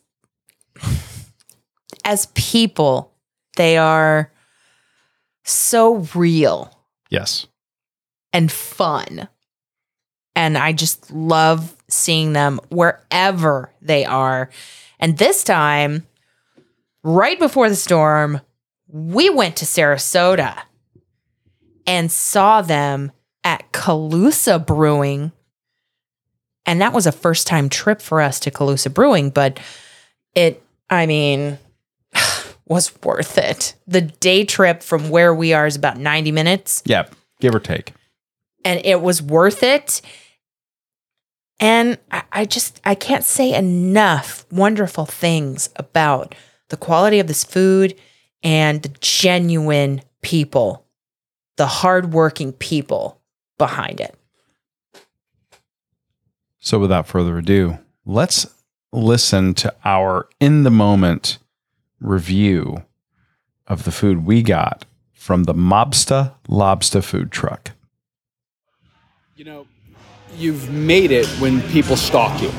as 2.05 2.25
people, 2.33 3.13
they 3.55 3.77
are 3.77 4.31
so 5.43 6.05
real 6.15 6.77
Yes. 7.09 7.47
and 8.33 8.51
fun. 8.51 9.27
And 10.35 10.57
I 10.57 10.73
just 10.73 11.11
love 11.11 11.75
seeing 11.89 12.33
them 12.33 12.59
wherever 12.69 13.71
they 13.81 14.05
are. 14.05 14.49
And 14.99 15.17
this 15.17 15.43
time, 15.43 16.05
right 17.03 17.37
before 17.37 17.69
the 17.69 17.75
storm, 17.75 18.41
we 18.87 19.29
went 19.29 19.57
to 19.57 19.65
Sarasota 19.65 20.57
and 21.85 22.11
saw 22.11 22.61
them 22.61 23.11
at 23.43 23.71
Calusa 23.71 24.63
Brewing. 24.65 25.31
And 26.65 26.81
that 26.81 26.93
was 26.93 27.07
a 27.07 27.11
first 27.11 27.47
time 27.47 27.69
trip 27.69 28.01
for 28.01 28.21
us 28.21 28.39
to 28.41 28.51
Calusa 28.51 28.93
Brewing, 28.93 29.31
but 29.31 29.59
it, 30.35 30.63
I 30.89 31.05
mean, 31.07 31.57
was 32.65 32.93
worth 33.03 33.37
it. 33.37 33.73
The 33.87 34.01
day 34.01 34.45
trip 34.45 34.81
from 34.83 35.09
where 35.09 35.33
we 35.33 35.53
are 35.53 35.65
is 35.67 35.75
about 35.75 35.97
90 35.97 36.31
minutes 36.31 36.83
Yep, 36.85 37.15
Give 37.41 37.53
or 37.55 37.59
take. 37.59 37.93
and 38.63 38.79
it 38.85 39.01
was 39.01 39.21
worth 39.21 39.63
it. 39.63 40.01
And 41.61 41.99
I, 42.11 42.23
I 42.31 42.45
just 42.45 42.81
I 42.83 42.95
can't 42.95 43.23
say 43.23 43.53
enough 43.53 44.45
wonderful 44.51 45.05
things 45.05 45.69
about 45.75 46.35
the 46.69 46.77
quality 46.77 47.19
of 47.19 47.27
this 47.27 47.43
food 47.43 47.95
and 48.43 48.81
the 48.81 48.89
genuine 48.99 50.01
people, 50.21 50.85
the 51.57 51.67
hardworking 51.67 52.51
people 52.53 53.21
behind 53.59 54.01
it. 54.01 54.15
So 56.59 56.79
without 56.79 57.07
further 57.07 57.37
ado, 57.37 57.77
let's 58.05 58.47
listen 58.91 59.53
to 59.55 59.73
our 59.85 60.27
in 60.39 60.63
the 60.63 60.71
moment 60.71 61.37
review 61.99 62.83
of 63.67 63.83
the 63.83 63.91
food 63.91 64.25
we 64.25 64.41
got 64.41 64.85
from 65.13 65.43
the 65.43 65.53
Mobsta 65.53 66.33
Lobster 66.47 67.01
food 67.01 67.31
truck. 67.31 67.71
You 69.35 69.45
know, 69.45 69.67
you've 70.41 70.71
made 70.71 71.11
it 71.11 71.27
when 71.39 71.61
people 71.69 71.95
stalk 71.95 72.41
you. 72.41 72.51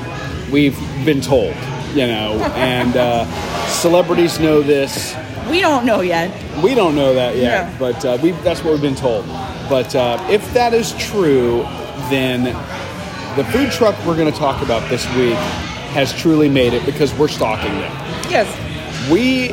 We've 0.52 0.78
been 1.04 1.20
told, 1.20 1.54
you 1.94 2.06
know, 2.06 2.38
and 2.54 2.96
uh, 2.96 3.66
celebrities 3.66 4.38
know 4.38 4.62
this. 4.62 5.16
We 5.50 5.60
don't 5.60 5.84
know 5.84 6.00
yet. 6.00 6.30
We 6.62 6.74
don't 6.74 6.94
know 6.94 7.14
that 7.14 7.36
yet, 7.36 7.76
but 7.78 8.04
uh, 8.04 8.18
we, 8.22 8.30
that's 8.42 8.62
what 8.62 8.72
we've 8.72 8.82
been 8.82 8.94
told. 8.94 9.26
But 9.68 9.94
uh, 9.96 10.24
if 10.30 10.52
that 10.54 10.72
is 10.72 10.92
true, 10.98 11.62
then 12.08 12.44
the 13.36 13.44
food 13.44 13.72
truck 13.72 13.96
we're 14.06 14.16
going 14.16 14.32
to 14.32 14.38
talk 14.38 14.62
about 14.62 14.88
this 14.88 15.04
week 15.16 15.34
has 15.92 16.12
truly 16.12 16.48
made 16.48 16.72
it 16.72 16.86
because 16.86 17.12
we're 17.14 17.28
stalking 17.28 17.72
them. 17.72 17.92
Yes. 18.30 19.10
We 19.10 19.50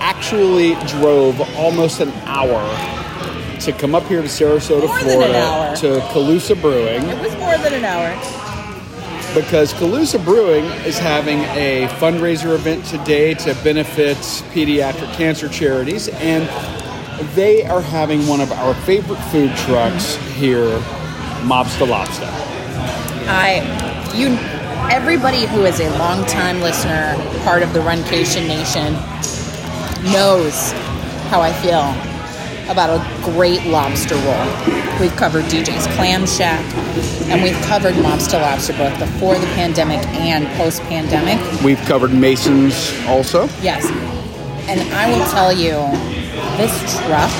actually 0.00 0.74
drove 0.86 1.40
almost 1.56 2.00
an 2.00 2.10
hour 2.26 2.60
to 3.60 3.72
come 3.72 3.94
up 3.94 4.04
here 4.04 4.22
to 4.22 4.28
Sarasota, 4.28 4.86
More 4.86 4.98
Florida, 5.00 5.74
to 5.80 6.00
Calusa 6.12 6.60
Brewing. 6.60 7.02
It 7.02 7.20
was 7.20 7.34
more 7.36 7.56
than 7.58 7.74
an 7.74 7.84
hour. 7.84 8.14
because 9.34 9.74
Calusa 9.74 10.22
Brewing 10.24 10.64
is 10.86 10.98
having 10.98 11.40
a 11.56 11.88
fundraiser 11.98 12.54
event 12.54 12.84
today 12.86 13.34
to 13.34 13.54
benefit 13.62 14.16
pediatric 14.52 15.12
cancer 15.14 15.48
charities, 15.48 16.08
and 16.08 16.48
they 17.34 17.64
are 17.64 17.82
having 17.82 18.26
one 18.26 18.40
of 18.40 18.50
our 18.52 18.74
favorite 18.74 19.20
food 19.30 19.54
trucks 19.56 20.16
here, 20.34 20.78
Mobsta 21.42 21.86
Lobster. 21.88 22.28
I, 23.28 23.60
you, 24.14 24.28
everybody 24.94 25.46
who 25.46 25.64
is 25.64 25.80
a 25.80 25.90
longtime 25.98 26.60
listener, 26.60 27.14
part 27.44 27.62
of 27.62 27.72
the 27.74 27.80
Runcation 27.80 28.46
Nation, 28.46 28.94
knows 30.12 30.72
how 31.28 31.40
I 31.40 31.52
feel 31.54 31.82
about 32.68 32.90
a 32.90 33.24
great 33.24 33.64
lobster 33.66 34.14
roll. 34.16 35.00
We've 35.00 35.14
covered 35.16 35.44
DJ's 35.44 35.86
Clam 35.96 36.26
Shack, 36.26 36.64
and 37.28 37.42
we've 37.42 37.60
covered 37.66 37.94
Mobster 37.94 38.40
Lobster 38.40 38.72
both 38.76 38.98
before 38.98 39.38
the 39.38 39.46
pandemic 39.48 40.04
and 40.18 40.46
post-pandemic. 40.56 41.38
We've 41.62 41.80
covered 41.82 42.12
Masons 42.12 42.92
also. 43.06 43.44
Yes. 43.60 43.84
And 44.68 44.80
I 44.94 45.08
will 45.10 45.24
tell 45.26 45.52
you, 45.52 45.72
this 46.56 46.72
truck 47.04 47.30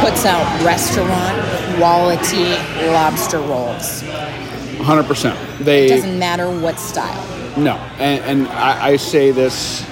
puts 0.00 0.24
out 0.26 0.44
restaurant 0.64 1.76
quality 1.76 2.50
lobster 2.90 3.38
rolls. 3.38 4.02
100%. 4.02 5.58
They 5.58 5.88
Doesn't 5.88 6.18
matter 6.18 6.50
what 6.50 6.78
style. 6.78 7.58
no, 7.58 7.74
and, 7.98 8.24
and 8.24 8.48
I, 8.48 8.88
I 8.88 8.96
say 8.96 9.30
this 9.30 9.86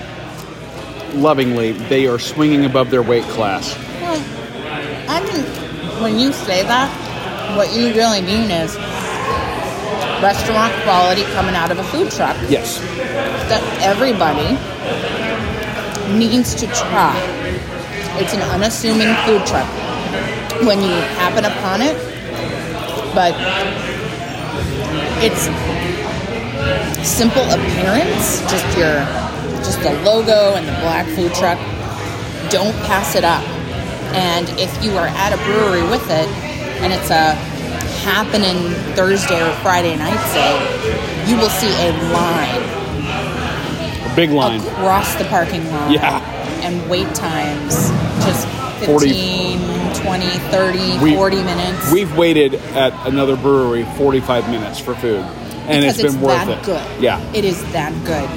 lovingly. 1.15 1.73
They 1.73 2.07
are 2.07 2.19
swinging 2.19 2.65
above 2.65 2.91
their 2.91 3.03
weight 3.03 3.25
class. 3.25 3.77
Well, 4.01 4.21
I 5.09 5.21
think 5.21 5.47
when 6.03 6.19
you 6.19 6.33
say 6.33 6.63
that, 6.63 7.57
what 7.57 7.75
you 7.75 7.95
really 7.95 8.23
mean 8.23 8.51
is 8.51 8.77
restaurant 10.23 10.73
quality 10.83 11.23
coming 11.35 11.55
out 11.55 11.71
of 11.71 11.79
a 11.79 11.85
food 11.85 12.11
truck 12.11 12.37
Yes, 12.49 12.81
that 13.49 13.63
everybody 13.83 14.59
needs 16.19 16.55
to 16.57 16.67
try. 16.67 17.17
It's 18.21 18.35
an 18.35 18.43
unassuming 18.43 19.15
food 19.25 19.47
truck 19.47 19.69
when 20.67 20.83
you 20.83 20.91
happen 21.19 21.45
upon 21.45 21.83
it, 21.83 21.97
but 23.15 23.35
it's 25.23 25.49
simple 27.07 27.43
appearance, 27.43 28.41
just 28.51 28.77
your 28.77 29.28
just 29.69 29.83
the 29.83 29.93
logo 30.03 30.55
and 30.55 30.67
the 30.67 30.73
black 30.81 31.07
food 31.09 31.33
truck. 31.35 31.59
Don't 32.51 32.75
pass 32.89 33.15
it 33.15 33.25
up. 33.25 33.45
And 34.17 34.49
if 34.59 34.83
you 34.83 34.93
are 34.97 35.09
at 35.09 35.35
a 35.35 35.37
brewery 35.45 35.83
with 35.83 36.05
it 36.05 36.27
and 36.81 36.91
it's 36.93 37.11
a 37.11 37.35
happening 38.01 38.57
Thursday 38.97 39.43
or 39.47 39.53
Friday 39.57 39.95
night 39.97 40.19
say, 40.33 41.31
you 41.31 41.37
will 41.37 41.51
see 41.51 41.69
a 41.69 41.93
line 42.15 42.63
a 44.11 44.17
big 44.17 44.31
line. 44.31 44.61
across 44.61 45.15
the 45.17 45.25
parking 45.25 45.71
lot. 45.71 45.91
Yeah. 45.91 46.21
And 46.63 46.89
wait 46.89 47.15
times 47.15 47.91
just 48.25 48.49
40 48.87 49.09
15, 49.09 49.95
20, 50.03 50.27
30, 50.27 50.99
We- 51.01 51.15
40 51.15 51.43
minutes. 51.43 51.93
We've 51.93 52.17
waited 52.17 52.55
at 52.75 52.95
another 53.07 53.37
brewery 53.37 53.85
45 53.99 54.49
minutes 54.49 54.79
for 54.79 54.95
food, 54.95 55.21
and 55.67 55.83
because 55.85 55.99
it's 55.99 56.15
been 56.15 56.23
worth 56.23 56.47
that 56.47 56.59
it. 56.61 56.65
good. 56.65 57.03
Yeah. 57.03 57.21
It 57.35 57.45
is 57.45 57.61
that 57.73 57.93
good. 58.07 58.29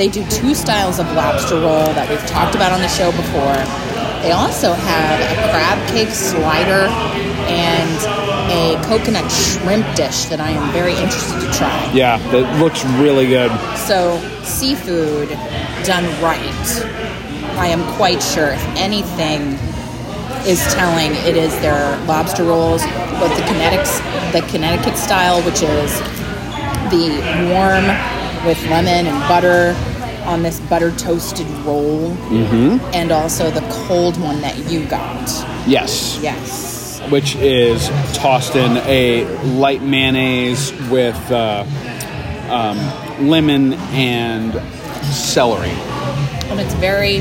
They 0.00 0.08
do 0.08 0.26
two 0.30 0.54
styles 0.54 0.98
of 0.98 1.12
lobster 1.12 1.56
roll 1.56 1.84
that 1.92 2.08
we've 2.08 2.24
talked 2.26 2.54
about 2.54 2.72
on 2.72 2.80
the 2.80 2.88
show 2.88 3.12
before. 3.12 3.52
They 4.24 4.32
also 4.32 4.72
have 4.72 5.20
a 5.20 5.50
crab 5.52 5.76
cake 5.90 6.08
slider 6.08 6.88
and 7.52 8.00
a 8.48 8.80
coconut 8.88 9.30
shrimp 9.30 9.84
dish 9.94 10.24
that 10.32 10.40
I 10.40 10.52
am 10.52 10.72
very 10.72 10.94
interested 10.94 11.40
to 11.44 11.52
try. 11.52 11.92
Yeah, 11.92 12.16
that 12.32 12.48
looks 12.58 12.82
really 12.96 13.26
good. 13.26 13.52
So, 13.76 14.16
seafood 14.42 15.28
done 15.84 16.08
right, 16.24 16.64
I 17.60 17.66
am 17.66 17.84
quite 17.96 18.22
sure 18.22 18.48
if 18.48 18.64
anything 18.78 19.60
is 20.48 20.64
telling 20.72 21.12
it 21.28 21.36
is 21.36 21.52
their 21.60 22.00
lobster 22.06 22.44
rolls, 22.44 22.82
both 23.20 23.36
the 23.36 23.44
Connecticut, 23.52 24.32
the 24.32 24.40
Connecticut 24.48 24.96
style, 24.96 25.42
which 25.42 25.60
is 25.60 25.92
the 26.88 27.20
warm 27.52 27.84
with 28.46 28.56
lemon 28.70 29.04
and 29.04 29.20
butter 29.28 29.76
on 30.26 30.42
this 30.42 30.60
butter 30.60 30.90
toasted 30.92 31.46
roll, 31.64 32.10
and 32.94 33.10
also 33.12 33.50
the 33.50 33.60
cold 33.86 34.20
one 34.20 34.40
that 34.42 34.56
you 34.70 34.84
got. 34.86 35.28
Yes. 35.66 36.18
Yes. 36.22 37.00
Which 37.10 37.34
is 37.36 37.88
tossed 38.14 38.54
in 38.56 38.76
a 38.86 39.24
light 39.56 39.82
mayonnaise 39.82 40.72
with 40.90 41.16
uh, 41.30 41.64
um, 42.48 43.28
lemon 43.28 43.72
and 43.92 44.52
celery. 45.12 45.70
And 46.50 46.60
it's 46.60 46.74
very 46.74 47.20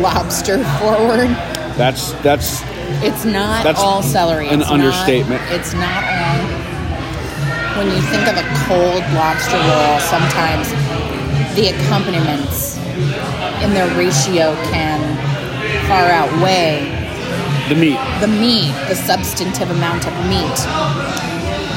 lobster 0.00 0.62
forward. 0.80 1.28
That's 1.76 2.12
that's 2.22 2.62
It's 3.02 3.24
not 3.24 3.64
That's 3.64 3.80
all 3.80 4.02
celery. 4.02 4.48
an 4.48 4.60
It's 4.60 4.70
understatement. 4.70 5.42
Not, 5.42 5.52
it's 5.52 5.74
not 5.74 6.04
all. 6.04 6.64
When 7.78 7.88
you 7.90 8.00
think 8.02 8.28
of 8.28 8.36
a 8.38 8.46
cold 8.68 9.02
lobster 9.14 9.56
roll, 9.58 9.98
sometimes 9.98 10.70
the 11.54 11.68
accompaniments 11.68 12.76
in 13.62 13.72
their 13.74 13.88
ratio 13.96 14.54
can 14.70 15.00
far 15.88 16.10
outweigh 16.10 16.90
the 17.68 17.74
meat. 17.74 17.98
the 18.20 18.28
meat, 18.28 18.72
the 18.88 18.94
substantive 18.94 19.70
amount 19.70 20.06
of 20.06 20.12
meat. 20.28 20.58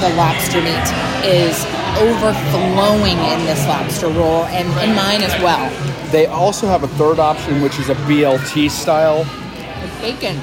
the 0.01 0.09
lobster 0.15 0.61
meat 0.61 0.87
is 1.25 1.65
overflowing 1.97 3.17
in 3.17 3.45
this 3.45 3.65
lobster 3.67 4.07
roll 4.07 4.43
and 4.45 4.67
in 4.87 4.95
mine 4.95 5.21
as 5.23 5.33
well. 5.41 5.69
They 6.11 6.25
also 6.25 6.67
have 6.67 6.83
a 6.83 6.87
third 6.89 7.19
option, 7.19 7.61
which 7.61 7.79
is 7.79 7.89
a 7.89 7.95
BLT 8.05 8.69
style. 8.69 9.19
With 9.81 10.01
bacon. 10.01 10.41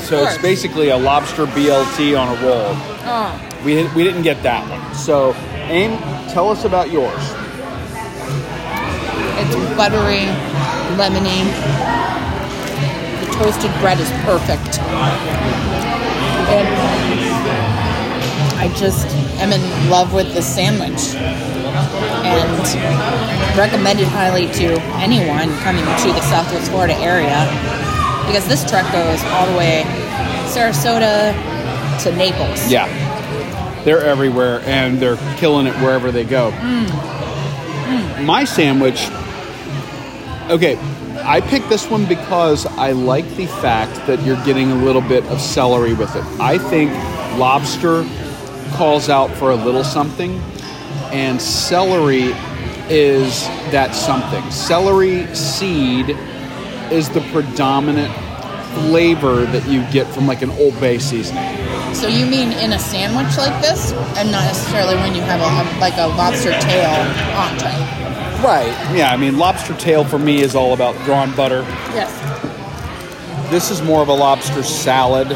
So 0.00 0.24
it's 0.24 0.40
basically 0.42 0.90
a 0.90 0.96
lobster 0.96 1.46
BLT 1.46 2.18
on 2.18 2.36
a 2.36 2.46
roll. 2.46 2.72
Oh, 3.06 3.60
We, 3.64 3.82
we 3.94 4.04
didn't 4.04 4.22
get 4.22 4.42
that 4.42 4.68
one. 4.68 4.94
So, 4.94 5.34
Aim, 5.68 5.98
tell 6.32 6.50
us 6.50 6.64
about 6.64 6.90
yours. 6.90 7.22
It's 9.40 9.56
buttery, 9.76 10.28
lemony. 11.00 11.44
The 13.20 13.32
toasted 13.36 13.72
bread 13.80 13.98
is 14.00 14.10
perfect. 14.24 14.78
And 16.50 16.68
I 18.58 18.72
just 18.76 19.06
am 19.40 19.52
in 19.52 19.90
love 19.90 20.12
with 20.12 20.32
this 20.34 20.46
sandwich 20.46 21.14
and 22.24 23.58
recommend 23.58 24.00
it 24.00 24.08
highly 24.08 24.46
to 24.52 24.80
anyone 25.00 25.48
coming 25.58 25.84
to 25.84 26.12
the 26.12 26.20
Southwest 26.22 26.70
Florida 26.70 26.94
area 26.94 27.46
because 28.26 28.46
this 28.46 28.68
truck 28.68 28.90
goes 28.92 29.22
all 29.32 29.46
the 29.50 29.56
way 29.56 29.82
Sarasota 30.46 31.32
to 32.02 32.16
Naples. 32.16 32.70
Yeah. 32.70 32.86
They're 33.84 34.04
everywhere 34.04 34.60
and 34.66 34.98
they're 34.98 35.16
killing 35.36 35.66
it 35.66 35.74
wherever 35.76 36.12
they 36.12 36.24
go. 36.24 36.50
Mm. 36.52 36.86
Mm. 36.86 38.24
My 38.24 38.44
sandwich, 38.44 39.08
okay, 40.50 40.76
I 41.24 41.40
picked 41.40 41.68
this 41.68 41.88
one 41.88 42.06
because 42.06 42.66
I 42.66 42.92
like 42.92 43.28
the 43.36 43.46
fact 43.46 43.94
that 44.06 44.22
you're 44.22 44.42
getting 44.44 44.72
a 44.72 44.74
little 44.74 45.02
bit 45.02 45.24
of 45.26 45.40
celery 45.40 45.94
with 45.94 46.14
it. 46.16 46.24
I 46.40 46.58
think 46.58 46.90
lobster 47.38 48.04
calls 48.72 49.08
out 49.08 49.30
for 49.36 49.50
a 49.50 49.54
little 49.54 49.84
something, 49.84 50.40
and 51.12 51.40
celery 51.40 52.34
is 52.88 53.46
that 53.70 53.94
something. 53.94 54.48
Celery 54.50 55.32
seed 55.34 56.10
is 56.90 57.08
the 57.10 57.20
predominant 57.32 58.12
flavor 58.74 59.44
that 59.46 59.66
you 59.68 59.84
get 59.92 60.06
from 60.08 60.26
like 60.26 60.42
an 60.42 60.50
Old 60.52 60.78
Bay 60.80 60.98
seasoning. 60.98 61.44
So 61.94 62.08
you 62.08 62.26
mean 62.26 62.52
in 62.52 62.72
a 62.72 62.78
sandwich 62.78 63.36
like 63.36 63.60
this, 63.62 63.92
and 64.16 64.32
not 64.32 64.44
necessarily 64.44 64.96
when 64.96 65.14
you 65.14 65.22
have 65.22 65.40
a, 65.40 65.80
like 65.80 65.94
a 65.96 66.06
lobster 66.06 66.52
tail 66.60 66.90
entree? 67.36 67.99
Right. 68.42 68.72
Yeah, 68.96 69.12
I 69.12 69.18
mean, 69.18 69.36
lobster 69.36 69.76
tail 69.76 70.04
for 70.04 70.18
me 70.18 70.40
is 70.40 70.54
all 70.54 70.72
about 70.72 70.94
drawn 71.04 71.36
butter. 71.36 71.60
Yes. 71.92 72.10
This 73.50 73.70
is 73.70 73.82
more 73.82 74.00
of 74.00 74.08
a 74.08 74.14
lobster 74.14 74.62
salad. 74.62 75.30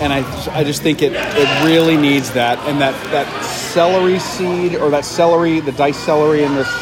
And 0.00 0.12
I, 0.12 0.24
I 0.56 0.64
just 0.64 0.82
think 0.82 1.02
it, 1.02 1.12
it 1.14 1.64
really 1.64 1.96
needs 1.96 2.32
that. 2.32 2.58
And 2.60 2.80
that, 2.80 2.94
that 3.10 3.26
celery 3.44 4.18
seed 4.18 4.74
or 4.74 4.88
that 4.90 5.04
celery, 5.04 5.60
the 5.60 5.72
diced 5.72 6.02
celery 6.04 6.44
in 6.44 6.54
this, 6.54 6.72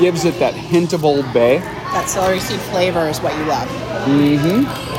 gives 0.00 0.24
it 0.24 0.38
that 0.38 0.54
hint 0.54 0.94
of 0.94 1.04
Old 1.04 1.30
Bay. 1.34 1.58
That 1.58 2.08
celery 2.08 2.40
seed 2.40 2.60
flavor 2.60 3.06
is 3.06 3.20
what 3.20 3.36
you 3.36 3.44
love. 3.44 3.68
Mm 4.08 4.64
hmm. 4.64 4.90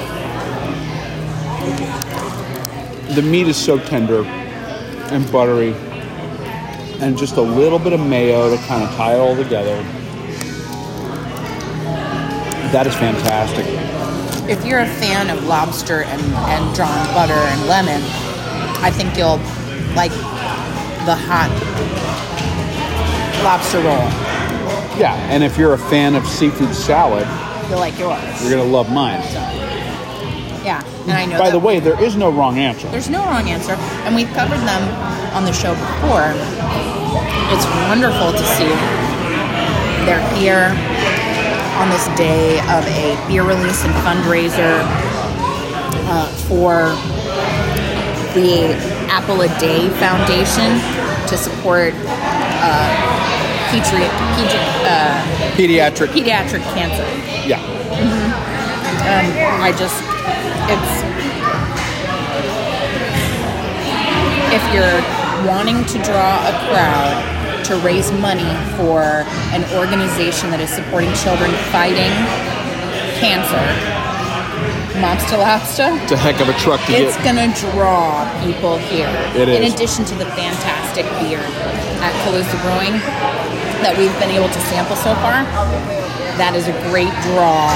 The 3.16 3.24
meat 3.24 3.48
is 3.48 3.58
so 3.58 3.80
tender 3.80 4.24
and 4.24 5.32
buttery. 5.32 5.74
And 7.02 7.18
just 7.18 7.38
a 7.38 7.42
little 7.42 7.80
bit 7.80 7.94
of 7.94 8.00
mayo 8.00 8.56
to 8.56 8.62
kind 8.68 8.84
of 8.84 8.90
tie 8.96 9.16
it 9.16 9.20
all 9.20 9.36
together. 9.36 9.76
That 12.72 12.86
is 12.88 12.94
fantastic. 12.96 13.66
If 14.50 14.66
you're 14.66 14.80
a 14.80 14.86
fan 14.88 15.30
of 15.30 15.44
lobster 15.46 16.04
and, 16.04 16.22
and 16.22 16.76
drawn 16.76 17.06
butter 17.14 17.34
and 17.34 17.68
lemon, 17.68 18.02
I 18.84 18.92
think 18.92 19.18
you'll 19.18 19.38
like 19.96 20.12
the 21.06 21.16
hot 21.18 21.50
lobster 23.44 23.80
roll. 23.80 24.08
Yeah, 25.00 25.16
and 25.32 25.44
if 25.44 25.58
you're 25.58 25.74
a 25.74 25.78
fan 25.78 26.16
of 26.16 26.26
seafood 26.28 26.74
salad, 26.76 27.28
You'll 27.70 27.80
like 27.80 27.98
yours. 27.98 28.42
you're 28.44 28.52
gonna 28.52 28.70
love 28.70 28.92
mine. 28.92 29.22
Yeah, 30.64 30.84
and 31.04 31.12
I 31.14 31.26
know. 31.26 31.40
By 31.40 31.50
the 31.50 31.60
way, 31.60 31.80
there 31.80 32.02
is 32.02 32.16
no 32.16 32.30
wrong 32.30 32.58
answer. 32.60 32.88
there's 32.90 33.10
no 33.10 33.24
wrong 33.26 33.50
answer, 33.50 33.74
and 34.06 34.16
we've 34.16 34.32
covered 34.34 34.60
them 34.62 34.84
on 35.34 35.46
the 35.46 35.54
show 35.54 35.74
before. 35.74 36.34
It's 37.54 37.66
wonderful 37.90 38.32
to 38.32 38.44
see 38.56 38.70
they're 40.06 40.22
here 40.38 40.70
on 41.82 41.90
this 41.90 42.06
day 42.18 42.60
of 42.70 42.86
a 42.86 43.18
beer 43.28 43.44
release 43.44 43.84
and 43.84 43.94
fundraiser 44.06 44.82
uh, 46.14 46.28
for 46.48 46.90
the 48.34 48.74
Apple 49.10 49.42
a 49.42 49.48
Day 49.60 49.90
Foundation 50.00 50.80
to 51.28 51.38
support 51.38 51.94
uh, 51.96 52.88
petri- 53.72 54.08
uh, 54.88 55.54
Pediatric. 55.56 56.08
pediatric 56.10 56.62
cancer. 56.74 57.06
Yeah. 57.48 57.60
Um, 59.02 59.62
I 59.62 59.72
just, 59.78 60.02
it's, 60.72 60.94
if 64.56 64.64
you're 64.74 65.00
wanting 65.48 65.84
to 65.86 65.98
draw 66.04 66.40
a 66.48 66.54
crowd 66.70 67.64
to 67.66 67.76
raise 67.86 68.12
money 68.14 68.48
for 68.76 69.24
an 69.56 69.64
organization 69.78 70.50
that 70.52 70.60
is 70.60 70.70
supporting 70.70 71.12
children 71.14 71.52
fighting 71.72 72.12
cancer, 73.20 73.62
Mobsta 75.00 75.40
Lobsta, 75.40 75.88
It's 76.04 76.12
a 76.12 76.18
heck 76.18 76.42
of 76.42 76.50
a 76.50 76.54
truck 76.60 76.84
to 76.86 76.92
it's 76.94 77.16
get. 77.18 77.34
gonna 77.34 77.50
draw 77.72 78.28
people 78.44 78.78
here. 78.78 79.10
It 79.36 79.48
In 79.50 79.72
addition 79.72 80.04
to 80.06 80.16
the 80.16 80.26
fantastic 80.36 81.06
beer 81.24 81.40
at 82.04 82.14
Calusa 82.28 82.58
Brewing 82.62 83.00
that 83.82 83.96
we've 83.98 84.14
been 84.20 84.30
able 84.30 84.50
to 84.52 84.62
sample 84.70 84.96
so 84.96 85.16
far, 85.24 85.42
that 86.38 86.54
is 86.56 86.68
a 86.68 86.76
great 86.92 87.14
draw 87.32 87.72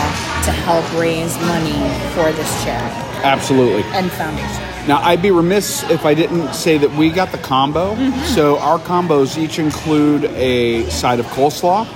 to 0.45 0.51
help 0.51 0.85
raise 0.99 1.35
money 1.39 1.73
for 2.13 2.31
this 2.31 2.63
charity 2.63 2.95
Absolutely. 3.23 3.83
and 3.93 4.11
foundation. 4.11 4.87
Now, 4.87 5.01
I'd 5.01 5.21
be 5.21 5.31
remiss 5.31 5.83
if 5.89 6.05
I 6.05 6.13
didn't 6.13 6.53
say 6.53 6.77
that 6.77 6.91
we 6.91 7.09
got 7.09 7.31
the 7.31 7.39
combo. 7.39 7.95
Mm-hmm. 7.95 8.23
So, 8.35 8.59
our 8.59 8.77
combos 8.77 9.35
each 9.35 9.57
include 9.57 10.25
a 10.25 10.87
side 10.91 11.19
of 11.19 11.25
coleslaw 11.27 11.87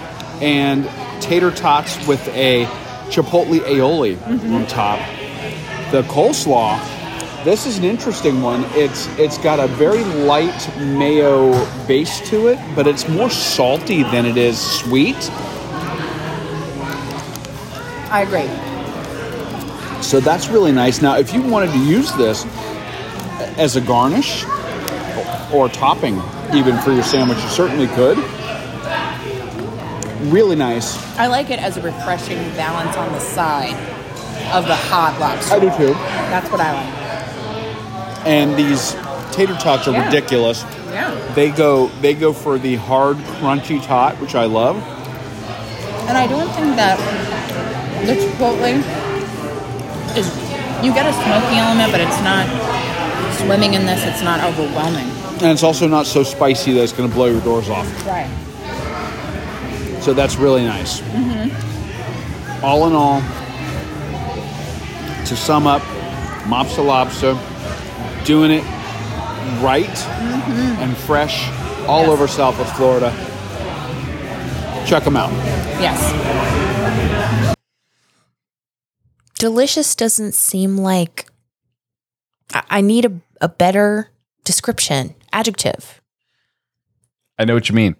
and 0.42 0.90
tater 1.22 1.52
tots 1.52 2.08
with 2.08 2.28
a 2.30 2.66
chipotle 3.10 3.60
aioli 3.60 4.16
mm-hmm. 4.16 4.54
on 4.54 4.66
top. 4.66 5.00
The 5.92 6.02
coleslaw, 6.04 6.80
this 7.44 7.68
is 7.68 7.78
an 7.78 7.84
interesting 7.84 8.42
one. 8.42 8.64
It's 8.70 9.08
it's 9.20 9.38
got 9.38 9.60
a 9.60 9.68
very 9.68 10.04
light 10.04 10.70
mayo 10.78 11.52
base 11.86 12.28
to 12.30 12.48
it, 12.48 12.60
but 12.76 12.88
it's 12.88 13.08
more 13.08 13.30
salty 13.30 14.02
than 14.04 14.26
it 14.26 14.38
is 14.38 14.60
sweet. 14.60 15.32
I 18.12 18.22
agree. 18.22 18.50
So 20.02 20.20
that's 20.20 20.50
really 20.50 20.72
nice. 20.72 21.02
Now, 21.02 21.18
if 21.18 21.34
you 21.34 21.42
wanted 21.42 21.72
to 21.72 21.80
use 21.80 22.12
this 22.14 22.46
as 23.58 23.76
a 23.76 23.82
garnish 23.82 24.46
or 25.54 25.70
topping, 25.70 26.22
even 26.54 26.78
for 26.80 26.92
your 26.92 27.04
sandwich, 27.04 27.38
you 27.42 27.50
certainly 27.50 27.88
could. 27.88 28.18
Really 30.32 30.56
nice. 30.56 30.98
I 31.18 31.28
like 31.28 31.50
it 31.50 31.60
as 31.60 31.78
a 31.78 31.82
refreshing 31.82 32.38
balance 32.56 32.96
on 32.98 33.12
the 33.14 33.20
side 33.20 33.76
of 34.54 34.66
the 34.68 34.76
hot 34.76 35.18
lobster. 35.20 35.56
I 35.56 35.60
do 35.60 35.70
too. 35.78 35.94
That's 35.94 36.50
what 36.52 36.60
I 36.62 36.74
like. 36.74 38.26
And 38.26 38.56
these 38.56 38.96
tater 39.32 39.56
tots 39.56 39.88
are 39.88 39.92
Yeah. 39.92 40.06
ridiculous. 40.06 40.66
Yeah. 40.92 41.12
They 41.36 41.52
go 41.52 41.90
they 42.02 42.14
go 42.14 42.34
for 42.34 42.58
the 42.58 42.76
hard, 42.76 43.18
crunchy 43.40 43.82
tot, 43.86 44.20
which 44.20 44.36
I 44.36 44.46
love. 44.46 44.76
And 46.08 46.18
I 46.18 46.28
don't 46.28 46.50
think 46.52 46.76
that 46.76 47.00
the 48.06 48.14
chipotle 48.16 48.78
is. 50.18 50.28
You 50.84 50.94
get 50.94 51.06
a 51.06 51.14
smoky 51.14 51.58
element, 51.58 51.92
but 51.92 52.00
it's 52.00 52.22
not 52.22 52.48
swimming 53.38 53.74
in 53.74 53.86
this. 53.86 54.06
It's 54.06 54.22
not 54.24 54.42
overwhelming. 54.44 55.08
And 55.42 55.52
it's 55.52 55.64
also 55.64 55.88
not 55.88 56.06
so 56.06 56.24
spicy 56.24 56.72
that 56.74 56.84
it's 56.84 56.94
going 56.94 57.10
to 57.10 57.14
blow 57.14 57.26
your 57.26 57.42
doors 57.42 57.70
off. 57.70 57.86
Right. 58.06 58.30
So 60.02 60.14
that's 60.14 60.38
really 60.38 60.64
nice. 60.64 61.02
Mm-hmm. 61.02 62.66
All 62.66 62.88
in 62.88 62.94
all, 62.94 63.22
to 65.26 65.36
sum 65.36 65.68
up, 65.68 65.82
Mobsta 66.44 66.86
Lobster 66.86 67.38
doing 68.24 68.52
it 68.52 68.64
right 69.62 69.86
mm-hmm. 69.86 70.82
and 70.82 70.96
fresh 70.98 71.50
all 71.88 72.02
Yes. 72.02 72.10
over 72.10 72.28
Southwest 72.28 72.76
Florida. 72.76 73.12
Check 74.86 75.04
them 75.04 75.18
out. 75.18 75.32
Yes. 75.82 77.56
Delicious 79.40 79.96
doesn't 79.96 80.36
seem 80.36 80.78
like 80.78 81.26
I, 82.54 82.64
I 82.70 82.82
need 82.82 83.06
a, 83.06 83.20
a 83.42 83.50
better 83.50 84.12
description, 84.44 85.16
adjective. 85.34 86.00
I 87.40 87.46
know 87.46 87.56
what 87.56 87.70
you 87.70 87.76
mean. 87.76 87.96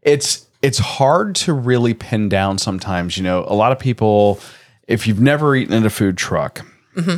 It's 0.00 0.46
it's 0.62 0.78
hard 0.78 1.34
to 1.34 1.52
really 1.52 1.92
pin 1.92 2.30
down 2.30 2.56
sometimes. 2.56 3.18
You 3.18 3.24
know, 3.24 3.44
a 3.46 3.54
lot 3.54 3.72
of 3.72 3.78
people, 3.78 4.40
if 4.88 5.06
you've 5.06 5.20
never 5.20 5.54
eaten 5.54 5.74
at 5.74 5.84
a 5.84 5.90
food 5.90 6.16
truck, 6.16 6.64
mm-hmm. 6.94 7.16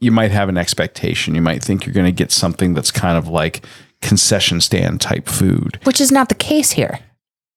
you 0.00 0.10
might 0.10 0.30
have 0.30 0.48
an 0.48 0.56
expectation. 0.56 1.34
You 1.34 1.42
might 1.42 1.62
think 1.62 1.84
you're 1.86 1.94
going 1.94 2.06
to 2.06 2.12
get 2.12 2.32
something 2.32 2.74
that's 2.74 2.90
kind 2.90 3.18
of 3.18 3.28
like 3.28 3.64
concession 4.02 4.60
stand 4.60 5.00
type 5.00 5.26
food. 5.26 5.78
Which 5.84 6.00
is 6.00 6.10
not 6.10 6.28
the 6.28 6.34
case 6.34 6.72
here. 6.72 7.00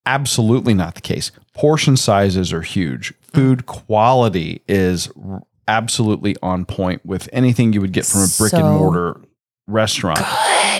Absolutely 0.09 0.73
not 0.73 0.95
the 0.95 1.01
case. 1.01 1.31
Portion 1.53 1.95
sizes 1.95 2.51
are 2.51 2.61
huge. 2.63 3.13
Food 3.33 3.65
quality 3.67 4.63
is 4.67 5.09
absolutely 5.67 6.35
on 6.41 6.65
point 6.65 7.05
with 7.05 7.29
anything 7.31 7.73
you 7.73 7.81
would 7.81 7.91
get 7.93 8.05
from 8.05 8.21
a 8.21 8.27
brick 8.37 8.53
and 8.53 8.63
mortar 8.63 9.21
restaurant. 9.67 10.19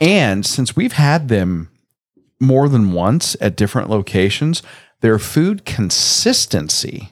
And 0.01 0.43
since 0.45 0.75
we've 0.75 0.93
had 0.93 1.27
them 1.27 1.69
more 2.39 2.67
than 2.67 2.91
once 2.93 3.35
at 3.39 3.55
different 3.55 3.89
locations, 3.89 4.63
their 5.01 5.19
food 5.19 5.63
consistency 5.63 7.11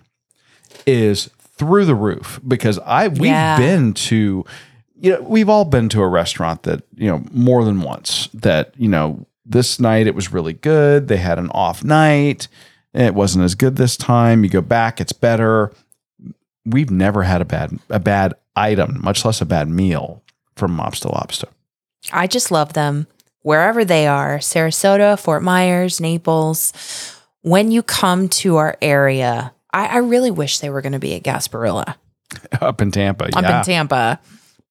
is 0.87 1.29
through 1.57 1.85
the 1.85 1.95
roof 1.95 2.39
because 2.47 2.79
I 2.79 3.09
we've 3.09 3.25
Yeah. 3.25 3.57
been 3.57 3.93
to 3.93 4.43
you 4.99 5.11
know 5.13 5.21
we've 5.21 5.49
all 5.49 5.65
been 5.65 5.89
to 5.89 6.01
a 6.01 6.07
restaurant 6.07 6.63
that 6.63 6.81
you 6.95 7.07
know 7.09 7.23
more 7.31 7.63
than 7.63 7.81
once 7.81 8.29
that 8.33 8.73
you 8.77 8.87
know 8.87 9.25
this 9.47 9.79
night 9.79 10.07
it 10.07 10.15
was 10.15 10.33
really 10.33 10.53
good. 10.53 11.07
They 11.07 11.17
had 11.17 11.39
an 11.39 11.49
off 11.51 11.83
night. 11.83 12.47
It 12.93 13.13
wasn't 13.13 13.45
as 13.45 13.55
good 13.55 13.75
this 13.75 13.97
time. 13.97 14.43
You 14.43 14.49
go 14.49 14.61
back 14.61 14.99
it's 14.99 15.13
better. 15.13 15.71
We've 16.65 16.91
never 16.91 17.23
had 17.23 17.41
a 17.41 17.45
bad 17.45 17.79
a 17.89 17.99
bad 17.99 18.33
item 18.55 18.99
much 19.01 19.23
less 19.23 19.41
a 19.41 19.45
bad 19.45 19.69
meal 19.69 20.23
from 20.55 20.75
Mobster 20.75 21.11
Lobster. 21.11 21.47
I 22.11 22.27
just 22.27 22.51
love 22.51 22.73
them 22.73 23.07
wherever 23.41 23.85
they 23.85 24.07
are 24.07 24.39
Sarasota, 24.39 25.19
Fort 25.19 25.43
Myers, 25.43 26.01
Naples. 26.01 26.73
When 27.41 27.71
you 27.71 27.81
come 27.81 28.27
to 28.29 28.57
our 28.57 28.77
area, 28.81 29.53
I, 29.73 29.85
I 29.85 29.97
really 29.97 30.31
wish 30.31 30.59
they 30.59 30.69
were 30.69 30.81
going 30.81 30.93
to 30.93 30.99
be 30.99 31.15
at 31.15 31.23
Gasparilla. 31.23 31.95
Up 32.61 32.81
in 32.81 32.91
Tampa 32.91 33.25
up 33.25 33.41
yeah. 33.41 33.59
In 33.59 33.63
Tampa. 33.63 34.19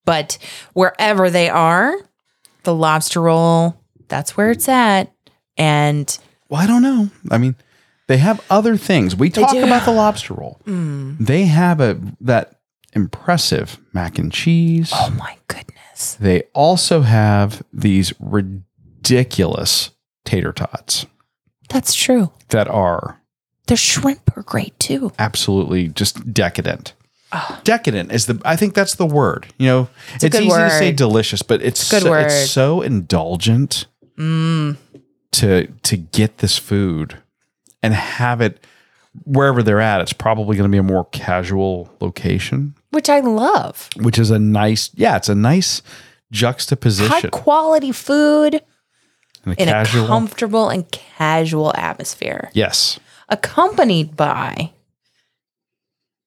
But 0.05 0.37
wherever 0.75 1.31
they 1.31 1.49
are, 1.49 1.95
the 2.65 2.75
lobster 2.75 3.23
roll, 3.23 3.81
that's 4.09 4.37
where 4.37 4.51
it's 4.51 4.69
at. 4.69 5.13
And 5.57 6.17
Well, 6.49 6.61
I 6.61 6.67
don't 6.67 6.83
know. 6.83 7.11
I 7.31 7.39
mean, 7.39 7.57
they 8.09 8.19
have 8.19 8.45
other 8.51 8.77
things. 8.77 9.17
We 9.17 9.31
talk 9.31 9.57
about 9.57 9.85
the 9.85 9.93
lobster 9.93 10.35
roll. 10.35 10.61
Mm. 10.67 11.19
They 11.19 11.45
have 11.47 11.81
a 11.81 11.99
that 12.21 12.61
impressive 12.93 13.79
mac 13.93 14.19
and 14.19 14.33
cheese. 14.33 14.91
oh 14.95 15.11
my 15.19 15.37
goodness. 15.49 16.15
They 16.15 16.43
also 16.55 17.01
have 17.03 17.63
these 17.73 18.13
ridiculous 18.21 19.91
tater 20.25 20.53
tots 20.53 21.07
That's 21.69 21.95
true. 21.95 22.33
that 22.49 22.69
are 22.69 23.21
Their 23.67 23.77
shrimp 23.77 24.37
are 24.37 24.43
great 24.43 24.79
too. 24.79 25.13
absolutely 25.19 25.89
just 25.89 26.33
decadent. 26.33 26.95
Decadent 27.65 28.13
is 28.13 28.27
the 28.27 28.41
I 28.45 28.57
think 28.57 28.73
that's 28.75 28.95
the 28.95 29.05
word. 29.05 29.49
You 29.59 29.67
know, 29.67 29.89
it's, 30.15 30.25
good 30.25 30.43
easy 30.43 30.57
to 30.57 30.71
say 30.71 30.93
delicious, 30.93 31.43
but 31.43 31.61
it's 31.61 31.91
good 31.91 32.03
so, 32.03 32.11
word. 32.11 32.27
it's 32.27 32.51
so 32.51 32.81
indulgent 32.81 33.87
Mm. 34.19 34.77
to 35.33 35.67
to 35.67 35.97
get 35.97 36.39
this 36.39 36.57
food 36.59 37.19
and 37.83 37.93
have 37.95 38.41
it 38.41 38.65
wherever 39.25 39.63
they're 39.63 39.81
at. 39.81 40.01
It's 40.01 40.13
probably 40.13 40.57
going 40.57 40.69
to 40.71 40.73
be 40.73 40.79
a 40.79 40.83
more 40.83 41.05
casual 41.07 41.91
location, 42.01 42.75
Which 42.91 43.09
I 43.11 43.21
love. 43.21 43.89
which 43.97 44.19
is 44.19 44.31
a 44.31 44.39
nice 44.39 44.91
yeah, 44.95 45.17
it's 45.17 45.29
a 45.29 45.35
nice 45.35 45.83
juxtaposition 46.33 47.13
High 47.13 47.29
quality 47.29 47.93
food 47.93 48.55
in 49.45 49.53
a 49.53 49.55
in 49.63 49.69
casual. 49.69 50.05
a 50.05 50.09
comfortable 50.09 50.69
and 50.71 50.91
casual 50.91 51.73
atmosphere. 51.77 52.51
yes. 52.55 52.99
Accompanied 53.29 54.17
by 54.17 54.71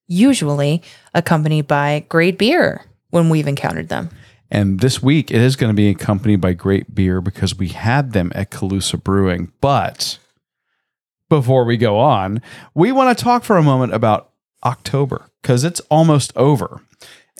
usually 0.08 0.82
accompanied 1.14 1.68
by 1.68 2.06
great 2.10 2.38
beer 2.38 2.84
when 3.10 3.30
we've 3.30 3.48
encountered 3.48 3.90
them. 3.90 4.10
And 4.52 4.80
this 4.80 5.02
week 5.02 5.32
it 5.32 5.42
is 5.42 5.56
going 5.56 5.70
to 5.70 5.76
be 5.76 5.90
accompanied 5.90 6.42
by 6.42 6.54
great 6.54 6.96
beer 6.96 7.22
because 7.22 7.58
we 7.58 7.70
had 7.70 8.14
them 8.14 8.32
at 8.36 8.52
Calusa 8.52 9.02
Brewing. 9.02 9.52
But 9.62 10.18
before 11.30 11.64
we 11.64 11.78
go 11.78 11.98
on, 11.98 12.42
we 12.74 12.92
want 12.92 13.16
to 13.16 13.24
talk 13.24 13.44
for 13.44 13.58
a 13.58 13.64
moment 13.64 13.94
about 13.94 14.32
October 14.64 15.30
because 15.42 15.64
it's 15.64 15.80
almost 15.82 16.36
over. 16.36 16.82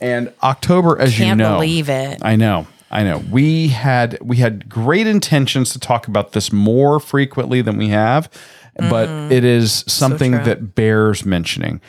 And 0.02 0.32
October, 0.44 1.00
as 1.00 1.20
you 1.20 1.26
Can't 1.26 1.40
know, 1.40 1.56
believe 1.56 1.90
it. 1.90 2.20
I 2.22 2.36
know. 2.36 2.68
I 2.92 3.04
know. 3.04 3.24
We 3.30 3.68
had 3.68 4.18
we 4.22 4.38
had 4.38 4.68
great 4.70 5.06
intentions 5.06 5.74
to 5.74 5.80
talk 5.80 6.08
about 6.08 6.32
this 6.32 6.52
more 6.52 7.00
frequently 7.00 7.62
than 7.62 7.78
we 7.78 7.90
have, 7.90 8.30
but 8.76 9.10
mm. 9.10 9.32
it 9.32 9.44
is 9.44 9.84
something 9.88 10.32
true. 10.32 10.44
that 10.46 10.76
bears 10.76 11.26
mentioning. 11.26 11.82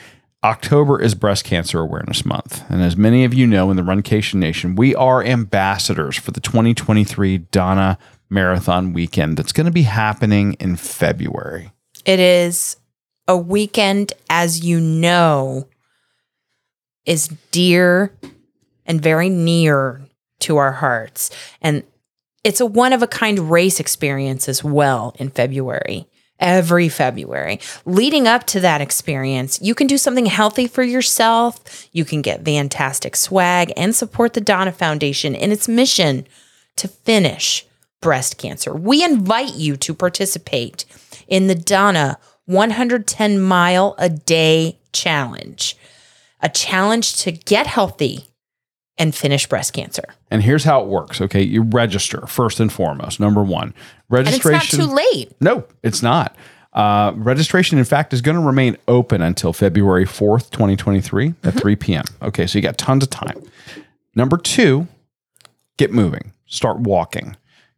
October 0.42 1.00
is 1.00 1.14
Breast 1.14 1.44
Cancer 1.44 1.80
Awareness 1.80 2.24
Month, 2.24 2.64
and 2.70 2.80
as 2.80 2.96
many 2.96 3.24
of 3.24 3.34
you 3.34 3.46
know 3.46 3.70
in 3.70 3.76
the 3.76 3.82
Runcation 3.82 4.36
Nation, 4.36 4.74
we 4.74 4.94
are 4.94 5.22
ambassadors 5.22 6.16
for 6.16 6.30
the 6.30 6.40
2023 6.40 7.38
Donna 7.38 7.98
Marathon 8.30 8.94
Weekend 8.94 9.36
that's 9.36 9.52
going 9.52 9.66
to 9.66 9.70
be 9.70 9.82
happening 9.82 10.54
in 10.54 10.76
February. 10.76 11.72
It 12.06 12.20
is 12.20 12.78
a 13.28 13.36
weekend, 13.36 14.14
as 14.30 14.64
you 14.64 14.80
know, 14.80 15.68
is 17.04 17.28
dear 17.50 18.14
and 18.86 19.02
very 19.02 19.28
near 19.28 20.00
to 20.40 20.56
our 20.56 20.72
hearts. 20.72 21.30
And 21.60 21.82
it's 22.44 22.60
a 22.60 22.66
one 22.66 22.94
of 22.94 23.02
a 23.02 23.06
kind 23.06 23.50
race 23.50 23.78
experience 23.78 24.48
as 24.48 24.64
well 24.64 25.14
in 25.18 25.28
February. 25.28 26.08
Every 26.40 26.88
February. 26.88 27.60
Leading 27.84 28.26
up 28.26 28.46
to 28.48 28.60
that 28.60 28.80
experience, 28.80 29.60
you 29.60 29.74
can 29.74 29.86
do 29.86 29.98
something 29.98 30.26
healthy 30.26 30.66
for 30.66 30.82
yourself. 30.82 31.86
You 31.92 32.04
can 32.04 32.22
get 32.22 32.44
fantastic 32.44 33.14
swag 33.14 33.72
and 33.76 33.94
support 33.94 34.32
the 34.32 34.40
Donna 34.40 34.72
Foundation 34.72 35.34
in 35.34 35.52
its 35.52 35.68
mission 35.68 36.26
to 36.76 36.88
finish 36.88 37.66
breast 38.00 38.38
cancer. 38.38 38.74
We 38.74 39.04
invite 39.04 39.54
you 39.54 39.76
to 39.76 39.94
participate 39.94 40.86
in 41.28 41.46
the 41.46 41.54
Donna 41.54 42.18
110 42.46 43.40
mile 43.40 43.94
a 43.98 44.08
day 44.08 44.78
challenge, 44.92 45.76
a 46.40 46.48
challenge 46.48 47.16
to 47.18 47.32
get 47.32 47.66
healthy 47.66 48.26
and 49.00 49.14
finish 49.14 49.46
breast 49.48 49.72
cancer. 49.72 50.04
And 50.30 50.42
here's 50.42 50.62
how 50.62 50.80
it 50.82 50.86
works. 50.86 51.20
Okay, 51.20 51.42
you 51.42 51.62
register 51.62 52.26
first 52.26 52.60
and 52.60 52.72
foremost. 52.72 53.18
Number 53.18 53.42
one, 53.42 53.74
And 54.10 54.28
it's 54.28 54.44
registration. 54.44 54.78
not 54.78 54.86
too 54.88 54.94
late. 54.94 55.32
No, 55.40 55.64
it's 55.82 56.02
not. 56.02 56.36
Uh, 56.72 57.12
registration, 57.16 57.78
in 57.78 57.84
fact, 57.84 58.12
is 58.12 58.20
going 58.20 58.36
to 58.36 58.42
remain 58.42 58.76
open 58.86 59.22
until 59.22 59.52
February 59.52 60.04
4th, 60.04 60.50
2023 60.50 61.34
at 61.42 61.54
3 61.54 61.74
p.m. 61.76 62.04
Okay, 62.22 62.46
so 62.46 62.58
you 62.58 62.62
got 62.62 62.78
tons 62.78 63.02
of 63.02 63.10
time. 63.10 63.42
Number 64.14 64.36
two, 64.36 64.86
get 65.78 65.92
moving, 65.92 66.32
start 66.46 66.78
walking, 66.78 67.36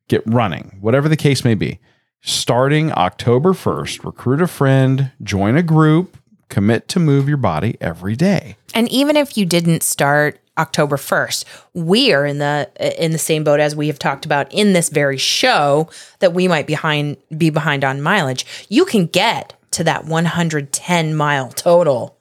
get 0.08 0.22
running, 0.26 0.76
whatever 0.80 1.08
the 1.08 1.16
case 1.16 1.44
may 1.44 1.54
be. 1.54 1.78
Starting 2.20 2.92
October 2.92 3.52
1st, 3.52 4.04
recruit 4.04 4.42
a 4.42 4.46
friend, 4.46 5.10
join 5.22 5.56
a 5.56 5.62
group, 5.62 6.16
commit 6.50 6.86
to 6.88 7.00
move 7.00 7.28
your 7.28 7.38
body 7.38 7.76
every 7.80 8.14
day. 8.14 8.56
And 8.74 8.88
even 8.90 9.16
if 9.16 9.36
you 9.38 9.46
didn't 9.46 9.82
start 9.82 10.38
October 10.58 10.96
1st, 10.96 11.44
we 11.72 12.12
are 12.12 12.26
in 12.26 12.38
the 12.38 12.70
in 12.78 13.12
the 13.12 13.18
same 13.18 13.42
boat 13.42 13.60
as 13.60 13.74
we 13.74 13.86
have 13.86 13.98
talked 13.98 14.26
about 14.26 14.52
in 14.52 14.74
this 14.74 14.90
very 14.90 15.16
show 15.16 15.88
that 16.18 16.34
we 16.34 16.46
might 16.46 16.66
behind 16.66 17.16
be 17.36 17.50
behind 17.50 17.84
on 17.84 18.02
mileage. 18.02 18.44
You 18.68 18.84
can 18.84 19.06
get 19.06 19.54
to 19.72 19.84
that 19.84 20.04
110 20.04 21.14
mile 21.14 21.50
total 21.50 22.18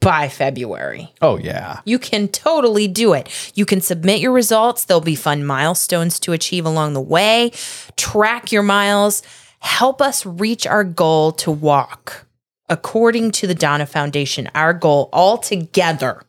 by 0.00 0.28
February. 0.28 1.12
Oh, 1.20 1.38
yeah. 1.38 1.80
You 1.84 1.98
can 1.98 2.28
totally 2.28 2.86
do 2.86 3.12
it. 3.12 3.52
You 3.54 3.66
can 3.66 3.80
submit 3.80 4.20
your 4.20 4.32
results. 4.32 4.84
There'll 4.84 5.00
be 5.00 5.16
fun 5.16 5.44
milestones 5.44 6.20
to 6.20 6.32
achieve 6.32 6.64
along 6.64 6.92
the 6.92 7.00
way. 7.00 7.50
Track 7.96 8.52
your 8.52 8.62
miles. 8.62 9.22
Help 9.60 10.00
us 10.00 10.24
reach 10.24 10.66
our 10.66 10.84
goal 10.84 11.32
to 11.32 11.50
walk. 11.50 12.26
According 12.68 13.32
to 13.32 13.46
the 13.46 13.54
Donna 13.54 13.86
Foundation, 13.86 14.48
our 14.54 14.72
goal 14.72 15.08
all 15.12 15.38
together 15.38 16.22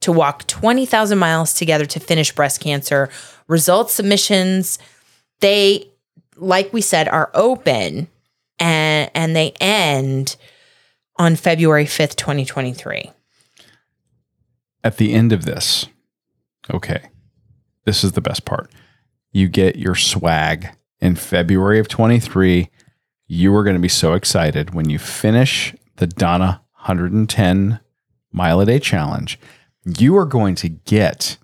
to 0.00 0.12
walk 0.12 0.46
20,000 0.46 1.18
miles 1.18 1.54
together 1.54 1.86
to 1.86 2.00
finish 2.00 2.32
breast 2.32 2.60
cancer. 2.60 3.08
Results 3.48 3.94
submissions, 3.94 4.78
they, 5.40 5.88
like 6.36 6.72
we 6.72 6.80
said, 6.80 7.08
are 7.08 7.30
open 7.34 8.08
and, 8.58 9.10
and 9.14 9.34
they 9.34 9.52
end 9.60 10.36
on 11.16 11.36
February 11.36 11.84
5th, 11.86 12.16
2023. 12.16 13.10
at 14.84 14.98
the 14.98 15.14
end 15.14 15.32
of 15.32 15.44
this, 15.46 15.86
okay, 16.72 17.08
this 17.86 18.04
is 18.04 18.12
the 18.12 18.20
best 18.20 18.44
part. 18.44 18.70
You 19.32 19.48
get 19.48 19.76
your 19.76 19.94
swag 19.94 20.68
in 21.00 21.16
February 21.16 21.78
of 21.78 21.88
23. 21.88 22.68
You 23.26 23.54
are 23.56 23.64
going 23.64 23.76
to 23.76 23.80
be 23.80 23.88
so 23.88 24.12
excited 24.12 24.74
when 24.74 24.90
you 24.90 24.98
finish 24.98 25.74
the 25.96 26.06
Donna 26.06 26.62
110 26.74 27.80
mile 28.30 28.60
a 28.60 28.66
day 28.66 28.78
challenge. 28.78 29.38
You 29.84 30.16
are 30.16 30.24
going 30.24 30.54
to 30.56 30.68
get 30.68 31.36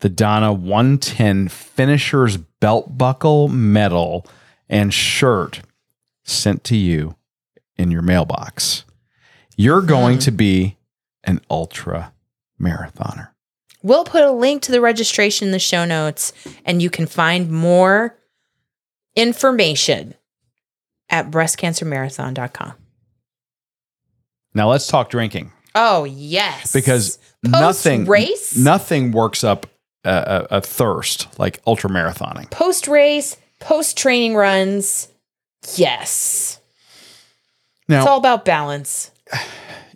the 0.00 0.08
Donna 0.08 0.52
110 0.52 1.48
finisher's 1.48 2.36
belt 2.36 2.96
buckle 2.96 3.48
medal 3.48 4.26
and 4.68 4.94
shirt 4.94 5.62
sent 6.24 6.62
to 6.64 6.76
you 6.76 7.16
in 7.76 7.90
your 7.90 8.02
mailbox. 8.02 8.84
You're 9.56 9.82
going 9.82 10.16
hmm. 10.16 10.22
to 10.22 10.30
be 10.30 10.76
an 11.24 11.40
ultra 11.50 12.12
marathoner. 12.60 13.28
We'll 13.82 14.04
put 14.04 14.22
a 14.22 14.32
link 14.32 14.62
to 14.62 14.72
the 14.72 14.80
registration 14.80 15.48
in 15.48 15.52
the 15.52 15.58
show 15.58 15.84
notes, 15.84 16.32
and 16.64 16.82
you 16.82 16.90
can 16.90 17.06
find 17.06 17.50
more 17.50 18.16
information 19.14 20.14
at 21.08 21.30
breastcancermarathon.com. 21.30 22.74
Now 24.54 24.70
let's 24.70 24.88
talk 24.88 25.10
drinking 25.10 25.52
Oh, 25.74 26.04
yes. 26.04 26.72
because 26.72 27.18
Post 27.44 27.52
nothing 27.60 28.04
race? 28.06 28.56
nothing 28.56 29.12
works 29.12 29.44
up 29.44 29.66
a, 30.04 30.46
a, 30.50 30.56
a 30.56 30.60
thirst 30.60 31.38
like 31.38 31.60
ultra 31.66 31.88
marathoning. 31.90 32.50
post 32.50 32.88
race, 32.88 33.36
post 33.60 33.96
training 33.96 34.34
runs. 34.34 35.08
Yes. 35.76 36.60
Now 37.88 37.98
It's 38.00 38.08
all 38.08 38.18
about 38.18 38.44
balance. 38.44 39.10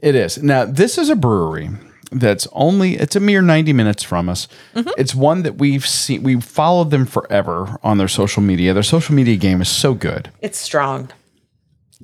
It 0.02 0.16
is. 0.16 0.42
Now, 0.42 0.64
this 0.64 0.98
is 0.98 1.08
a 1.10 1.14
brewery 1.14 1.70
that's 2.10 2.48
only 2.50 2.96
it's 2.96 3.14
a 3.14 3.20
mere 3.20 3.40
90 3.40 3.72
minutes 3.72 4.02
from 4.02 4.28
us. 4.28 4.48
Mm-hmm. 4.74 4.90
It's 4.98 5.14
one 5.14 5.44
that 5.44 5.58
we've 5.58 5.86
seen 5.86 6.24
we've 6.24 6.42
followed 6.42 6.90
them 6.90 7.06
forever 7.06 7.78
on 7.84 7.98
their 7.98 8.08
social 8.08 8.42
media. 8.42 8.74
Their 8.74 8.82
social 8.82 9.14
media 9.14 9.36
game 9.36 9.60
is 9.60 9.68
so 9.68 9.94
good. 9.94 10.28
It's 10.40 10.58
strong. 10.58 11.10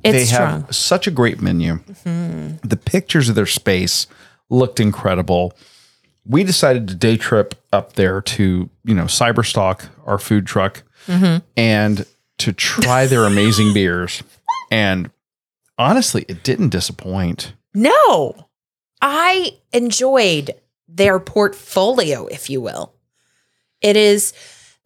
It's 0.05 0.13
they 0.13 0.25
strong. 0.25 0.63
have 0.63 0.75
such 0.75 1.07
a 1.07 1.11
great 1.11 1.41
menu. 1.41 1.75
Mm-hmm. 1.79 2.67
The 2.69 2.77
pictures 2.77 3.29
of 3.29 3.35
their 3.35 3.47
space 3.47 4.07
looked 4.51 4.81
incredible. 4.81 5.53
We 6.25 6.45
decided 6.45 6.89
to 6.89 6.95
day 6.95 7.17
trip 7.17 7.55
up 7.73 7.95
there 7.95 8.21
to, 8.21 8.69
you 8.85 8.95
know, 8.95 9.05
Cyberstock, 9.05 9.89
our 10.07 10.19
food 10.19 10.47
truck, 10.47 10.83
Mm-hmm. 11.07 11.39
and 11.57 12.05
to 12.39 12.53
try 12.53 13.07
their 13.07 13.25
amazing 13.33 13.73
beers. 13.73 14.23
And 14.71 15.11
honestly, 15.79 16.27
it 16.29 16.43
didn't 16.43 16.69
disappoint. 16.69 17.55
No, 17.73 18.49
I 19.01 19.57
enjoyed 19.73 20.51
their 20.87 21.19
portfolio, 21.19 22.27
if 22.27 22.51
you 22.51 22.61
will. 22.61 22.93
It 23.81 23.97
is, 23.97 24.33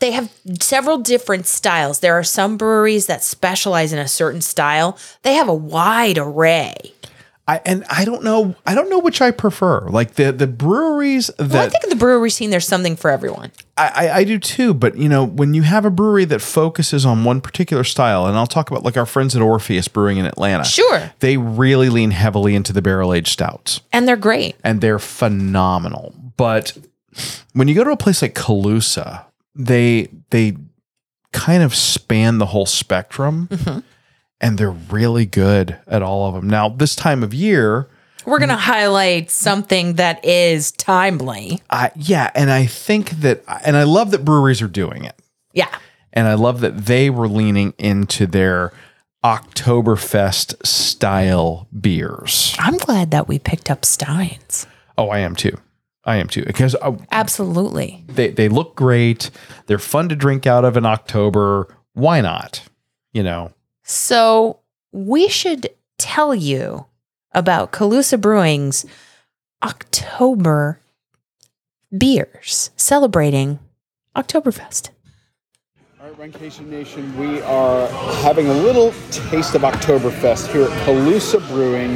they 0.02 0.10
have 0.10 0.30
several 0.60 0.98
different 0.98 1.46
styles. 1.46 2.00
There 2.00 2.18
are 2.18 2.24
some 2.24 2.56
breweries 2.56 3.06
that 3.06 3.22
specialize 3.22 3.92
in 3.92 4.00
a 4.00 4.08
certain 4.08 4.40
style, 4.40 4.98
they 5.22 5.34
have 5.34 5.48
a 5.48 5.54
wide 5.54 6.18
array. 6.18 6.74
I 7.46 7.60
and 7.64 7.84
I 7.88 8.04
don't 8.04 8.22
know 8.22 8.54
I 8.66 8.74
don't 8.74 8.90
know 8.90 8.98
which 8.98 9.20
I 9.20 9.30
prefer. 9.30 9.88
Like 9.88 10.14
the 10.14 10.32
the 10.32 10.46
breweries 10.46 11.28
that 11.38 11.50
Well, 11.50 11.62
I 11.62 11.68
think 11.68 11.84
in 11.84 11.90
the 11.90 11.96
brewery 11.96 12.30
scene, 12.30 12.50
there's 12.50 12.66
something 12.66 12.96
for 12.96 13.10
everyone. 13.10 13.52
I, 13.76 13.88
I, 13.94 14.16
I 14.18 14.24
do 14.24 14.38
too, 14.38 14.74
but 14.74 14.96
you 14.96 15.08
know, 15.08 15.24
when 15.24 15.54
you 15.54 15.62
have 15.62 15.84
a 15.84 15.90
brewery 15.90 16.24
that 16.26 16.40
focuses 16.40 17.06
on 17.06 17.24
one 17.24 17.40
particular 17.40 17.84
style, 17.84 18.26
and 18.26 18.36
I'll 18.36 18.46
talk 18.46 18.70
about 18.70 18.84
like 18.84 18.96
our 18.96 19.06
friends 19.06 19.34
at 19.34 19.42
Orpheus 19.42 19.88
Brewing 19.88 20.18
in 20.18 20.26
Atlanta. 20.26 20.64
Sure. 20.64 21.12
They 21.20 21.36
really 21.36 21.88
lean 21.88 22.10
heavily 22.12 22.54
into 22.54 22.72
the 22.72 22.82
barrel 22.82 23.12
aged 23.12 23.28
stouts. 23.28 23.80
And 23.92 24.06
they're 24.06 24.16
great. 24.16 24.56
and 24.64 24.80
they're 24.80 25.00
phenomenal. 25.00 26.14
But 26.36 26.76
when 27.54 27.68
you 27.68 27.74
go 27.74 27.84
to 27.84 27.90
a 27.90 27.96
place 27.96 28.22
like 28.22 28.34
Calusa, 28.34 29.24
they 29.54 30.08
they 30.30 30.56
kind 31.32 31.62
of 31.62 31.74
span 31.74 32.38
the 32.38 32.46
whole 32.46 32.66
spectrum, 32.66 33.48
mm-hmm. 33.50 33.80
and 34.40 34.58
they're 34.58 34.70
really 34.70 35.26
good 35.26 35.78
at 35.86 36.02
all 36.02 36.26
of 36.28 36.34
them. 36.34 36.48
Now, 36.48 36.68
this 36.68 36.94
time 36.94 37.22
of 37.22 37.32
year, 37.32 37.88
We're 38.26 38.38
going 38.38 38.50
to 38.50 38.56
highlight 38.56 39.30
something 39.30 39.94
that 39.94 40.24
is 40.24 40.72
timely. 40.72 41.62
I 41.70 41.90
yeah, 41.96 42.30
and 42.34 42.50
I 42.50 42.66
think 42.66 43.10
that, 43.22 43.42
and 43.64 43.76
I 43.76 43.82
love 43.84 44.10
that 44.12 44.24
breweries 44.24 44.62
are 44.62 44.68
doing 44.68 45.04
it, 45.04 45.18
Yeah. 45.52 45.74
and 46.12 46.28
I 46.28 46.34
love 46.34 46.60
that 46.60 46.86
they 46.86 47.10
were 47.10 47.28
leaning 47.28 47.74
into 47.78 48.26
their 48.26 48.72
Oktoberfest 49.24 50.66
style 50.66 51.68
beers. 51.80 52.54
I'm 52.58 52.76
glad 52.76 53.10
that 53.12 53.28
we 53.28 53.38
picked 53.38 53.70
up 53.70 53.84
Steins. 53.84 54.66
Oh, 54.98 55.08
I 55.08 55.18
am 55.20 55.34
too. 55.36 55.56
I 56.04 56.16
am 56.16 56.26
too 56.26 56.44
because 56.44 56.74
uh, 56.82 56.96
Absolutely. 57.10 58.04
they 58.08 58.30
they 58.30 58.48
look 58.48 58.74
great. 58.74 59.30
They're 59.66 59.78
fun 59.78 60.08
to 60.08 60.16
drink 60.16 60.46
out 60.46 60.64
of 60.64 60.76
in 60.76 60.84
October. 60.84 61.76
Why 61.94 62.20
not? 62.20 62.62
You 63.12 63.22
know. 63.22 63.52
So 63.84 64.60
we 64.90 65.28
should 65.28 65.68
tell 65.98 66.34
you 66.34 66.86
about 67.32 67.72
Calusa 67.72 68.20
Brewing's 68.20 68.84
October 69.62 70.80
beers 71.96 72.70
celebrating 72.76 73.58
Oktoberfest. 74.16 74.90
All 76.00 76.10
right, 76.10 76.32
Runcation 76.32 76.66
Nation, 76.66 77.16
we 77.16 77.40
are 77.42 77.86
having 78.22 78.48
a 78.48 78.54
little 78.54 78.92
taste 79.10 79.54
of 79.54 79.62
Oktoberfest 79.62 80.52
here 80.52 80.64
at 80.64 80.86
Calusa 80.86 81.46
Brewing 81.48 81.92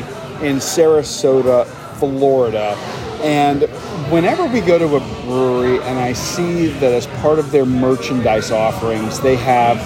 in 0.46 0.56
Sarasota, 0.56 1.66
Florida. 1.98 2.76
And 3.22 3.62
whenever 4.10 4.46
we 4.46 4.60
go 4.60 4.78
to 4.78 4.96
a 4.96 5.00
brewery 5.24 5.80
and 5.82 5.98
I 5.98 6.12
see 6.12 6.66
that 6.66 6.92
as 6.92 7.06
part 7.20 7.38
of 7.38 7.50
their 7.50 7.66
merchandise 7.66 8.50
offerings, 8.50 9.20
they 9.20 9.36
have 9.36 9.78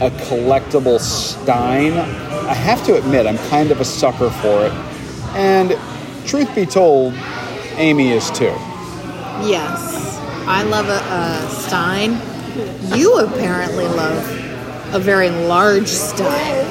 a 0.00 0.10
collectible 0.10 1.00
Stein, 1.00 1.94
I 1.94 2.54
have 2.54 2.84
to 2.86 2.96
admit, 2.96 3.26
I'm 3.26 3.38
kind 3.48 3.70
of 3.70 3.80
a 3.80 3.84
sucker 3.84 4.30
for 4.30 4.66
it. 4.66 4.72
And 5.34 5.76
truth 6.26 6.54
be 6.54 6.66
told, 6.66 7.14
Amy 7.76 8.12
is 8.12 8.30
too. 8.30 8.54
Yes, 9.44 10.18
I 10.46 10.62
love 10.62 10.88
a, 10.88 10.98
a 10.98 11.50
Stein. 11.50 12.20
You 12.96 13.18
apparently 13.18 13.84
love 13.84 14.94
a 14.94 14.98
very 14.98 15.30
large 15.30 15.88
Stein. 15.88 16.64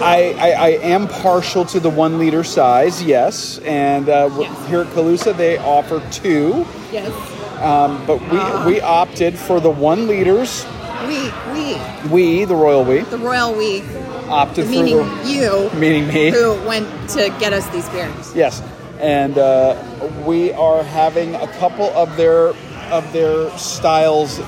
I, 0.00 0.34
I, 0.38 0.48
I 0.50 0.68
am 0.82 1.06
partial 1.08 1.64
to 1.66 1.80
the 1.80 1.90
one 1.90 2.18
liter 2.18 2.44
size, 2.44 3.02
yes. 3.02 3.58
And 3.60 4.08
uh, 4.08 4.28
w- 4.28 4.48
here 4.66 4.80
at 4.82 4.86
Calusa, 4.88 5.36
they 5.36 5.58
offer 5.58 6.02
two, 6.10 6.66
Yes. 6.90 7.12
um, 7.60 8.04
but 8.06 8.20
we, 8.66 8.74
we 8.74 8.80
opted 8.80 9.38
for 9.38 9.60
the 9.60 9.70
one 9.70 10.06
liters. 10.06 10.66
We, 11.06 11.30
we, 11.52 12.10
We, 12.10 12.44
the 12.44 12.54
royal 12.56 12.84
we, 12.84 13.00
the 13.00 13.18
royal 13.18 13.54
we, 13.54 13.82
opted 14.28 14.68
meaning 14.68 14.98
for 14.98 15.04
the, 15.24 15.30
you, 15.30 15.70
meaning 15.78 16.06
me. 16.08 16.30
who 16.30 16.54
went 16.66 16.88
to 17.10 17.28
get 17.40 17.52
us 17.52 17.68
these 17.70 17.88
beers. 17.90 18.34
Yes, 18.34 18.62
and 19.00 19.36
uh, 19.36 19.76
we 20.24 20.52
are 20.52 20.82
having 20.84 21.34
a 21.34 21.46
couple 21.58 21.86
of 21.90 22.16
their 22.16 22.54
of 22.92 23.10
their 23.12 23.50
styles 23.58 24.38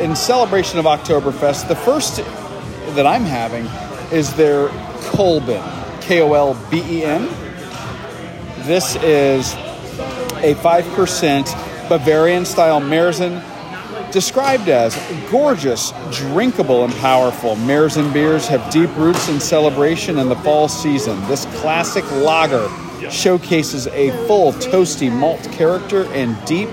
in 0.00 0.14
celebration 0.16 0.78
of 0.78 0.84
Oktoberfest. 0.84 1.68
The 1.68 1.76
first 1.76 2.16
that 2.96 3.06
I'm 3.06 3.24
having 3.24 3.64
is 4.12 4.32
their 4.34 4.68
Kolben, 5.10 5.62
K 6.00 6.20
O 6.20 6.32
L 6.34 6.54
B 6.70 6.82
E 6.86 7.04
N. 7.04 7.28
This 8.66 8.96
is 8.96 9.54
a 10.44 10.54
five 10.62 10.86
percent 10.94 11.46
Bavarian 11.88 12.44
style 12.44 12.80
Märzen. 12.80 13.42
Described 14.12 14.68
as 14.68 14.94
gorgeous, 15.30 15.92
drinkable, 16.10 16.84
and 16.84 16.92
powerful, 16.96 17.56
Märzen 17.56 18.12
beers 18.12 18.46
have 18.46 18.70
deep 18.70 18.94
roots 18.96 19.30
in 19.30 19.40
celebration 19.40 20.18
in 20.18 20.28
the 20.28 20.36
fall 20.36 20.68
season. 20.68 21.18
This 21.28 21.46
classic 21.60 22.04
lager 22.12 22.68
showcases 23.10 23.86
a 23.86 24.10
full 24.26 24.52
toasty 24.52 25.10
malt 25.10 25.42
character 25.50 26.04
and 26.12 26.36
deep 26.44 26.68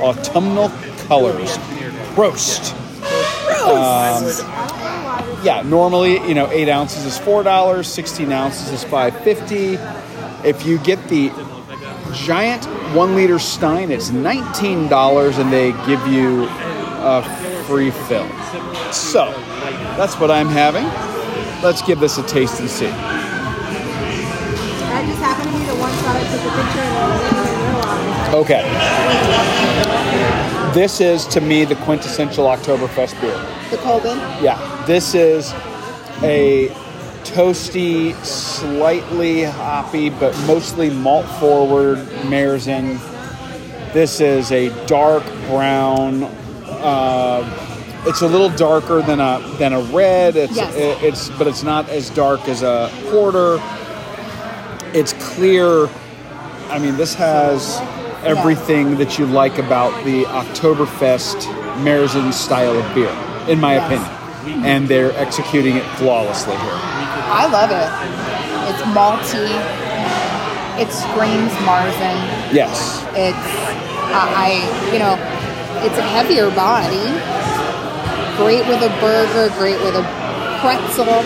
autumnal 0.00 0.70
colors. 1.08 1.58
Roast. 2.16 2.74
Um, 3.64 4.24
yeah, 5.44 5.62
normally 5.62 6.14
you 6.26 6.34
know 6.34 6.50
eight 6.50 6.68
ounces 6.68 7.04
is 7.04 7.18
four 7.18 7.42
dollars, 7.42 7.86
sixteen 7.86 8.32
ounces 8.32 8.70
is 8.70 8.82
five 8.82 9.14
fifty. 9.22 9.78
If 10.42 10.64
you 10.66 10.78
get 10.78 11.08
the 11.08 11.30
giant 12.12 12.64
one 12.94 13.14
liter 13.14 13.38
Stein, 13.38 13.90
it's 13.90 14.10
nineteen 14.10 14.88
dollars, 14.88 15.38
and 15.38 15.52
they 15.52 15.72
give 15.86 16.06
you 16.06 16.48
a 16.50 17.22
free 17.66 17.90
fill. 17.90 18.28
So 18.92 19.32
that's 19.96 20.18
what 20.18 20.30
I'm 20.30 20.48
having. 20.48 20.86
Let's 21.62 21.82
give 21.82 22.00
this 22.00 22.18
a 22.18 22.22
taste 22.22 22.60
and 22.60 22.68
see. 22.68 22.86
That 24.90 25.04
just 25.06 25.20
happened 25.20 25.50
to 25.52 25.58
be 25.58 25.64
the 25.64 25.74
one 25.76 25.92
spot 25.92 26.16
I 26.16 26.22
took 26.30 26.40
a 26.40 26.50
picture 26.56 26.80
and 26.80 26.96
I 26.98 27.16
didn't 27.20 27.40
even 27.40 27.64
realize. 27.64 28.34
Okay. 28.34 28.62
This 30.74 31.00
is 31.00 31.26
to 31.28 31.40
me 31.40 31.64
the 31.64 31.76
quintessential 31.76 32.46
Oktoberfest 32.46 33.20
beer. 33.20 33.38
The 33.70 33.76
Kolben. 33.76 34.18
Yeah, 34.42 34.58
this 34.86 35.14
is 35.14 35.52
a 36.22 36.68
toasty, 37.24 38.14
slightly 38.24 39.44
hoppy, 39.44 40.10
but 40.10 40.36
mostly 40.46 40.90
malt 40.90 41.26
forward 41.40 41.98
Märzen. 42.28 42.98
This 43.92 44.20
is 44.20 44.50
a 44.52 44.68
dark 44.86 45.24
brown. 45.48 46.24
Uh, 46.68 47.48
it's 48.06 48.20
a 48.20 48.26
little 48.28 48.50
darker 48.50 49.00
than 49.02 49.20
a 49.20 49.40
than 49.58 49.72
a 49.72 49.80
red. 49.80 50.36
It's 50.36 50.56
Yes. 50.56 50.74
it- 50.74 51.02
it's 51.02 51.28
but 51.30 51.46
it's 51.46 51.62
not 51.62 51.88
as 51.88 52.10
dark 52.10 52.46
as 52.48 52.62
a 52.62 52.90
porter. 53.10 53.60
It's 54.92 55.12
clear. 55.14 55.88
I 56.70 56.78
mean, 56.78 56.96
this 56.96 57.14
has 57.14 57.80
everything 58.24 58.96
that 58.98 59.18
you 59.18 59.26
like 59.26 59.58
about 59.58 59.92
the 60.04 60.24
Oktoberfest 60.24 61.36
Märzen 61.82 62.32
style 62.32 62.76
of 62.76 62.94
beer, 62.94 63.10
in 63.48 63.60
my 63.60 63.74
opinion. 63.74 64.08
And 64.46 64.88
they're 64.88 65.12
executing 65.16 65.76
it 65.76 65.84
flawlessly 65.96 66.56
here. 66.56 66.78
I 67.30 67.46
love 67.50 67.70
it. 67.70 67.90
It's 68.70 68.82
malty. 68.92 69.48
It 70.80 70.90
screams 70.92 71.52
Marzen. 71.64 72.18
Yes. 72.52 73.02
It's 73.14 73.36
I, 74.14 74.30
I, 74.36 74.92
you 74.92 74.98
know, 74.98 75.14
it's 75.84 75.98
a 75.98 76.02
heavier 76.02 76.50
body. 76.50 77.10
Great 78.36 78.66
with 78.68 78.82
a 78.82 78.88
burger, 79.00 79.52
great 79.58 79.80
with 79.82 79.94
a 79.94 80.02
pretzel, 80.60 81.22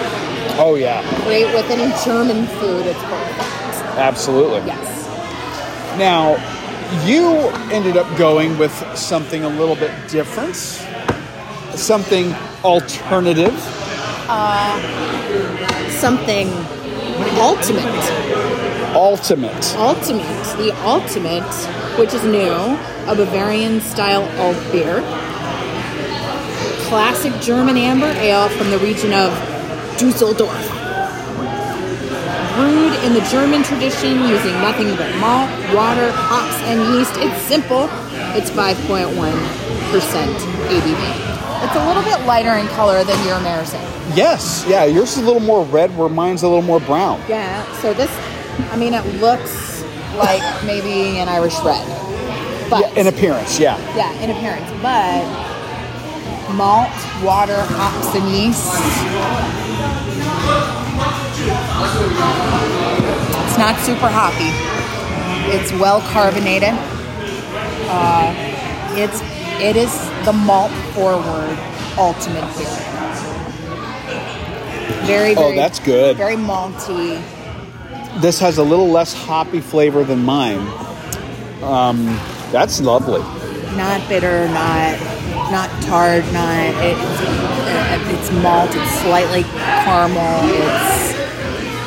Oh 0.61 0.75
yeah, 0.75 1.03
great 1.25 1.47
with 1.55 1.71
any 1.71 1.93
German 2.05 2.47
food. 2.59 2.85
It's 2.87 2.99
perfect. 3.05 3.97
absolutely. 3.99 4.67
Yes. 4.67 5.07
Now, 5.99 6.37
you 7.07 7.49
ended 7.73 7.97
up 7.97 8.07
going 8.19 8.59
with 8.59 8.73
something 8.97 9.45
a 9.45 9.49
little 9.49 9.77
bit 9.77 9.93
different, 10.09 10.57
something 11.79 12.35
alternative. 12.65 13.55
Uh, 14.29 15.91
something 15.91 16.49
ultimate. 17.39 17.85
Ultimate. 18.95 19.75
Ultimate. 19.77 20.45
The 20.59 20.73
ultimate, 20.85 21.55
which 21.99 22.15
is 22.15 22.25
new, 22.25 22.79
a 23.07 23.15
Bavarian 23.15 23.81
style 23.81 24.25
alt 24.41 24.73
beer. 24.73 25.01
Classic 26.89 27.33
German 27.41 27.77
amber 27.77 28.07
ale 28.07 28.49
from 28.49 28.71
the 28.71 28.79
region 28.79 29.13
of 29.13 29.31
Dusseldorf. 29.99 30.51
Brewed 32.57 32.95
in 33.05 33.15
the 33.15 33.25
German 33.31 33.63
tradition 33.63 34.19
using 34.27 34.53
nothing 34.55 34.97
but 34.97 35.15
malt, 35.19 35.49
water, 35.75 36.11
hops, 36.13 36.61
and 36.65 36.81
yeast. 36.95 37.15
It's 37.19 37.41
simple. 37.43 37.89
It's 38.35 38.51
5.1% 38.51 39.15
ABV. 40.69 41.38
It's 41.69 41.77
a 41.77 41.87
little 41.87 42.03
bit 42.03 42.25
lighter 42.27 42.55
in 42.55 42.67
color 42.69 43.05
than 43.05 43.23
your 43.27 43.37
Marzen. 43.41 43.83
Yes, 44.17 44.65
yeah. 44.67 44.85
Yours 44.87 45.13
is 45.13 45.19
a 45.19 45.21
little 45.27 45.41
more 45.41 45.65
red, 45.67 45.95
where 45.99 46.09
mine's 46.09 46.43
a 46.43 46.49
little 46.49 46.63
more 46.63 46.81
brown. 46.81 47.21
Yeah, 47.29 47.63
so 47.83 47.93
this, 47.93 48.11
I 48.73 48.77
mean, 48.77 48.95
it 48.95 49.05
looks 49.21 49.83
like 50.17 50.41
maybe 50.65 51.19
an 51.19 51.29
Irish 51.29 51.53
red. 51.63 51.87
But, 52.71 52.81
Yeah, 52.81 53.01
in 53.01 53.07
appearance, 53.09 53.59
yeah. 53.61 53.77
yeah, 53.95 54.11
in 54.23 54.31
appearance. 54.31 54.65
But 54.81 55.25
malt, 56.55 56.89
water, 57.23 57.61
hops, 57.61 58.17
and 58.17 58.27
yeast. 58.31 58.73
It's 63.45 63.59
not 63.59 63.77
super 63.85 64.09
hoppy. 64.09 64.49
It's 65.55 65.71
well 65.73 66.01
carbonated. 66.13 66.73
Uh, 67.91 68.35
it's 68.97 69.21
it 69.61 69.77
is 69.77 69.93
the 70.25 70.33
malt 70.33 70.71
forward 70.95 71.57
ultimate 71.99 72.45
beer. 72.57 72.77
Very, 75.07 75.33
Oh, 75.33 75.41
very. 75.43 75.57
that's 75.57 75.79
good. 75.81 76.17
Very 76.17 76.37
malty. 76.37 77.21
This 78.21 78.39
has 78.41 78.59
a 78.59 78.63
little 78.63 78.89
less 78.89 79.15
hoppy 79.15 79.61
flavor 79.61 80.05
than 80.05 80.25
mine. 80.25 80.61
Um, 81.63 82.05
that's 82.53 82.81
lovely. 82.81 83.21
not 83.77 84.07
bitter, 84.09 84.47
not 84.49 84.99
not 85.51 85.71
tart, 85.83 86.25
not 86.33 86.75
it's 86.85 88.11
it's 88.13 88.31
malt. 88.43 88.71
It's 88.75 88.93
slightly 89.01 89.43
caramel. 89.45 90.41
It's 90.45 91.19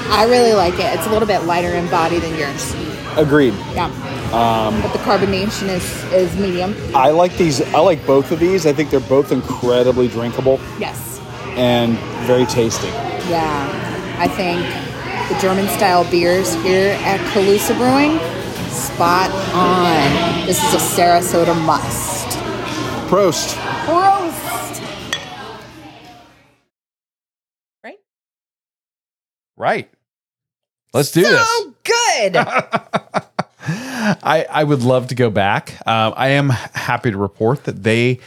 I 0.09 0.26
really 0.30 0.53
like 0.53 0.74
it. 0.76 0.93
It's 0.97 1.05
a 1.07 1.09
little 1.09 1.28
bit 1.28 1.43
lighter 1.45 1.69
in 1.74 1.88
body 1.89 2.19
than 2.19 2.38
yours. 2.38 2.76
Agreed. 3.17 3.53
Yeah. 3.74 3.89
Um, 4.34 4.82
but 4.82 4.93
the 4.93 4.99
carbonation 4.99 5.67
is 5.67 5.84
is 6.13 6.36
medium. 6.38 6.73
I 6.95 7.09
like 7.09 7.36
these. 7.38 7.61
I 7.73 7.79
like 7.79 8.05
both 8.07 8.32
of 8.32 8.39
these. 8.39 8.65
I 8.65 8.71
think 8.73 8.89
they're 8.89 8.99
both 9.01 9.32
incredibly 9.32 10.07
drinkable 10.07 10.59
Yes. 10.79 11.19
and 11.57 11.97
very 12.25 12.45
tasty. 12.45 12.88
Yeah. 13.29 13.67
I 14.19 14.27
think 14.27 14.61
the 15.29 15.39
German 15.41 15.67
style 15.69 16.09
beers 16.09 16.53
here 16.63 16.91
at 17.01 17.19
Calusa 17.34 17.75
Brewing, 17.77 18.19
spot 18.69 19.29
on. 19.53 20.45
This 20.45 20.63
is 20.63 20.73
a 20.75 20.77
Sarasota 20.77 21.55
must. 21.65 22.27
Prost. 23.09 23.55
Prost. 23.86 24.82
Right? 27.84 27.99
Right. 29.57 29.89
Let's 30.93 31.11
do 31.11 31.21
this. 31.21 31.49
So 31.49 31.73
good. 31.84 32.36
I, 34.23 34.45
I 34.49 34.63
would 34.63 34.81
love 34.83 35.07
to 35.07 35.15
go 35.15 35.29
back. 35.29 35.75
Uh, 35.85 36.11
I 36.15 36.29
am 36.29 36.49
happy 36.49 37.11
to 37.11 37.17
report 37.17 37.65
that 37.65 37.83
they 37.83 38.19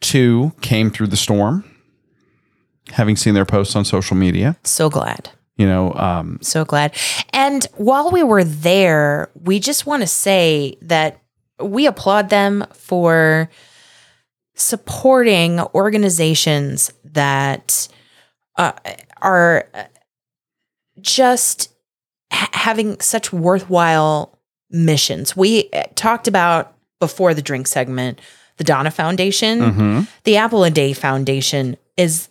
too 0.00 0.52
came 0.60 0.90
through 0.90 1.08
the 1.08 1.16
storm, 1.16 1.64
having 2.90 3.16
seen 3.16 3.34
their 3.34 3.44
posts 3.44 3.76
on 3.76 3.84
social 3.84 4.16
media. 4.16 4.56
so 4.64 4.88
glad. 4.90 5.30
You 5.56 5.66
know, 5.66 5.92
um, 5.94 6.38
So 6.40 6.64
glad. 6.64 6.94
And 7.34 7.66
while 7.76 8.10
we 8.10 8.22
were 8.22 8.44
there, 8.44 9.30
we 9.34 9.60
just 9.60 9.84
want 9.84 10.02
to 10.02 10.06
say 10.06 10.76
that 10.80 11.20
we 11.62 11.86
applaud 11.86 12.30
them 12.30 12.64
for 12.72 13.50
supporting 14.54 15.60
organizations 15.74 16.92
that 17.04 17.88
uh, 18.56 18.72
are 19.20 19.68
uh, 19.74 19.84
just 21.00 21.72
having 22.30 22.98
such 23.00 23.32
worthwhile 23.32 24.38
missions. 24.70 25.36
We 25.36 25.68
uh, 25.72 25.84
talked 25.94 26.28
about 26.28 26.74
before 27.00 27.34
the 27.34 27.42
drink 27.42 27.66
segment 27.66 28.20
the 28.60 28.64
Donna 28.64 28.90
Foundation, 28.90 29.60
mhm. 29.60 30.08
the 30.24 30.36
Apple 30.36 30.64
a 30.64 30.70
Day 30.70 30.92
Foundation 30.92 31.78
is 31.96 32.28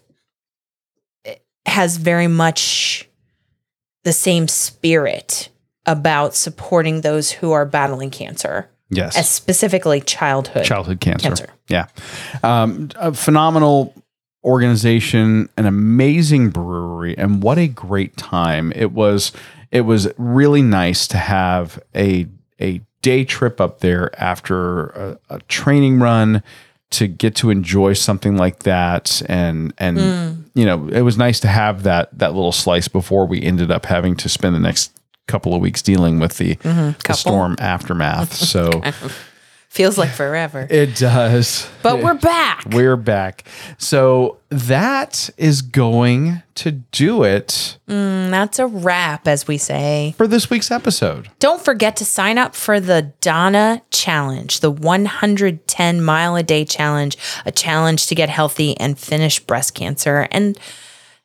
has 1.65 1.97
very 1.97 2.27
much 2.27 3.09
the 4.03 4.13
same 4.13 4.47
spirit 4.47 5.49
about 5.87 6.35
supporting 6.35 7.01
those 7.01 7.31
who 7.31 7.51
are 7.51 7.65
battling 7.65 8.11
cancer, 8.11 8.69
yes, 8.91 9.27
specifically 9.27 10.01
childhood. 10.01 10.65
childhood 10.65 10.99
cancer. 10.99 11.29
Cancer. 11.29 11.49
Yeah, 11.67 11.87
um, 12.43 12.89
a 12.97 13.11
phenomenal 13.11 13.95
organization, 14.43 15.49
an 15.57 15.65
amazing 15.65 16.51
brewery, 16.51 17.17
and 17.17 17.41
what 17.41 17.57
a 17.57 17.67
great 17.67 18.17
time 18.17 18.71
it 18.75 18.91
was. 18.91 19.31
It 19.71 19.81
was 19.81 20.07
really 20.17 20.61
nice 20.61 21.07
to 21.07 21.17
have 21.17 21.81
a 21.95 22.27
a 22.59 22.81
day 23.01 23.23
trip 23.23 23.61
up 23.61 23.79
there 23.79 24.11
after 24.21 24.87
a, 24.87 25.19
a 25.29 25.39
training 25.41 25.99
run 25.99 26.43
to 26.91 27.07
get 27.07 27.35
to 27.35 27.49
enjoy 27.49 27.93
something 27.93 28.35
like 28.35 28.59
that. 28.59 29.21
And 29.27 29.73
and 29.77 29.97
mm. 29.97 30.43
you 30.53 30.65
know 30.65 30.87
it 30.89 31.01
was 31.01 31.17
nice 31.17 31.39
to 31.41 31.47
have 31.47 31.83
that 31.83 32.17
that 32.17 32.33
little 32.33 32.51
slice 32.51 32.87
before 32.87 33.25
we 33.25 33.41
ended 33.41 33.71
up 33.71 33.85
having 33.85 34.15
to 34.17 34.29
spend 34.29 34.55
the 34.55 34.59
next 34.59 34.91
couple 35.27 35.53
of 35.53 35.61
weeks 35.61 35.83
dealing 35.83 36.19
with 36.19 36.37
the, 36.37 36.55
mm-hmm. 36.55 36.99
the 37.07 37.13
storm 37.13 37.55
aftermath. 37.59 38.33
So 38.49 38.81
Feels 39.69 39.99
like 39.99 40.09
forever. 40.09 40.65
it 40.69 40.95
does 40.95 41.69
but 41.83 42.01
we're 42.01 42.13
back. 42.15 42.65
we're 42.71 42.95
back. 42.97 43.43
So 43.77 44.39
that 44.49 45.29
is 45.37 45.61
going 45.61 46.41
to 46.55 46.71
do 46.71 47.23
it 47.23 47.77
And 47.87 48.33
that's 48.33 48.57
a 48.57 48.65
wrap, 48.65 49.27
as 49.27 49.47
we 49.47 49.57
say. 49.59 50.15
for 50.17 50.27
this 50.27 50.49
week's 50.49 50.71
episode. 50.71 51.29
Don't 51.37 51.63
forget 51.63 51.95
to 51.97 52.05
sign 52.05 52.37
up 52.39 52.55
for 52.55 52.79
the 52.79 53.13
Donna 53.21 53.83
Challenge, 53.91 54.59
the 54.59 54.71
110 54.71 56.01
mile 56.03 56.35
a 56.35 56.41
day 56.43 56.65
challenge, 56.65 57.15
a 57.45 57.51
challenge 57.51 58.07
to 58.07 58.15
get 58.15 58.29
healthy 58.29 58.75
and 58.79 58.97
finish 58.97 59.39
breast 59.39 59.75
cancer. 59.75 60.27
And 60.31 60.57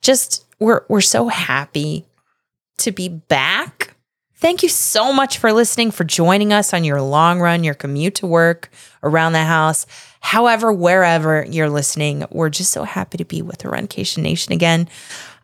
just 0.02 0.44
we're 0.60 0.82
we're 0.88 1.00
so 1.00 1.28
happy 1.28 2.04
to 2.78 2.92
be 2.92 3.08
back. 3.08 3.93
Thank 4.44 4.62
you 4.62 4.68
so 4.68 5.10
much 5.10 5.38
for 5.38 5.54
listening, 5.54 5.90
for 5.90 6.04
joining 6.04 6.52
us 6.52 6.74
on 6.74 6.84
your 6.84 7.00
long 7.00 7.40
run, 7.40 7.64
your 7.64 7.72
commute 7.72 8.16
to 8.16 8.26
work, 8.26 8.68
around 9.02 9.32
the 9.32 9.42
house, 9.42 9.86
however, 10.20 10.70
wherever 10.70 11.46
you're 11.48 11.70
listening. 11.70 12.26
We're 12.30 12.50
just 12.50 12.70
so 12.70 12.84
happy 12.84 13.16
to 13.16 13.24
be 13.24 13.40
with 13.40 13.60
the 13.60 13.68
Runcation 13.68 14.18
Nation 14.18 14.52
again. 14.52 14.90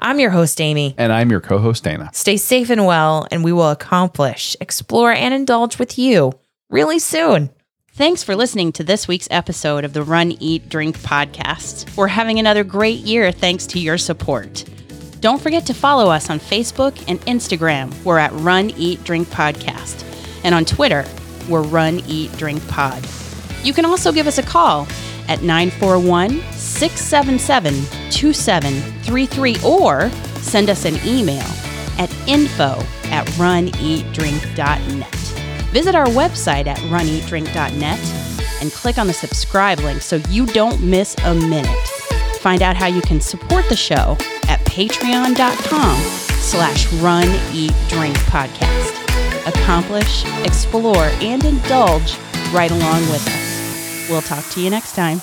I'm 0.01 0.21
your 0.21 0.29
host, 0.29 0.61
Amy. 0.61 0.95
And 0.99 1.15
I'm 1.15 1.31
your 1.31 1.41
co 1.41 1.57
host, 1.57 1.83
Dana. 1.83 2.11
Stay 2.13 2.37
safe 2.37 2.69
and 2.69 2.85
well, 2.85 3.27
and 3.31 3.43
we 3.43 3.53
will 3.55 3.71
accomplish, 3.71 4.55
explore, 4.61 5.13
and 5.13 5.33
indulge 5.33 5.79
with 5.79 5.99
you 5.99 6.35
really 6.69 6.99
soon. 6.99 7.49
Thanks 7.93 8.23
for 8.23 8.37
listening 8.37 8.71
to 8.73 8.85
this 8.85 9.09
week's 9.09 9.29
episode 9.31 9.87
of 9.87 9.95
the 9.95 10.03
Run, 10.03 10.33
Eat, 10.41 10.69
Drink 10.69 10.99
podcast. 10.99 11.97
We're 11.97 12.09
having 12.09 12.39
another 12.39 12.65
great 12.65 12.99
year 12.99 13.33
thanks 13.33 13.67
to 13.69 13.81
your 13.81 13.97
support. 13.97 14.67
Don't 15.21 15.41
forget 15.41 15.67
to 15.67 15.75
follow 15.75 16.11
us 16.11 16.31
on 16.31 16.41
Facebook 16.41 17.05
and 17.07 17.21
Instagram. 17.23 17.93
We're 18.05 18.19
at 18.19 18.33
Run, 18.33 18.71
Eat, 18.71 19.05
Drink 19.05 19.29
Podcast. 19.29 20.03
And 20.45 20.55
on 20.55 20.65
Twitter, 20.65 21.05
we're 21.47 21.61
Run, 21.61 22.01
Eat, 22.09 22.33
Drink 22.39 22.67
Pod. 22.69 23.07
You 23.63 23.75
can 23.75 23.85
also 23.85 24.13
give 24.13 24.27
us 24.27 24.39
a 24.39 24.43
call 24.43 24.89
at 25.29 25.43
941 25.43 26.41
677 26.53 27.75
2733 28.11 29.57
or 29.63 30.09
send 30.39 30.71
us 30.71 30.87
an 30.87 30.97
email 31.07 31.47
at 31.99 32.11
info 32.27 32.83
at 33.11 33.27
runeatdrink.net. 33.37 35.15
Visit 35.71 35.95
our 35.95 36.07
website 36.07 36.67
at 36.67 36.79
runeatdrink.net 36.79 38.01
and 38.63 38.73
click 38.73 38.97
on 38.97 39.07
the 39.07 39.13
subscribe 39.13 39.81
link 39.81 40.01
so 40.01 40.17
you 40.31 40.47
don't 40.47 40.83
miss 40.83 41.15
a 41.25 41.35
minute. 41.35 42.20
Find 42.41 42.63
out 42.63 42.75
how 42.75 42.87
you 42.87 43.03
can 43.03 43.21
support 43.21 43.69
the 43.69 43.77
show 43.77 44.17
at 44.49 44.61
patreon.com 44.61 45.97
slash 46.41 46.91
run 46.95 47.29
eat 47.53 47.75
drink 47.89 48.17
podcast. 48.21 48.97
Accomplish, 49.47 50.25
explore, 50.47 51.11
and 51.21 51.45
indulge 51.45 52.17
right 52.53 52.71
along 52.71 53.03
with 53.03 53.27
us. 53.29 54.09
We'll 54.09 54.23
talk 54.23 54.45
to 54.53 54.61
you 54.61 54.71
next 54.71 54.95
time. 54.95 55.21